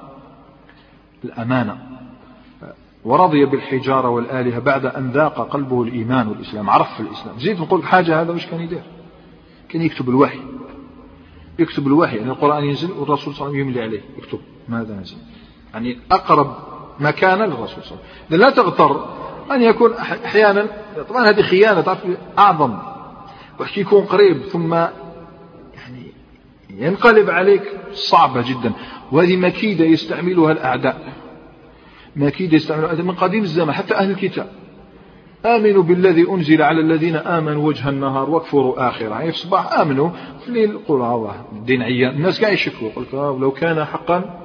الأمانة 1.23 1.77
ورضي 3.05 3.45
بالحجارة 3.45 4.09
والآلهة 4.09 4.59
بعد 4.59 4.85
أن 4.85 5.11
ذاق 5.11 5.47
قلبه 5.49 5.83
الإيمان 5.83 6.27
والإسلام. 6.27 6.69
عرف 6.69 6.99
الإسلام. 6.99 7.39
زيد 7.39 7.59
نقول 7.61 7.83
حاجة 7.83 8.21
هذا 8.21 8.31
وش 8.31 8.45
كان 8.45 8.61
يدير؟ 8.61 8.83
كان 9.71 9.81
يكتب 9.81 10.09
الوحي. 10.09 10.39
يكتب 11.59 11.87
الوحي. 11.87 12.17
يعني 12.17 12.29
القرآن 12.31 12.63
ينزل 12.63 12.91
والرسول 12.91 13.33
صلى 13.35 13.47
الله 13.47 13.57
عليه 13.57 13.63
وسلم 13.63 13.69
يملي 13.69 13.81
عليه. 13.81 14.01
يكتب. 14.17 14.39
ماذا 14.69 14.95
نزل 14.95 15.15
يعني 15.73 15.99
أقرب 16.11 16.55
مكانا 16.99 17.43
للرسول 17.43 17.83
صلى 17.83 17.91
الله 17.91 18.03
عليه 18.05 18.27
وسلم. 18.27 18.39
لا 18.39 18.49
تغتر. 18.49 19.05
أن 19.51 19.61
يكون 19.61 19.93
أحيانا. 19.93 20.67
طبعا 21.09 21.29
هذه 21.29 21.41
خيانة 21.41 21.81
تعرف 21.81 21.99
أعظم. 22.37 22.77
وحكي 23.59 23.81
يكون 23.81 24.03
قريب 24.03 24.41
ثم 24.41 24.73
يعني 24.73 26.11
ينقلب 26.69 27.29
عليك 27.29 27.63
صعبة 27.93 28.41
جدا. 28.41 28.71
وهذه 29.11 29.37
مكيدة 29.37 29.85
يستعملها 29.85 30.51
الأعداء. 30.51 31.13
مكيدة 32.15 32.55
يستعملها. 32.55 32.93
من 32.93 33.15
قديم 33.15 33.43
الزمان. 33.43 33.75
حتى 33.75 33.95
أهل 33.95 34.11
الكتاب. 34.11 34.49
آمنوا 35.45 35.83
بالذي 35.83 36.29
أنزل 36.29 36.61
على 36.61 36.79
الذين 36.79 37.15
آمنوا 37.15 37.67
وجه 37.67 37.89
النهار 37.89 38.29
واكفروا 38.29 38.89
آخره. 38.89 39.09
يعني 39.09 39.31
في 39.31 39.37
الصباح 39.37 39.79
آمنوا 39.79 40.09
في 40.39 40.47
الليل 40.47 40.77
قولوا 40.87 41.15
الله 41.15 41.45
الدين 41.51 41.81
عيان 41.81 42.15
الناس 42.15 42.41
قاعد 42.41 42.53
يشكوا. 42.53 42.89
قلت 42.95 43.13
لو 43.13 43.51
كان 43.51 43.85
حقا 43.85 44.39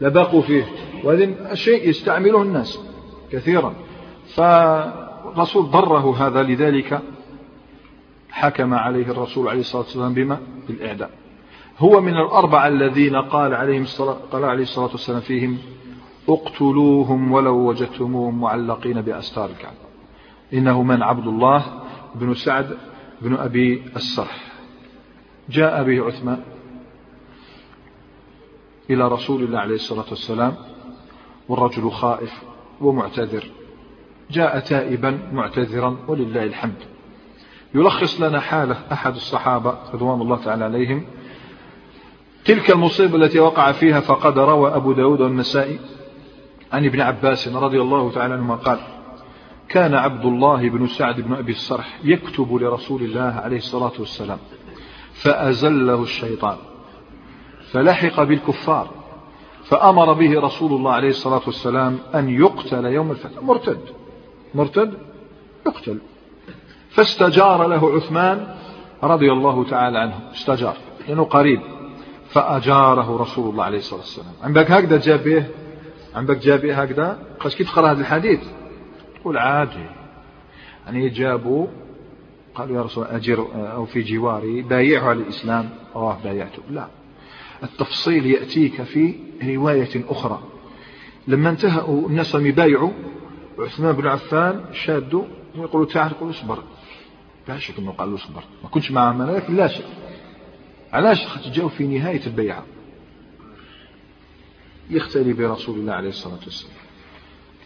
لبقوا 0.00 0.42
فيه. 0.42 0.64
وهذا 1.04 1.52
الشيء 1.52 1.88
يستعمله 1.88 2.42
الناس 2.42 2.80
كثيرا. 3.32 3.74
فالرسول 4.34 5.64
ضره 5.64 6.26
هذا 6.26 6.42
لذلك 6.42 7.00
حكم 8.30 8.74
عليه 8.74 9.10
الرسول 9.10 9.48
عليه 9.48 9.60
الصلاة 9.60 9.82
والسلام 9.82 10.14
بما؟ 10.14 10.38
بالإعداء. 10.68 11.10
هو 11.78 12.00
من 12.00 12.16
الأربعة 12.16 12.68
الذين 12.68 13.16
قال 13.16 13.54
عليهم 13.54 13.82
الصلاة 13.82 14.16
قال 14.32 14.44
عليه 14.44 14.62
الصلاة 14.62 14.90
والسلام 14.90 15.20
فيهم 15.20 15.58
اقتلوهم 16.28 17.32
ولو 17.32 17.56
وجدتموهم 17.56 18.40
معلقين 18.40 19.00
بأستار 19.00 19.50
الكعبة. 19.50 19.89
إنه 20.54 20.82
من 20.82 21.02
عبد 21.02 21.26
الله 21.26 21.64
بن 22.14 22.34
سعد 22.34 22.76
بن 23.22 23.34
أبي 23.34 23.82
السرح. 23.96 24.52
جاء 25.48 25.84
به 25.84 26.06
عثمان 26.06 26.42
إلى 28.90 29.08
رسول 29.08 29.42
الله 29.42 29.58
عليه 29.58 29.74
الصلاة 29.74 30.06
والسلام 30.10 30.56
والرجل 31.48 31.90
خائف 31.90 32.42
ومعتذر. 32.80 33.44
جاء 34.30 34.58
تائبا 34.58 35.18
معتذرا 35.32 35.96
ولله 36.08 36.44
الحمد. 36.44 36.82
يلخص 37.74 38.20
لنا 38.20 38.40
حالة 38.40 38.76
أحد 38.92 39.14
الصحابة 39.14 39.78
رضوان 39.94 40.20
الله 40.20 40.36
تعالى 40.36 40.64
عليهم. 40.64 41.04
تلك 42.44 42.70
المصيبة 42.70 43.16
التي 43.16 43.40
وقع 43.40 43.72
فيها 43.72 44.00
فقد 44.00 44.38
روى 44.38 44.74
أبو 44.74 44.92
داود 44.92 45.20
والنسائي 45.20 45.78
عن 46.72 46.84
ابن 46.86 47.00
عباس 47.00 47.48
رضي 47.48 47.80
الله 47.80 48.12
تعالى 48.12 48.34
عنهما 48.34 48.54
قال 48.54 48.80
كان 49.70 49.94
عبد 49.94 50.24
الله 50.24 50.68
بن 50.68 50.86
سعد 50.86 51.20
بن 51.20 51.32
أبي 51.32 51.52
الصرح 51.52 51.98
يكتب 52.04 52.54
لرسول 52.54 53.02
الله 53.02 53.20
عليه 53.22 53.56
الصلاة 53.56 53.92
والسلام 53.98 54.38
فأزله 55.14 56.02
الشيطان 56.02 56.56
فلحق 57.72 58.22
بالكفار 58.22 58.90
فأمر 59.64 60.12
به 60.12 60.40
رسول 60.40 60.72
الله 60.72 60.92
عليه 60.92 61.08
الصلاة 61.08 61.42
والسلام 61.46 61.98
أن 62.14 62.28
يقتل 62.28 62.84
يوم 62.84 63.10
الفتح. 63.10 63.42
مرتد 63.42 63.80
مرتد 64.54 64.94
يقتل. 65.66 65.98
فاستجار 66.90 67.66
له 67.66 67.96
عثمان 67.96 68.56
رضي 69.02 69.32
الله 69.32 69.64
تعالى 69.64 69.98
عنه 69.98 70.14
استجار 70.32 70.76
لأنه 71.08 71.24
قريب. 71.24 71.60
فأجاره 72.28 73.16
رسول 73.16 73.50
الله 73.50 73.64
عليه 73.64 73.78
الصلاة 73.78 74.00
والسلام. 74.00 74.32
عندك 74.42 74.70
هكذا 74.70 74.96
جابه 74.96 75.46
عندك 76.14 76.36
جابه 76.36 76.82
هكذا؟ 76.82 77.18
قاش 77.40 77.56
كيف 77.56 77.72
تقرأ 77.72 77.90
هذا 77.90 78.00
الحديث؟ 78.00 78.40
تقول 79.20 79.38
عادي 79.38 79.86
يعني 80.86 81.08
جابوا 81.08 81.66
قالوا 82.54 82.76
يا 82.76 82.82
رسول 82.82 83.04
أجر 83.04 83.48
أو 83.54 83.86
في 83.86 84.02
جواري 84.02 84.62
بايعه 84.62 85.08
على 85.08 85.18
الإسلام 85.18 85.70
الله 85.96 86.20
بايعته. 86.24 86.62
لا. 86.70 86.88
التفصيل 87.62 88.26
يأتيك 88.26 88.82
في 88.82 89.14
رواية 89.42 90.04
أخرى. 90.08 90.42
لما 91.28 91.50
انتهوا 91.50 92.08
الناس 92.08 92.34
يبايعوا. 92.34 92.90
عثمان 93.58 93.92
بن 93.92 94.06
عفان 94.06 94.64
شادوا 94.72 95.24
ويقولوا 95.56 95.86
تعال 95.86 96.10
يقول 96.10 96.30
اصبر. 96.30 96.62
لا 97.48 97.58
شك 97.58 97.78
أنه 97.78 97.92
قال 97.92 98.14
اصبر. 98.14 98.42
ما 98.62 98.68
كنتش 98.68 98.90
معه 98.92 99.26
لكن 99.26 99.56
لا 99.56 99.66
شك. 99.66 99.84
علاش 100.92 101.48
جاوا 101.48 101.68
في 101.68 101.86
نهاية 101.86 102.26
البيعة؟ 102.26 102.64
يختلي 104.90 105.32
برسول 105.32 105.78
الله 105.78 105.92
عليه 105.92 106.08
الصلاة 106.08 106.38
والسلام. 106.44 106.74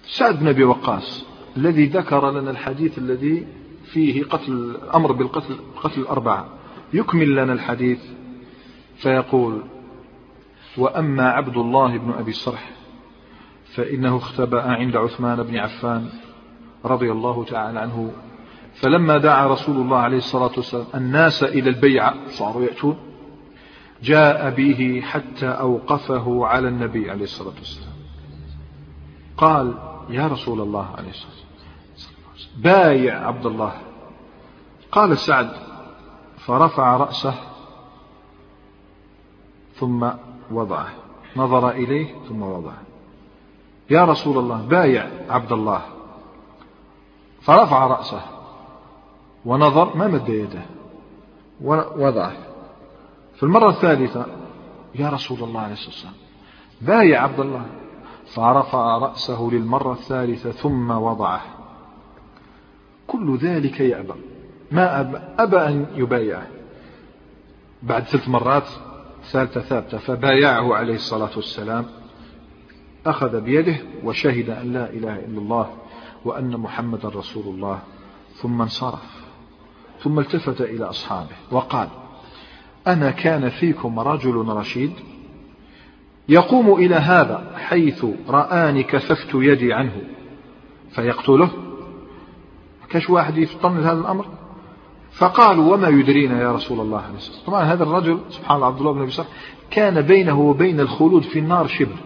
سعد 0.07 0.41
بن 0.41 0.49
أبي 0.49 0.65
وقاص 0.65 1.25
الذي 1.57 1.87
ذكر 1.87 2.31
لنا 2.31 2.51
الحديث 2.51 2.99
الذي 2.99 3.47
فيه 3.85 4.25
قتل 4.25 4.53
الأمر 4.53 5.13
بالقتل 5.13 5.57
قتل 5.83 6.01
الأربعة. 6.01 6.49
يكمل 6.93 7.37
لنا 7.37 7.53
الحديث 7.53 8.01
فيقول 8.97 9.63
وأما 10.79 11.31
عبد 11.31 11.57
الله 11.57 11.99
بن 11.99 12.11
أبي 12.11 12.33
صرح 12.33 12.71
فإنه 13.75 14.17
اختبأ 14.17 14.63
عند 14.63 14.97
عثمان 14.97 15.43
بن 15.43 15.57
عفان 15.57 16.09
رضي 16.85 17.13
الله 17.13 17.45
تعالى 17.45 17.81
عنه 17.81 18.13
فلما 18.75 19.19
دعا 19.19 19.47
رسول 19.47 19.77
الله 19.77 19.97
عليه 19.97 20.17
الصلاة 20.17 20.51
والسلام 20.57 20.87
الناس 20.95 21.43
إلى 21.43 21.71
البيعة 21.71 22.15
صاروا 22.29 22.63
يأتون 22.63 22.97
جاء 24.03 24.51
به 24.51 25.03
حتى 25.05 25.47
أوقفه 25.47 26.47
على 26.47 26.69
النبي 26.69 27.11
عليه 27.11 27.25
الصلاة 27.25 27.55
والسلام. 27.59 27.95
قال 29.37 29.94
يا 30.09 30.27
رسول 30.27 30.61
الله 30.61 30.95
عليه 30.99 31.11
الصلاة 31.11 31.31
والسلام. 31.31 32.63
بايع 32.63 33.27
عبد 33.27 33.47
الله. 33.47 33.73
قال 34.93 35.19
سعد 35.19 35.51
فرفع 36.39 36.97
رأسه 36.97 37.35
ثم 39.75 40.11
وضعه. 40.51 40.89
نظر 41.37 41.71
إليه 41.71 42.15
ثم 42.29 42.43
وضعه. 42.43 42.83
يا 43.91 44.05
رسول 44.05 44.39
الله 44.39 44.63
بايع 44.63 45.11
عبد 45.29 45.53
الله. 45.53 45.83
فرفع 47.43 47.87
رأسه 47.87 48.23
ونظر 49.45 49.97
ما 49.97 50.09
مد 50.09 50.29
يده؟ 50.29 50.63
ووضعه. 51.63 52.37
في 53.37 53.43
المرة 53.43 53.71
الثالثة 53.71 54.27
يا 54.95 55.09
رسول 55.09 55.43
الله 55.43 55.61
عليه 55.61 55.73
الصلاة 55.73 55.91
والسلام 55.91 56.15
بايع 56.81 57.23
عبد 57.23 57.41
الله. 57.41 57.67
فرفع 58.27 58.99
رأسه 58.99 59.49
للمرة 59.53 59.93
الثالثة 59.93 60.51
ثم 60.51 60.91
وضعه. 60.91 61.43
كل 63.07 63.37
ذلك 63.37 63.81
يأبى. 63.81 64.15
ما 64.71 65.01
أبى, 65.01 65.19
أبى 65.39 65.57
أن 65.57 65.87
يبايعه. 65.95 66.47
بعد 67.83 68.03
ثلاث 68.03 68.29
مرات 68.29 68.69
ثالثة 69.25 69.61
ثابتة 69.61 69.99
فبايعه 69.99 70.75
عليه 70.75 70.95
الصلاة 70.95 71.31
والسلام. 71.37 71.87
أخذ 73.07 73.41
بيده 73.41 73.77
وشهد 74.05 74.51
أن 74.51 74.73
لا 74.73 74.91
إله 74.91 75.15
إلا 75.15 75.39
الله 75.39 75.71
وأن 76.25 76.57
محمد 76.57 77.07
رسول 77.07 77.55
الله. 77.55 77.79
ثم 78.35 78.63
انصرف. 78.63 79.25
ثم 80.01 80.19
التفت 80.19 80.61
إلى 80.61 80.85
أصحابه 80.85 81.37
وقال 81.51 81.89
أنا 82.87 83.11
كان 83.11 83.49
فيكم 83.49 84.01
رجل 84.01 84.35
رشيد 84.35 84.93
يقوم 86.29 86.75
إلى 86.75 86.95
هذا 86.95 87.53
حيث 87.57 88.07
رآني 88.29 88.83
كففت 88.83 89.35
يدي 89.35 89.73
عنه 89.73 89.93
فيقتله. 90.91 91.51
كاش 92.91 93.11
واحد 93.11 93.39
يفطن 93.39 93.79
هذا 93.79 94.01
الأمر؟ 94.01 94.27
فقالوا 95.13 95.75
وما 95.75 95.89
يدرينا 95.89 96.43
يا 96.43 96.53
رسول 96.53 96.81
الله 96.81 97.01
عليه 97.01 97.17
الصلاة 97.17 97.47
طبعا 97.47 97.63
هذا 97.63 97.83
الرجل 97.83 98.21
سبحان 98.31 98.57
الله 98.57 98.67
عبد 98.67 98.79
الله 98.79 98.93
بن 98.93 99.03
أبي 99.03 99.11
سعد 99.11 99.27
كان 99.71 100.01
بينه 100.03 100.41
وبين 100.41 100.81
الخلود 100.81 101.23
في 101.23 101.39
النار 101.39 101.67
شبر. 101.67 101.97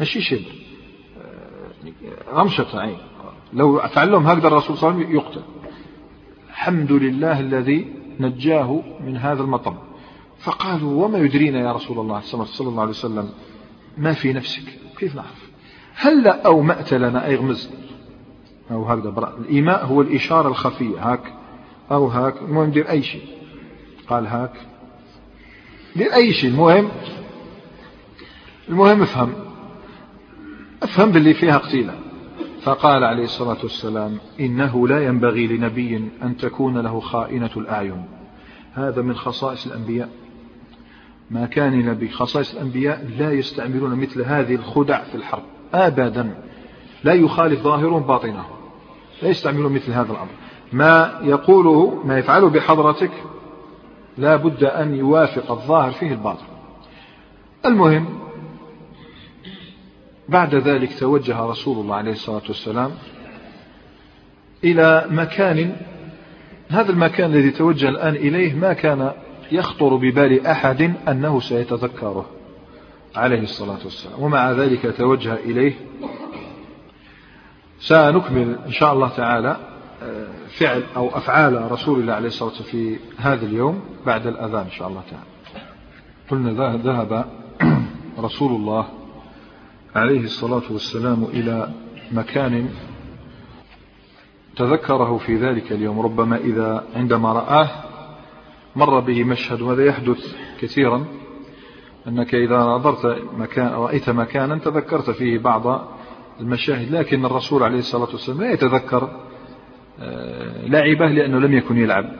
ماشي 0.00 0.20
شبر. 0.20 0.52
غمشة 2.32 2.80
عين. 2.80 2.96
لو 3.52 3.78
تعلم 3.78 4.26
هكذا 4.26 4.48
الرسول 4.48 4.76
صلى 4.76 4.90
الله 4.90 5.00
عليه 5.00 5.08
وسلم 5.08 5.16
يقتل. 5.16 5.42
الحمد 6.48 6.92
لله 6.92 7.40
الذي 7.40 7.92
نجاه 8.20 8.82
من 9.06 9.16
هذا 9.16 9.42
المطب. 9.42 9.76
فقالوا 10.42 11.04
وما 11.04 11.18
يدرينا 11.18 11.60
يا 11.60 11.72
رسول 11.72 11.98
الله 11.98 12.20
صلى 12.20 12.68
الله 12.68 12.80
عليه 12.80 12.90
وسلم 12.90 13.30
ما 13.98 14.12
في 14.12 14.32
نفسك؟ 14.32 14.78
كيف 14.98 15.14
نعرف؟ 15.14 15.50
هل 15.94 16.28
أومأت 16.28 16.94
لنا؟ 16.94 17.26
أي 17.26 17.36
غمز. 17.36 17.70
أو 18.70 18.84
هكذا 18.84 19.34
الإيماء 19.38 19.86
هو 19.86 20.02
الإشارة 20.02 20.48
الخفية. 20.48 21.12
هاك 21.12 21.34
أو 21.90 22.06
هاك 22.06 22.42
المهم 22.42 22.70
دير 22.70 22.90
أي 22.90 23.02
شيء. 23.02 23.22
قال 24.08 24.26
هاك. 24.26 24.52
دير 25.96 26.14
أي 26.14 26.32
شيء. 26.32 26.50
المهم 26.50 26.88
المهم 28.68 29.02
افهم. 29.02 29.32
افهم 30.82 31.12
باللي 31.12 31.34
فيها 31.34 31.58
قتيلة. 31.58 31.94
فقال 32.62 33.04
عليه 33.04 33.24
الصلاة 33.24 33.58
والسلام 33.62 34.18
إنه 34.40 34.88
لا 34.88 35.06
ينبغي 35.06 35.46
لنبي 35.46 36.10
أن 36.22 36.36
تكون 36.36 36.78
له 36.78 37.00
خائنة 37.00 37.50
الأعين. 37.56 38.04
هذا 38.72 39.02
من 39.02 39.14
خصائص 39.14 39.66
الأنبياء. 39.66 40.21
ما 41.32 41.46
كان 41.46 41.86
نبي 41.86 42.08
خصائص 42.08 42.54
الأنبياء 42.54 43.08
لا 43.18 43.32
يستعملون 43.32 43.94
مثل 43.94 44.22
هذه 44.22 44.54
الخدع 44.54 45.02
في 45.02 45.14
الحرب. 45.14 45.42
أبدا. 45.74 46.34
لا 47.04 47.12
يخالف 47.12 47.60
ظاهرهم 47.60 48.02
باطنهم. 48.02 48.44
لا 49.22 49.28
يستعملون 49.28 49.72
مثل 49.72 49.92
هذا 49.92 50.12
الأمر. 50.12 50.30
ما 50.72 51.20
يقوله 51.22 52.02
ما 52.04 52.18
يفعله 52.18 52.50
بحضرتك 52.50 53.10
لا 54.18 54.36
بد 54.36 54.64
أن 54.64 54.94
يوافق 54.94 55.50
الظاهر 55.50 55.90
فيه 55.92 56.12
الباطن. 56.12 56.46
المهم 57.66 58.06
بعد 60.28 60.54
ذلك 60.54 60.98
توجه 60.98 61.40
رسول 61.40 61.78
الله 61.78 61.94
عليه 61.94 62.12
الصلاة 62.12 62.42
والسلام 62.48 62.90
إلى 64.64 65.06
مكان 65.10 65.76
هذا 66.68 66.90
المكان 66.90 67.30
الذي 67.30 67.50
توجه 67.50 67.88
الآن 67.88 68.14
إليه 68.14 68.54
ما 68.54 68.72
كان 68.72 69.12
يخطر 69.52 69.96
ببال 69.96 70.46
أحد 70.46 70.94
أنه 71.08 71.40
سيتذكره. 71.40 72.26
عليه 73.16 73.42
الصلاة 73.42 73.78
والسلام. 73.84 74.22
ومع 74.22 74.52
ذلك 74.52 74.96
توجه 74.96 75.34
إليه. 75.34 75.74
سنكمل 77.80 78.58
إن 78.66 78.72
شاء 78.72 78.92
الله 78.92 79.08
تعالى 79.08 79.56
آه، 80.02 80.28
فعل 80.58 80.82
أو 80.96 81.08
أفعال 81.08 81.72
رسول 81.72 82.00
الله 82.00 82.12
عليه 82.14 82.26
الصلاة 82.26 82.50
والسلام 82.50 82.70
في 82.70 82.98
هذا 83.16 83.46
اليوم 83.46 83.80
بعد 84.06 84.26
الأذان 84.26 84.64
إن 84.64 84.70
شاء 84.70 84.88
الله 84.88 85.02
تعالى. 85.10 85.26
قلنا 86.30 86.76
ذهب 86.76 87.24
رسول 88.18 88.52
الله 88.52 88.88
عليه 89.96 90.20
الصلاة 90.20 90.62
والسلام 90.70 91.24
إلى 91.24 91.70
مكان 92.12 92.68
تذكره 94.56 95.18
في 95.18 95.36
ذلك 95.36 95.72
اليوم. 95.72 96.00
ربما 96.00 96.36
إذا 96.36 96.84
عندما 96.96 97.32
رآه 97.32 97.91
مر 98.76 99.00
به 99.00 99.24
مشهد 99.24 99.62
وهذا 99.62 99.84
يحدث 99.84 100.36
كثيرا 100.60 101.04
أنك 102.08 102.34
إذا 102.34 102.58
نظرت 102.58 103.22
مكان 103.38 103.66
رأيت 103.66 104.10
مكانا 104.10 104.58
تذكرت 104.58 105.10
فيه 105.10 105.38
بعض 105.38 105.88
المشاهد 106.40 106.94
لكن 106.94 107.24
الرسول 107.24 107.62
عليه 107.62 107.78
الصلاة 107.78 108.08
والسلام 108.12 108.40
لا 108.40 108.52
يتذكر 108.52 109.10
آه، 110.00 110.66
لعبه 110.66 111.06
لأنه 111.06 111.38
لم 111.38 111.52
يكن 111.52 111.76
يلعب. 111.76 112.12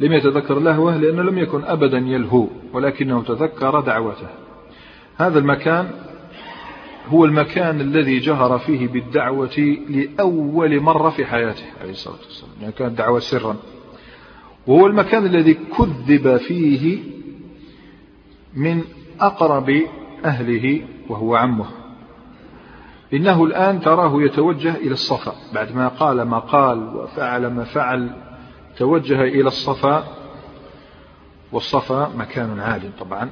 لم 0.00 0.12
يتذكر 0.12 0.58
لهوه 0.58 0.96
لأنه 0.96 1.22
لم 1.22 1.38
يكن 1.38 1.64
أبدا 1.64 1.98
يلهو 1.98 2.48
ولكنه 2.72 3.22
تذكر 3.22 3.80
دعوته. 3.80 4.28
هذا 5.16 5.38
المكان 5.38 5.90
هو 7.08 7.24
المكان 7.24 7.80
الذي 7.80 8.18
جهر 8.18 8.58
فيه 8.58 8.88
بالدعوة 8.88 9.76
لأول 9.88 10.80
مرة 10.80 11.10
في 11.10 11.26
حياته 11.26 11.64
عليه 11.80 11.90
الصلاة 11.90 12.16
والسلام. 12.16 12.52
يعني 12.60 12.72
كانت 12.72 12.98
دعوة 12.98 13.18
سرا. 13.18 13.56
وهو 14.66 14.86
المكان 14.86 15.26
الذي 15.26 15.54
كذب 15.54 16.36
فيه 16.36 16.98
من 18.54 18.82
أقرب 19.20 19.82
أهله 20.24 20.82
وهو 21.08 21.36
عمه. 21.36 21.66
إنه 23.14 23.44
الآن 23.44 23.80
تراه 23.80 24.22
يتوجه 24.22 24.74
إلى 24.74 24.92
الصفا. 24.92 25.32
بعد 25.54 25.74
ما 25.74 25.88
قال 25.88 26.22
ما 26.22 26.38
قال 26.38 26.96
وفعل 26.96 27.46
ما 27.46 27.64
فعل 27.64 28.10
توجه 28.76 29.22
إلى 29.22 29.48
الصفا. 29.48 30.04
والصفا 31.52 32.12
مكان 32.16 32.60
عال 32.60 32.96
طبعا. 32.98 33.30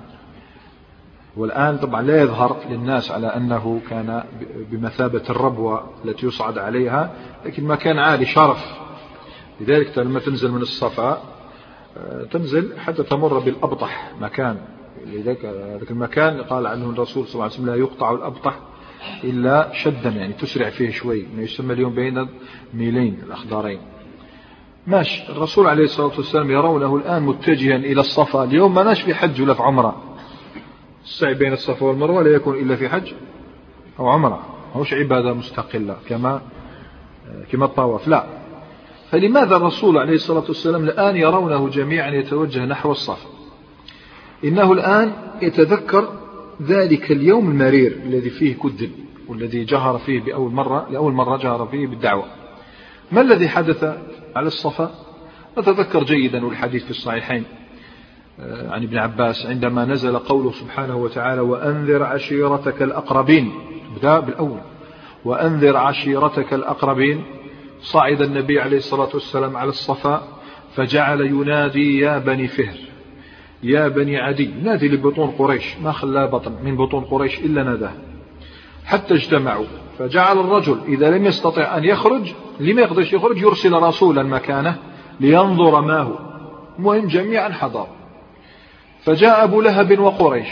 والآن 1.37 1.79
طبعا 1.79 2.03
لا 2.03 2.23
يظهر 2.23 2.57
للناس 2.71 3.11
على 3.11 3.27
أنه 3.27 3.81
كان 3.91 4.25
بمثابة 4.71 5.23
الربوة 5.31 5.91
التي 6.05 6.27
يصعد 6.27 6.59
عليها 6.59 7.11
لكن 7.45 7.65
مكان 7.65 7.99
عالي 7.99 8.27
شرف. 8.27 8.84
لذلك 9.61 9.99
لما 9.99 10.21
تنزل 10.21 10.51
من 10.51 10.63
الصفا 10.63 11.23
آه، 11.97 12.23
تنزل 12.25 12.79
حتى 12.79 13.03
تمر 13.03 13.39
بالأبطح 13.39 14.13
مكان. 14.21 14.57
لذلك 15.07 15.45
ذلك 15.45 15.91
المكان 15.91 16.43
قال 16.43 16.67
عنه 16.67 16.91
الرسول 16.91 17.27
صلى 17.27 17.35
الله 17.35 17.45
عليه 17.45 17.55
وسلم 17.55 17.67
لا 17.67 17.75
يقطع 17.75 18.13
الأبطح 18.13 18.59
إلا 19.25 19.71
شدا 19.73 20.11
يعني 20.11 20.33
تسرع 20.33 20.71
فيه 20.71 20.91
شوي 20.91 21.27
ما 21.37 21.43
يسمى 21.43 21.73
اليوم 21.73 21.95
بين 21.95 22.29
ميلين 22.75 23.19
الأخضارين 23.27 23.81
ماشي. 24.87 25.33
الرسول 25.33 25.67
عليه 25.67 25.85
الصلاة 25.85 26.17
والسلام 26.17 26.51
يرونه 26.51 26.97
الآن 26.97 27.23
متجها 27.23 27.77
إلى 27.77 28.01
الصفا. 28.01 28.45
اليوم 28.45 28.75
ما 28.75 28.83
ناش 28.83 29.03
في 29.03 29.15
حج 29.15 29.43
ولا 29.43 29.55
في 29.55 29.63
عمرة. 29.63 30.03
السعي 31.05 31.35
بين 31.35 31.53
الصفا 31.53 31.87
والمروة 31.87 32.23
لا 32.23 32.31
يكون 32.31 32.59
إلا 32.59 32.77
في 32.77 32.89
حج 32.89 33.13
أو 33.99 34.09
عمرة. 34.09 34.41
مش 34.77 34.93
عبادة 34.93 35.35
مستقلة 35.35 35.97
كما 36.09 36.43
كما 37.53 37.65
الطواف. 37.65 38.09
لا. 38.09 38.27
فلماذا 39.15 39.57
الرسول 39.57 39.99
عليه 39.99 40.15
الصلاة 40.15 40.45
والسلام 40.49 40.85
الآن 40.85 41.17
يرونه 41.17 41.69
جميعا 41.69 42.11
يتوجه 42.11 42.65
نحو 42.65 42.91
الصفا 42.91 43.29
إنه 44.45 44.73
الآن 44.73 45.13
يتذكر 45.43 46.09
ذلك 46.63 47.13
اليوم 47.13 47.51
المرير 47.51 47.93
الذي 48.07 48.31
فيه 48.31 48.55
كذب 48.55 48.91
والذي 49.29 49.65
جهر 49.65 49.99
فيه 49.99 50.21
بأول 50.21 50.53
مرة 50.53 50.87
لأول 50.91 51.13
مرة 51.13 51.37
جهر 51.37 51.67
فيه 51.67 51.87
بالدعوة. 51.87 52.25
ما 53.13 53.21
الذي 53.21 53.49
حدث 53.49 53.85
على 54.37 54.47
الصفا 54.47 54.95
نتذكر 55.59 56.05
جيدا 56.05 56.47
والحديث 56.47 56.85
في 56.85 56.91
الصحيحين 56.91 57.45
آه، 58.41 58.71
عن 58.71 58.83
ابن 58.83 58.99
عباس 58.99 59.47
عندما 59.47 59.85
نزل 59.85 60.19
قوله 60.19 60.53
سبحانه 60.53 60.97
وتعالى 60.97 61.41
وأنذر 61.41 62.03
عشيرتك 62.03 62.83
الأقربين 62.83 63.53
بدأ 63.97 64.21
بالأول. 64.21 64.61
وأنذر 65.25 65.77
عشيرتك 65.77 66.55
الأقربين 66.55 67.25
صعد 67.85 68.23
النبي 68.23 68.61
عليه 68.61 68.77
الصلاة 68.77 69.09
والسلام 69.15 69.57
على 69.57 69.69
الصفا 69.69 70.23
فجعل 70.75 71.21
ينادي 71.21 71.99
يا 71.99 72.19
بني 72.19 72.49
فهر 72.49 72.77
يا 73.63 73.89
بني 73.89 74.17
عدي 74.17 74.51
نادي 74.63 74.89
لبطون 74.89 75.31
قريش 75.31 75.77
ما 75.83 75.93
خلى 75.93 76.27
بطن 76.27 76.53
من 76.65 76.77
بطون 76.77 77.05
قريش 77.05 77.39
إلا 77.39 77.63
ناداه. 77.63 77.93
حتى 78.85 79.15
اجتمعوا 79.15 79.65
فجعل 79.99 80.39
الرجل 80.39 80.79
إذا 80.89 81.11
لم 81.11 81.27
يستطع 81.27 81.77
أن 81.77 81.85
يخرج 81.85 82.33
لما 82.61 82.81
يقدرش 82.81 83.13
يخرج 83.13 83.43
يرسل 83.43 83.73
رسولا 83.73 84.23
مكانه 84.23 84.77
لينظر 85.21 85.81
ما 85.81 86.01
هو 86.01 86.19
مهم 86.79 87.07
جميعا 87.07 87.49
حضر. 87.49 87.87
فجاء 89.05 89.45
أبو 89.45 89.61
لهب 89.61 89.99
وقريش 89.99 90.49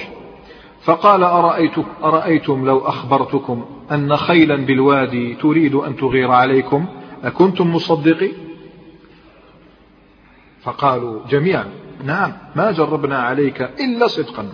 فقال 0.82 1.22
أرأيتم, 1.22 1.84
أرأيتم 2.04 2.66
لو 2.66 2.78
أخبرتكم 2.78 3.64
أن 3.92 4.16
خيلا 4.16 4.56
بالوادي 4.56 5.34
تريد 5.34 5.74
أن 5.74 5.96
تغير 5.96 6.30
عليكم؟ 6.30 6.86
أكنتم 7.22 7.74
مصدقين؟ 7.74 8.32
فقالوا 10.62 11.26
جميعا 11.26 11.66
نعم 12.04 12.32
ما 12.56 12.70
جربنا 12.70 13.18
عليك 13.18 13.62
إلا 13.62 14.06
صدقا. 14.06 14.48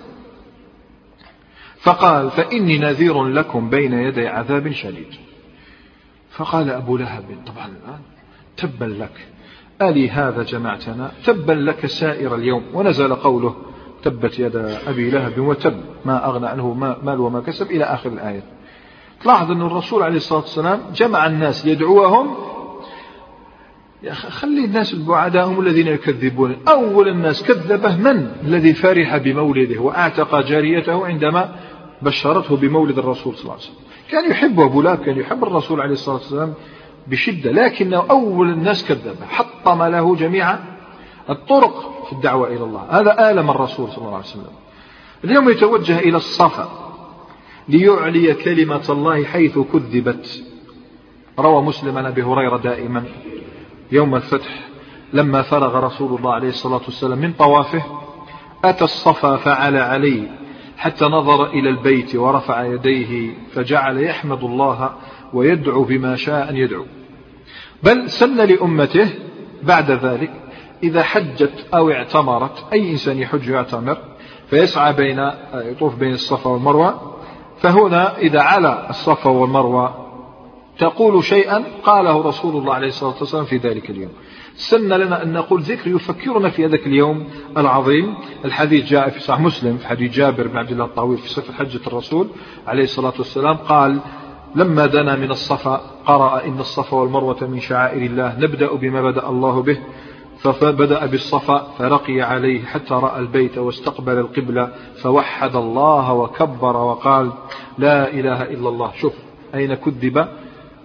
فقال 1.79 2.31
فإني 2.31 2.79
نذير 2.79 3.25
لكم 3.25 3.71
بين 3.71 3.93
يدي 3.93 4.29
عذاب 4.29 4.73
شديد. 4.73 5.15
فقال 6.31 6.71
أبو 6.71 6.97
لهب 6.97 7.25
طبعا 7.47 7.67
الآن 7.67 8.01
تبا 8.57 8.85
لك. 8.85 9.27
ألي 9.83 10.11
هذا 10.11 10.43
جمعتنا 10.43 11.13
تبا 11.25 11.53
لك 11.53 11.87
سائر 11.87 12.35
اليوم. 12.35 12.65
ونزل 12.75 13.15
قوله 13.15 13.57
تبت 14.03 14.39
يد 14.39 14.57
أبي 14.87 15.11
لهب 15.11 15.39
وتب 15.39 15.81
ما 16.05 16.27
أغنى 16.27 16.47
عنه 16.47 16.75
مال 17.03 17.21
وما 17.21 17.41
كسب 17.41 17.71
إلى 17.71 17.85
آخر 17.85 18.13
الآية. 18.13 18.43
تلاحظ 19.23 19.51
أن 19.51 19.63
الرسول 19.63 20.03
عليه 20.03 20.17
الصلاة 20.17 20.41
والسلام 20.41 20.81
جمع 20.95 21.27
الناس 21.27 21.67
يدعوهم 21.67 22.48
خلي 24.13 24.65
الناس 24.65 24.95
البعداء 24.95 25.49
هم 25.49 25.61
الذين 25.61 25.87
يكذبون. 25.87 26.57
أول 26.69 27.09
الناس 27.09 27.43
كذبه 27.43 27.97
من؟ 27.97 28.31
الذي 28.45 28.73
فرح 28.75 29.17
بمولده 29.17 29.81
وأعتق 29.81 30.41
جاريته 30.41 31.07
عندما 31.07 31.57
بشرته 32.03 32.57
بمولد 32.57 32.99
الرسول 32.99 33.35
صلى 33.35 33.43
الله 33.43 33.53
عليه 33.53 33.63
وسلم. 33.63 33.77
كان 34.11 34.31
يحب 34.31 34.61
أبو 34.61 34.83
لهب 34.83 34.99
كان 34.99 35.19
يحب 35.19 35.45
الرسول 35.45 35.81
عليه 35.81 35.93
الصلاة 35.93 36.17
والسلام 36.17 36.55
بشدة 37.07 37.51
لكنه 37.53 38.05
أول 38.11 38.51
الناس 38.51 38.85
كذبه. 38.85 39.27
حطم 39.29 39.83
له 39.83 40.17
جميع 40.17 40.59
الطرق 41.31 42.05
في 42.07 42.13
الدعوة 42.13 42.49
إلى 42.49 42.65
الله. 42.65 42.87
هذا 42.91 43.31
آلم 43.31 43.51
الرسول 43.51 43.89
صلى 43.89 43.99
الله 43.99 44.15
عليه 44.15 44.27
وسلم. 44.27 44.53
اليوم 45.25 45.51
يتوجه 45.51 45.99
إلى 45.99 46.17
الصفا 46.17 46.95
ليعلي 47.69 48.35
كلمة 48.35 48.85
الله 48.91 49.25
حيث 49.25 49.59
كذبت. 49.59 50.43
روى 51.39 51.63
مسلم 51.63 51.99
عن 51.99 52.07
أبي 52.07 52.23
هريرة 52.23 52.57
دائما. 52.57 53.05
يوم 53.93 54.15
الفتح 54.15 54.69
لما 55.13 55.43
فرغ 55.43 55.85
رسول 55.85 56.19
الله 56.19 56.33
عليه 56.33 56.49
الصلاة 56.49 56.81
والسلام 56.85 57.19
من 57.19 57.33
طوافه 57.33 57.83
أتى 58.65 58.85
الصفا 58.85 59.37
فعل 59.37 59.77
عليه 59.77 60.39
حتى 60.79 61.05
نظر 61.05 61.47
إلى 61.47 61.69
البيت 61.69 62.17
ورفع 62.17 62.65
يديه 62.65 63.35
فجعل 63.53 64.03
يحمد 64.05 64.45
الله 64.45 64.93
ويدعو 65.33 65.85
بما 65.85 66.17
شاء 66.17 66.51
أن 66.51 66.57
يدعو. 66.57 66.85
بل 67.83 68.11
سن 68.11 68.37
لأمته 68.37 69.11
بعد 69.63 69.91
ذلك 69.91 70.31
إذا 70.83 71.03
حجت 71.03 71.67
أو 71.75 71.91
اعتمرت 71.91 72.65
أي 72.73 72.91
إنسان 72.91 73.19
يحج 73.19 73.51
ويعتمر 73.51 73.99
فيسعى 74.51 74.93
بين 74.93 75.31
يطوف 75.55 75.97
بين 75.97 76.13
الصفا 76.13 76.51
والمروة 76.51 77.15
فهنا 77.61 78.19
إذا 78.19 78.43
على 78.43 78.87
الصفا 78.91 79.31
والمروة 79.31 80.08
تقول 80.79 81.25
شيئا 81.25 81.65
قاله 81.85 82.23
رسول 82.23 82.57
الله 82.57 82.75
عليه 82.75 82.87
الصلاة 82.89 83.15
والسلام 83.21 83.45
في 83.45 83.57
ذلك 83.57 83.91
اليوم. 83.91 84.11
سن 84.55 84.89
لنا 84.93 85.23
أن 85.23 85.33
نقول 85.33 85.61
ذكر 85.61 85.91
يفكرنا 85.91 86.51
في 86.51 86.67
ذلك 86.67 86.87
اليوم 86.87 87.29
العظيم. 87.57 88.15
الحديث 88.45 88.85
جاء 88.85 89.09
في 89.09 89.21
صحيح 89.21 89.41
مسلم 89.41 89.77
في 89.77 89.89
حديث 89.89 90.13
جابر 90.13 90.47
بن 90.47 90.57
عبد 90.57 90.71
الله 90.71 90.85
الطويل 90.85 91.19
في 91.19 91.29
صفة 91.29 91.53
حجة 91.53 91.81
الرسول 91.87 92.29
عليه 92.67 92.83
الصلاة 92.83 93.13
والسلام 93.19 93.57
قال 93.57 93.99
لما 94.55 94.87
دنا 94.87 95.17
من 95.17 95.31
الصفا 95.31 95.81
قرأ 96.07 96.45
إن 96.45 96.61
الصفا 96.61 96.97
والمروة 96.97 97.47
من 97.47 97.61
شعائر 97.61 98.03
الله 98.03 98.37
نبدأ 98.39 98.75
بما 98.75 99.03
بدأ 99.03 99.29
الله 99.29 99.63
به 99.63 99.79
فبدأ 100.39 101.07
بالصفا 101.07 101.67
فرقي 101.79 102.21
عليه 102.21 102.65
حتى 102.65 102.95
رأى 102.95 103.21
البيت 103.21 103.59
واستقبل 103.59 104.19
القبلة 104.19 104.73
فوحد 105.03 105.57
الله 105.57 106.13
وكبر 106.13 106.77
وقال 106.77 107.33
لا 107.79 108.11
إله 108.11 108.43
إلا 108.43 108.69
الله. 108.69 108.93
شوف 108.97 109.15
أين 109.55 109.75
كذب؟ 109.75 110.29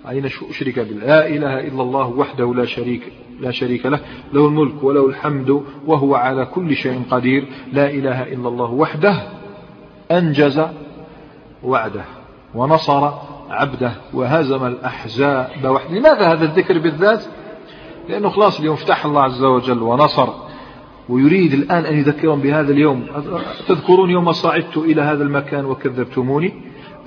أين 0.09 0.25
أشرك 0.25 0.79
بالله 0.79 1.05
لا 1.05 1.27
إله 1.27 1.59
إلا 1.59 1.81
الله 1.81 2.07
وحده 2.07 2.53
لا 2.53 2.65
شريك 2.65 3.01
لا 3.39 3.51
شريك 3.51 3.85
له 3.85 3.99
له 4.33 4.47
الملك 4.47 4.83
وله 4.83 5.07
الحمد 5.07 5.63
وهو 5.85 6.15
على 6.15 6.45
كل 6.45 6.75
شيء 6.75 7.01
قدير. 7.11 7.47
لا 7.73 7.89
إله 7.89 8.23
إلا 8.23 8.47
الله 8.47 8.71
وحده 8.71 9.23
أنجز 10.11 10.61
وعده 11.63 12.03
ونصر 12.55 13.11
عبده 13.49 13.91
وهزم 14.13 14.65
الأحزاب 14.65 15.65
وحده. 15.65 15.95
لماذا 15.95 16.33
هذا 16.33 16.45
الذكر 16.45 16.79
بالذات؟ 16.79 17.23
لأنه 18.09 18.29
خلاص 18.29 18.59
اليوم 18.59 18.75
فتح 18.75 19.05
الله 19.05 19.21
عز 19.21 19.43
وجل 19.43 19.81
ونصر 19.81 20.29
ويريد 21.09 21.53
الآن 21.53 21.85
أن 21.85 21.97
يذكرهم 21.97 22.39
بهذا 22.39 22.71
اليوم. 22.71 23.07
تذكرون 23.67 24.09
يوم 24.09 24.31
صعدت 24.31 24.77
إلى 24.77 25.01
هذا 25.01 25.23
المكان 25.23 25.65
وكذبتموني؟ 25.65 26.53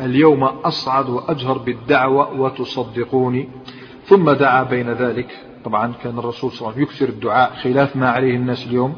اليوم 0.01 0.45
أصعد 0.45 1.09
وأجهر 1.09 1.59
بالدعوة 1.59 2.41
وتصدقوني. 2.41 3.49
ثم 4.07 4.31
دعا 4.31 4.63
بين 4.63 4.93
ذلك. 4.93 5.29
طبعا 5.65 5.93
كان 6.03 6.19
الرسول 6.19 6.53
صلى 6.53 6.61
الله 6.61 6.73
عليه 6.73 6.87
وسلم 6.87 6.95
يكثر 6.95 7.09
الدعاء 7.09 7.55
خلاف 7.55 7.97
ما 7.97 8.11
عليه 8.11 8.37
الناس 8.37 8.67
اليوم. 8.67 8.97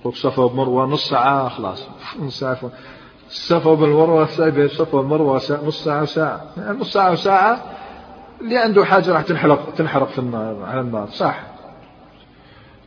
يقول 0.00 0.14
صفا 0.14 0.42
ومروة 0.42 0.86
نص 0.86 1.08
ساعة 1.08 1.48
خلاص. 1.48 1.88
نص 2.22 2.38
ساعة. 2.38 2.58
الصفا 3.28 3.70
والمروة 3.70 4.48
بين 4.50 4.64
الصفا 4.64 4.98
والمروة 4.98 5.36
نص 5.64 5.84
ساعة 5.84 6.40
يعني 6.56 6.78
نص 6.78 6.92
ساعة 6.92 7.12
وساعة 7.12 7.64
اللي 8.40 8.58
عنده 8.58 8.84
حاجة 8.84 9.12
راح 9.12 9.22
تنحرق 9.22 9.74
تنحرق 9.74 10.08
في 10.08 10.18
النار 10.18 10.62
على 10.62 10.80
النار. 10.80 11.08
صح. 11.10 11.40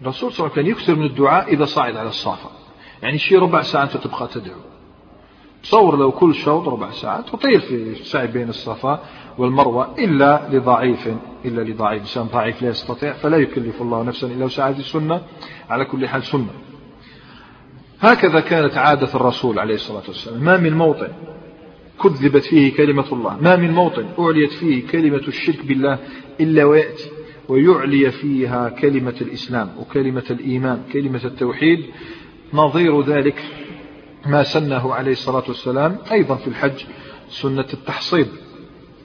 الرسول 0.02 0.32
صلى 0.32 0.46
الله 0.46 0.58
عليه 0.58 0.62
وسلم 0.62 0.76
كان 0.76 0.82
يكثر 0.82 0.96
من 0.96 1.06
الدعاء 1.06 1.54
إذا 1.54 1.66
صعد 1.66 1.96
على 1.96 2.10
الصافة 2.10 2.50
يعني 3.02 3.18
شي 3.18 3.36
ربع 3.36 3.62
ساعة 3.62 3.84
أنت 3.84 3.98
تبقى 3.98 4.28
تدعو. 4.28 4.60
تصور 5.64 5.98
لو 5.98 6.12
كل 6.12 6.36
شوط 6.36 6.68
ربع 6.68 6.92
ساعة 6.92 7.22
تطير 7.22 7.60
في 7.60 7.96
سعي 7.96 8.28
بين 8.28 8.50
الصفا 8.50 9.04
والمروة 9.38 9.96
إلا 10.00 10.50
لضعيف 10.52 11.10
إلا 11.46 11.62
لضعيف. 11.62 12.02
إنسان 12.02 12.24
ضعيف 12.24 12.62
لا 12.62 12.70
يستطيع 12.70 13.14
فلا 13.14 13.38
يكلف 13.38 13.82
الله 13.82 14.04
نفسا 14.04 14.28
إلا 14.28 14.46
وسعها. 14.46 14.70
السنة 14.70 15.22
على 15.70 15.86
كل 15.86 16.08
حال 16.08 16.24
سنة. 16.24 16.48
هكذا 18.00 18.40
كانت 18.40 18.78
عادة 18.78 19.16
الرسول 19.16 19.60
عليه 19.60 19.76
الصلاة 19.76 20.04
والسلام. 20.08 20.44
ما 20.44 20.58
من 20.58 20.74
موطن 20.74 21.08
كذبت 22.04 22.44
فيه 22.44 22.74
كلمة 22.74 23.06
الله. 23.12 23.38
ما 23.42 23.56
من 23.56 23.72
موطن 23.72 24.06
أعليت 24.20 24.52
فيه 24.52 24.88
كلمة 24.88 25.24
الشرك 25.28 25.66
بالله 25.66 26.00
إلا 26.40 26.66
ويأتي 26.66 27.10
ويعلي 27.50 28.12
فيها 28.12 28.70
كلمة 28.70 29.16
الإسلام 29.22 29.70
وكلمة 29.80 30.24
الإيمان 30.30 30.82
كلمة 30.94 31.22
التوحيد. 31.26 31.86
نظير 32.54 33.02
ذلك 33.02 33.44
ما 34.26 34.44
سنه 34.44 34.94
عليه 34.94 35.12
الصلاة 35.12 35.44
والسلام 35.48 35.98
أيضا 36.12 36.36
في 36.36 36.48
الحج 36.48 36.84
سنة 37.30 37.66
التحصيب. 37.74 38.28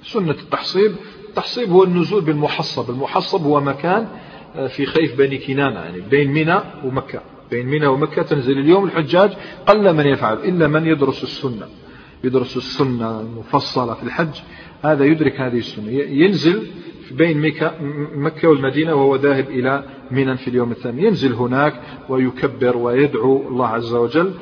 سنة 0.05 0.31
التحصيب 0.31 0.93
التحصيب 1.29 1.71
هو 1.71 1.85
النزول 1.85 2.21
بالمحصب. 2.21 2.91
المحصب 2.91 3.43
هو 3.43 3.61
مكان 3.61 4.09
آه، 4.57 4.67
في 4.67 4.87
خيف 4.87 5.19
بني 5.19 5.39
كنانة 5.39 5.81
يعني 5.81 6.01
بين 6.01 6.33
منى 6.33 6.61
ومكة. 6.85 7.21
بين 7.51 7.67
منى 7.67 7.87
ومكة 7.87 8.23
تنزل 8.23 8.59
اليوم 8.59 8.85
الحجاج 8.85 9.33
قل 9.67 9.95
من 9.95 10.07
يفعل 10.07 10.37
إلا 10.37 10.69
من 10.69 10.87
يدرس 10.87 11.23
السنة. 11.23 11.67
يدرس 12.25 12.57
السنة 12.57 13.21
المفصلة 13.21 13.95
في 13.95 14.03
الحج. 14.03 14.41
هذا 14.83 15.05
يدرك 15.05 15.41
هذه 15.41 15.59
السنة. 15.59 15.91
ينزل 15.91 16.67
بين 17.11 17.41
مكة, 17.41 17.75
مكة 18.15 18.49
والمدينة 18.49 18.95
وهو 18.95 19.17
ذاهب 19.17 19.51
إلى 19.51 19.85
منى 20.11 20.37
في 20.37 20.49
اليوم 20.49 20.73
الثاني. 20.73 21.05
ينزل 21.05 21.33
هناك 21.33 21.81
ويكبر 22.09 22.77
ويدعو 22.77 23.49
الله 23.49 23.67
عز 23.67 23.95
وجل. 23.95 24.35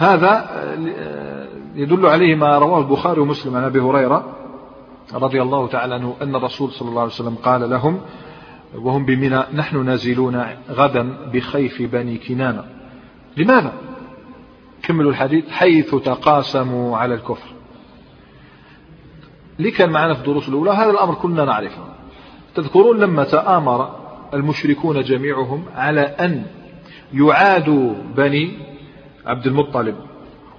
هذا 0.00 0.50
آه، 0.50 1.48
يدل 1.74 2.06
عليه 2.06 2.34
ما 2.34 2.58
رواه 2.58 2.78
البخاري 2.78 3.20
ومسلم 3.20 3.56
عن 3.56 3.64
أبي 3.64 3.80
هريرة 3.80 4.36
رضي 5.14 5.42
الله 5.42 5.66
تعالى 5.66 5.94
عنه 5.94 6.16
أن 6.22 6.34
الرسول 6.34 6.72
صلى 6.72 6.88
الله 6.88 7.00
عليه 7.00 7.12
وسلم 7.12 7.34
قال 7.34 7.70
لهم 7.70 8.00
وهم 8.74 9.04
بمنى 9.04 9.42
نحن 9.54 9.84
نازلون 9.84 10.46
غدا 10.70 11.16
بخيف 11.32 11.82
بني 11.82 12.18
كنانة. 12.18 12.64
لماذا؟ 13.36 13.72
كملوا 14.82 15.10
الحديث 15.10 15.48
حيث 15.48 15.94
تقاسموا 15.94 16.96
على 16.96 17.14
الكفر. 17.14 17.48
اللي 19.58 19.70
كان 19.70 19.90
معنا 19.90 20.14
في 20.14 20.20
الدروس 20.20 20.48
الأولى؟ 20.48 20.70
هذا 20.70 20.90
الأمر 20.90 21.14
كنا 21.14 21.44
نعرفه. 21.44 21.84
تذكرون 22.54 22.98
لما 22.98 23.24
تآمر 23.24 23.96
المشركون 24.34 25.02
جميعهم 25.02 25.64
على 25.76 26.00
أن 26.00 26.46
يعادوا 27.14 27.94
بني 28.16 28.69
عبد 29.26 29.46
المطلب 29.46 29.94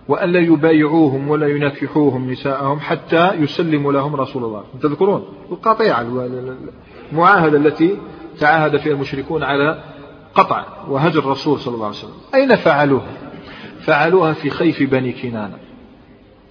وأن 0.07 0.31
لا 0.31 0.39
يبايعوهم 0.39 1.29
ولا 1.29 1.47
ينكحوهم 1.47 2.31
نساءهم 2.31 2.79
حتى 2.79 3.33
يسلموا 3.33 3.93
لهم 3.93 4.15
رسول 4.15 4.43
الله. 4.43 4.63
تذكرون؟ 4.81 5.25
القطيعة 5.51 6.01
المعاهدة 7.11 7.57
التي 7.57 7.97
تعاهد 8.39 8.77
فيها 8.77 8.93
المشركون 8.93 9.43
على 9.43 9.83
قطع 10.35 10.65
وهجر 10.87 11.19
الرسول 11.19 11.59
صلى 11.59 11.75
الله 11.75 11.85
عليه 11.85 11.97
وسلم. 11.97 12.13
أين 12.35 12.55
فعلوها؟ 12.55 13.11
فعلوها 13.79 14.33
في 14.33 14.49
خيف 14.49 14.83
بني 14.83 15.11
كنانة. 15.11 15.57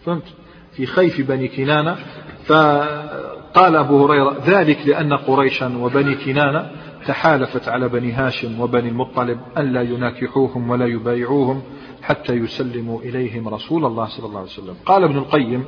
فهمت؟ 0.05 0.25
في 0.73 0.87
خيف 0.87 1.29
بني 1.29 1.49
كنانة. 1.49 1.97
فقال 2.45 3.77
أبو 3.77 4.07
هريرة 4.07 4.37
ذلك 4.47 4.79
لأن 4.87 5.13
قريشا 5.13 5.77
وبني 5.81 6.15
كنانة 6.15 6.71
تحالفت 7.07 7.69
على 7.69 7.89
بني 7.89 8.13
هاشم 8.13 8.61
وبني 8.61 8.89
المطلب 8.89 9.39
أن 9.59 9.73
لا 9.73 9.83
يناكحوهم 9.83 10.71
ولا 10.71 10.87
يبايعوهم. 10.87 11.63
حتى 12.03 12.33
يسلموا 12.33 13.01
إليهم 13.01 13.49
رسول 13.49 13.85
الله 13.85 14.07
صلى 14.07 14.27
الله 14.27 14.39
عليه 14.39 14.51
وسلم. 14.51 14.75
قال 14.87 15.05
ابن 15.05 15.17
القيم 15.17 15.65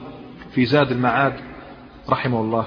في 0.54 0.64
زاد 0.64 0.90
المعاد 0.90 1.34
رحمه 2.10 2.40
الله 2.40 2.66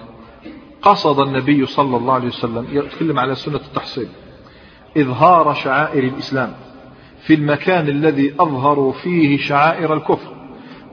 قصد 0.82 1.20
النبي 1.20 1.66
صلى 1.66 1.98
الله 1.98 2.14
عليه 2.14 2.28
وسلم 2.28 2.68
يتكلم 2.72 3.20
على 3.20 3.36
سنة 3.36 3.56
التحصيل 3.56 4.08
إظهار 4.98 5.54
شعائر 5.54 6.04
الإسلام 6.04 6.54
في 7.22 7.34
المكان 7.34 7.88
الذي 7.88 8.34
أظهروا 8.40 8.92
فيه 8.92 9.38
شعائر 9.38 9.94
الكفر 9.94 10.36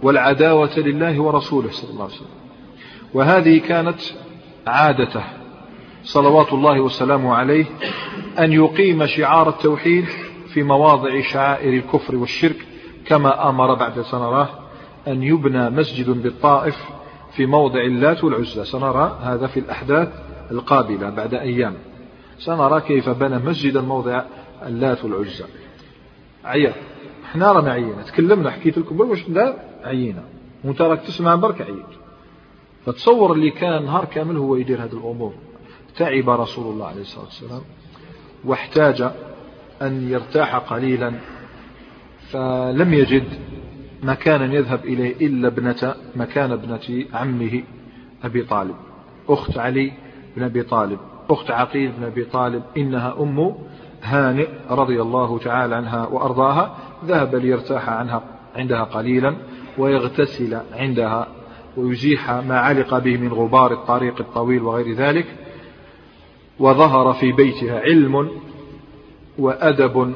والعداوة 0.02 0.78
لله 0.78 1.22
ورسوله 1.22 1.70
صلى 1.70 1.90
الله 1.90 2.04
عليه 2.04 2.14
وسلم. 2.14 2.28
وهذه 3.14 3.58
كانت 3.58 4.00
عادته 4.66 5.24
صلوات 6.04 6.52
الله 6.52 6.80
وسلامه 6.80 7.34
عليه 7.34 7.64
أن 8.38 8.52
يقيم 8.52 9.06
شعار 9.06 9.48
التوحيد 9.48 10.04
في 10.54 10.62
مواضع 10.62 11.20
شعائر 11.20 11.74
الكفر 11.74 12.16
والشرك 12.16 12.66
كما 13.06 13.48
أمر 13.48 13.74
بعد 13.74 14.00
سنراه 14.00 14.48
أن 15.08 15.22
يبنى 15.22 15.70
مسجد 15.70 16.10
بالطائف 16.10 16.76
في 17.32 17.46
موضع 17.46 17.80
اللات 17.80 18.24
والعزى 18.24 18.64
سنرى 18.64 19.18
هذا 19.22 19.46
في 19.46 19.60
الأحداث 19.60 20.08
القابلة 20.50 21.10
بعد 21.10 21.34
أيام. 21.34 21.74
سنرى 22.38 22.80
كيف 22.80 23.08
بنى 23.08 23.38
مسجدا 23.38 23.80
موضع 23.80 24.22
اللات 24.66 25.04
والعزى 25.04 25.44
عيا 26.44 26.74
إحنا 27.24 27.52
رانا 27.52 27.72
عينا 27.72 28.02
تكلمنا 28.02 28.50
حكيت 28.50 28.78
لكم 28.78 29.00
واش 29.00 29.28
لا؟ 29.28 29.56
عينا 29.84 30.24
وانت 30.64 30.82
راك 30.82 31.00
تسمع 31.00 31.34
برك 31.34 31.62
عييت 31.62 31.86
فتصور 32.86 33.32
اللي 33.32 33.50
كان 33.50 33.84
نهار 33.84 34.04
كامل 34.04 34.36
هو 34.36 34.56
يدير 34.56 34.84
هذه 34.84 34.92
الأمور. 34.92 35.34
تعب 35.96 36.30
رسول 36.30 36.72
الله 36.72 36.86
عليه 36.86 37.00
الصلاة 37.00 37.24
والسلام. 37.24 37.62
واحتاج 38.44 39.10
أن 39.82 40.08
يرتاح 40.08 40.56
قليلا 40.56 41.12
فلم 42.30 42.94
يجد 42.94 43.24
مكانا 44.02 44.54
يذهب 44.54 44.84
إليه 44.84 45.26
إلا 45.26 45.48
ابنة 45.48 45.94
مكان 46.16 46.52
ابنة 46.52 47.04
عمه 47.14 47.62
أبي 48.24 48.42
طالب. 48.42 48.74
أخت 49.28 49.58
علي 49.58 49.92
بن 50.36 50.42
أبي 50.42 50.62
طالب 50.62 50.98
أخت 51.30 51.50
عقيل 51.50 51.92
بن 51.92 52.04
أبي 52.04 52.24
طالب 52.24 52.62
إنها 52.76 53.14
أم 53.20 53.54
هانئ 54.02 54.48
رضي 54.70 55.02
الله 55.02 55.38
تعالى 55.38 55.74
عنها 55.74 56.06
وأرضاها 56.06 56.76
ذهب 57.04 57.34
ليرتاح 57.34 57.88
عنها 57.88 58.22
عندها 58.56 58.84
قليلا 58.84 59.36
ويغتسل 59.78 60.60
عندها 60.72 61.28
ويزيح 61.76 62.30
ما 62.30 62.58
علق 62.58 62.98
به 62.98 63.16
من 63.16 63.32
غبار 63.32 63.72
الطريق 63.72 64.20
الطويل 64.20 64.62
وغير 64.62 64.94
ذلك 64.94 65.26
وظهر 66.58 67.12
في 67.12 67.32
بيتها 67.32 67.80
علم 67.80 68.30
وأدب 69.38 70.14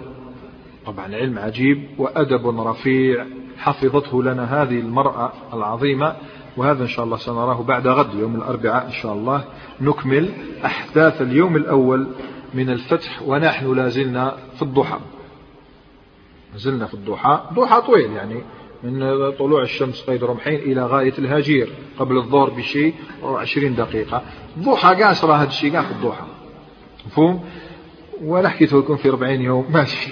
طبعا 0.87 1.15
علم 1.15 1.39
عجيب 1.39 1.87
وأدب 1.99 2.61
رفيع. 2.61 3.27
حفظته 3.59 4.23
لنا 4.23 4.63
هذه 4.63 4.81
المرأة 4.81 5.33
العظيمة 5.53 6.17
وهذا 6.57 6.83
إن 6.83 6.89
شاء 6.89 7.05
الله 7.05 7.17
سنراه 7.17 7.63
بعد 7.63 7.87
غد 7.87 8.15
يوم 8.15 8.37
الأربعاء 8.37 8.87
إن 8.87 8.93
شاء 8.93 9.13
الله. 9.13 9.45
نكمل 9.81 10.31
أحداث 10.65 11.23
اليوم 11.23 11.57
الأول 11.57 12.07
من 12.55 12.71
الفتح 12.71 13.23
ونحن 13.23 13.75
لازلنا 13.75 14.37
في 14.57 14.63
الضحى. 14.63 14.99
زلنا 16.57 16.87
في 16.87 16.95
الضحى. 16.95 17.41
ضحى 17.53 17.81
طويل 17.81 18.13
يعني 18.13 18.43
من 18.83 19.31
طلوع 19.31 19.63
الشمس 19.63 20.03
قيد 20.03 20.25
رمحين 20.25 20.61
إلى 20.61 20.87
غاية 20.87 21.15
الهجير 21.19 21.73
قبل 21.99 22.17
الظهر 22.17 22.51
بشيء 22.51 22.95
عشرين 23.25 23.75
دقيقة. 23.75 24.23
ضحى 24.59 25.03
قاس 25.03 25.25
راه 25.25 25.37
هذا 25.37 25.49
الشيء 25.49 25.81
في 25.81 25.91
الضحى. 25.91 26.27
مفهوم؟ 27.07 27.45
ونحكي 28.23 28.65
يكون 28.65 28.97
في 28.97 29.09
أربعين 29.09 29.41
يوم. 29.41 29.67
ماشي. 29.73 30.11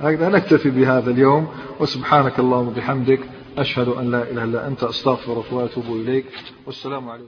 هكذا 0.00 0.28
نكتفي 0.28 0.70
بهذا 0.70 1.10
اليوم 1.10 1.48
وسبحانك 1.80 2.38
اللهم 2.38 2.68
وبحمدك 2.68 3.20
أشهد 3.58 3.88
أن 3.88 4.10
لا 4.10 4.30
إله 4.30 4.44
إلا 4.44 4.66
أنت 4.66 4.84
أستغفرك 4.84 5.52
وأتوب 5.52 5.84
إليك. 5.84 6.26
والسلام 6.66 7.08
عليكم. 7.08 7.26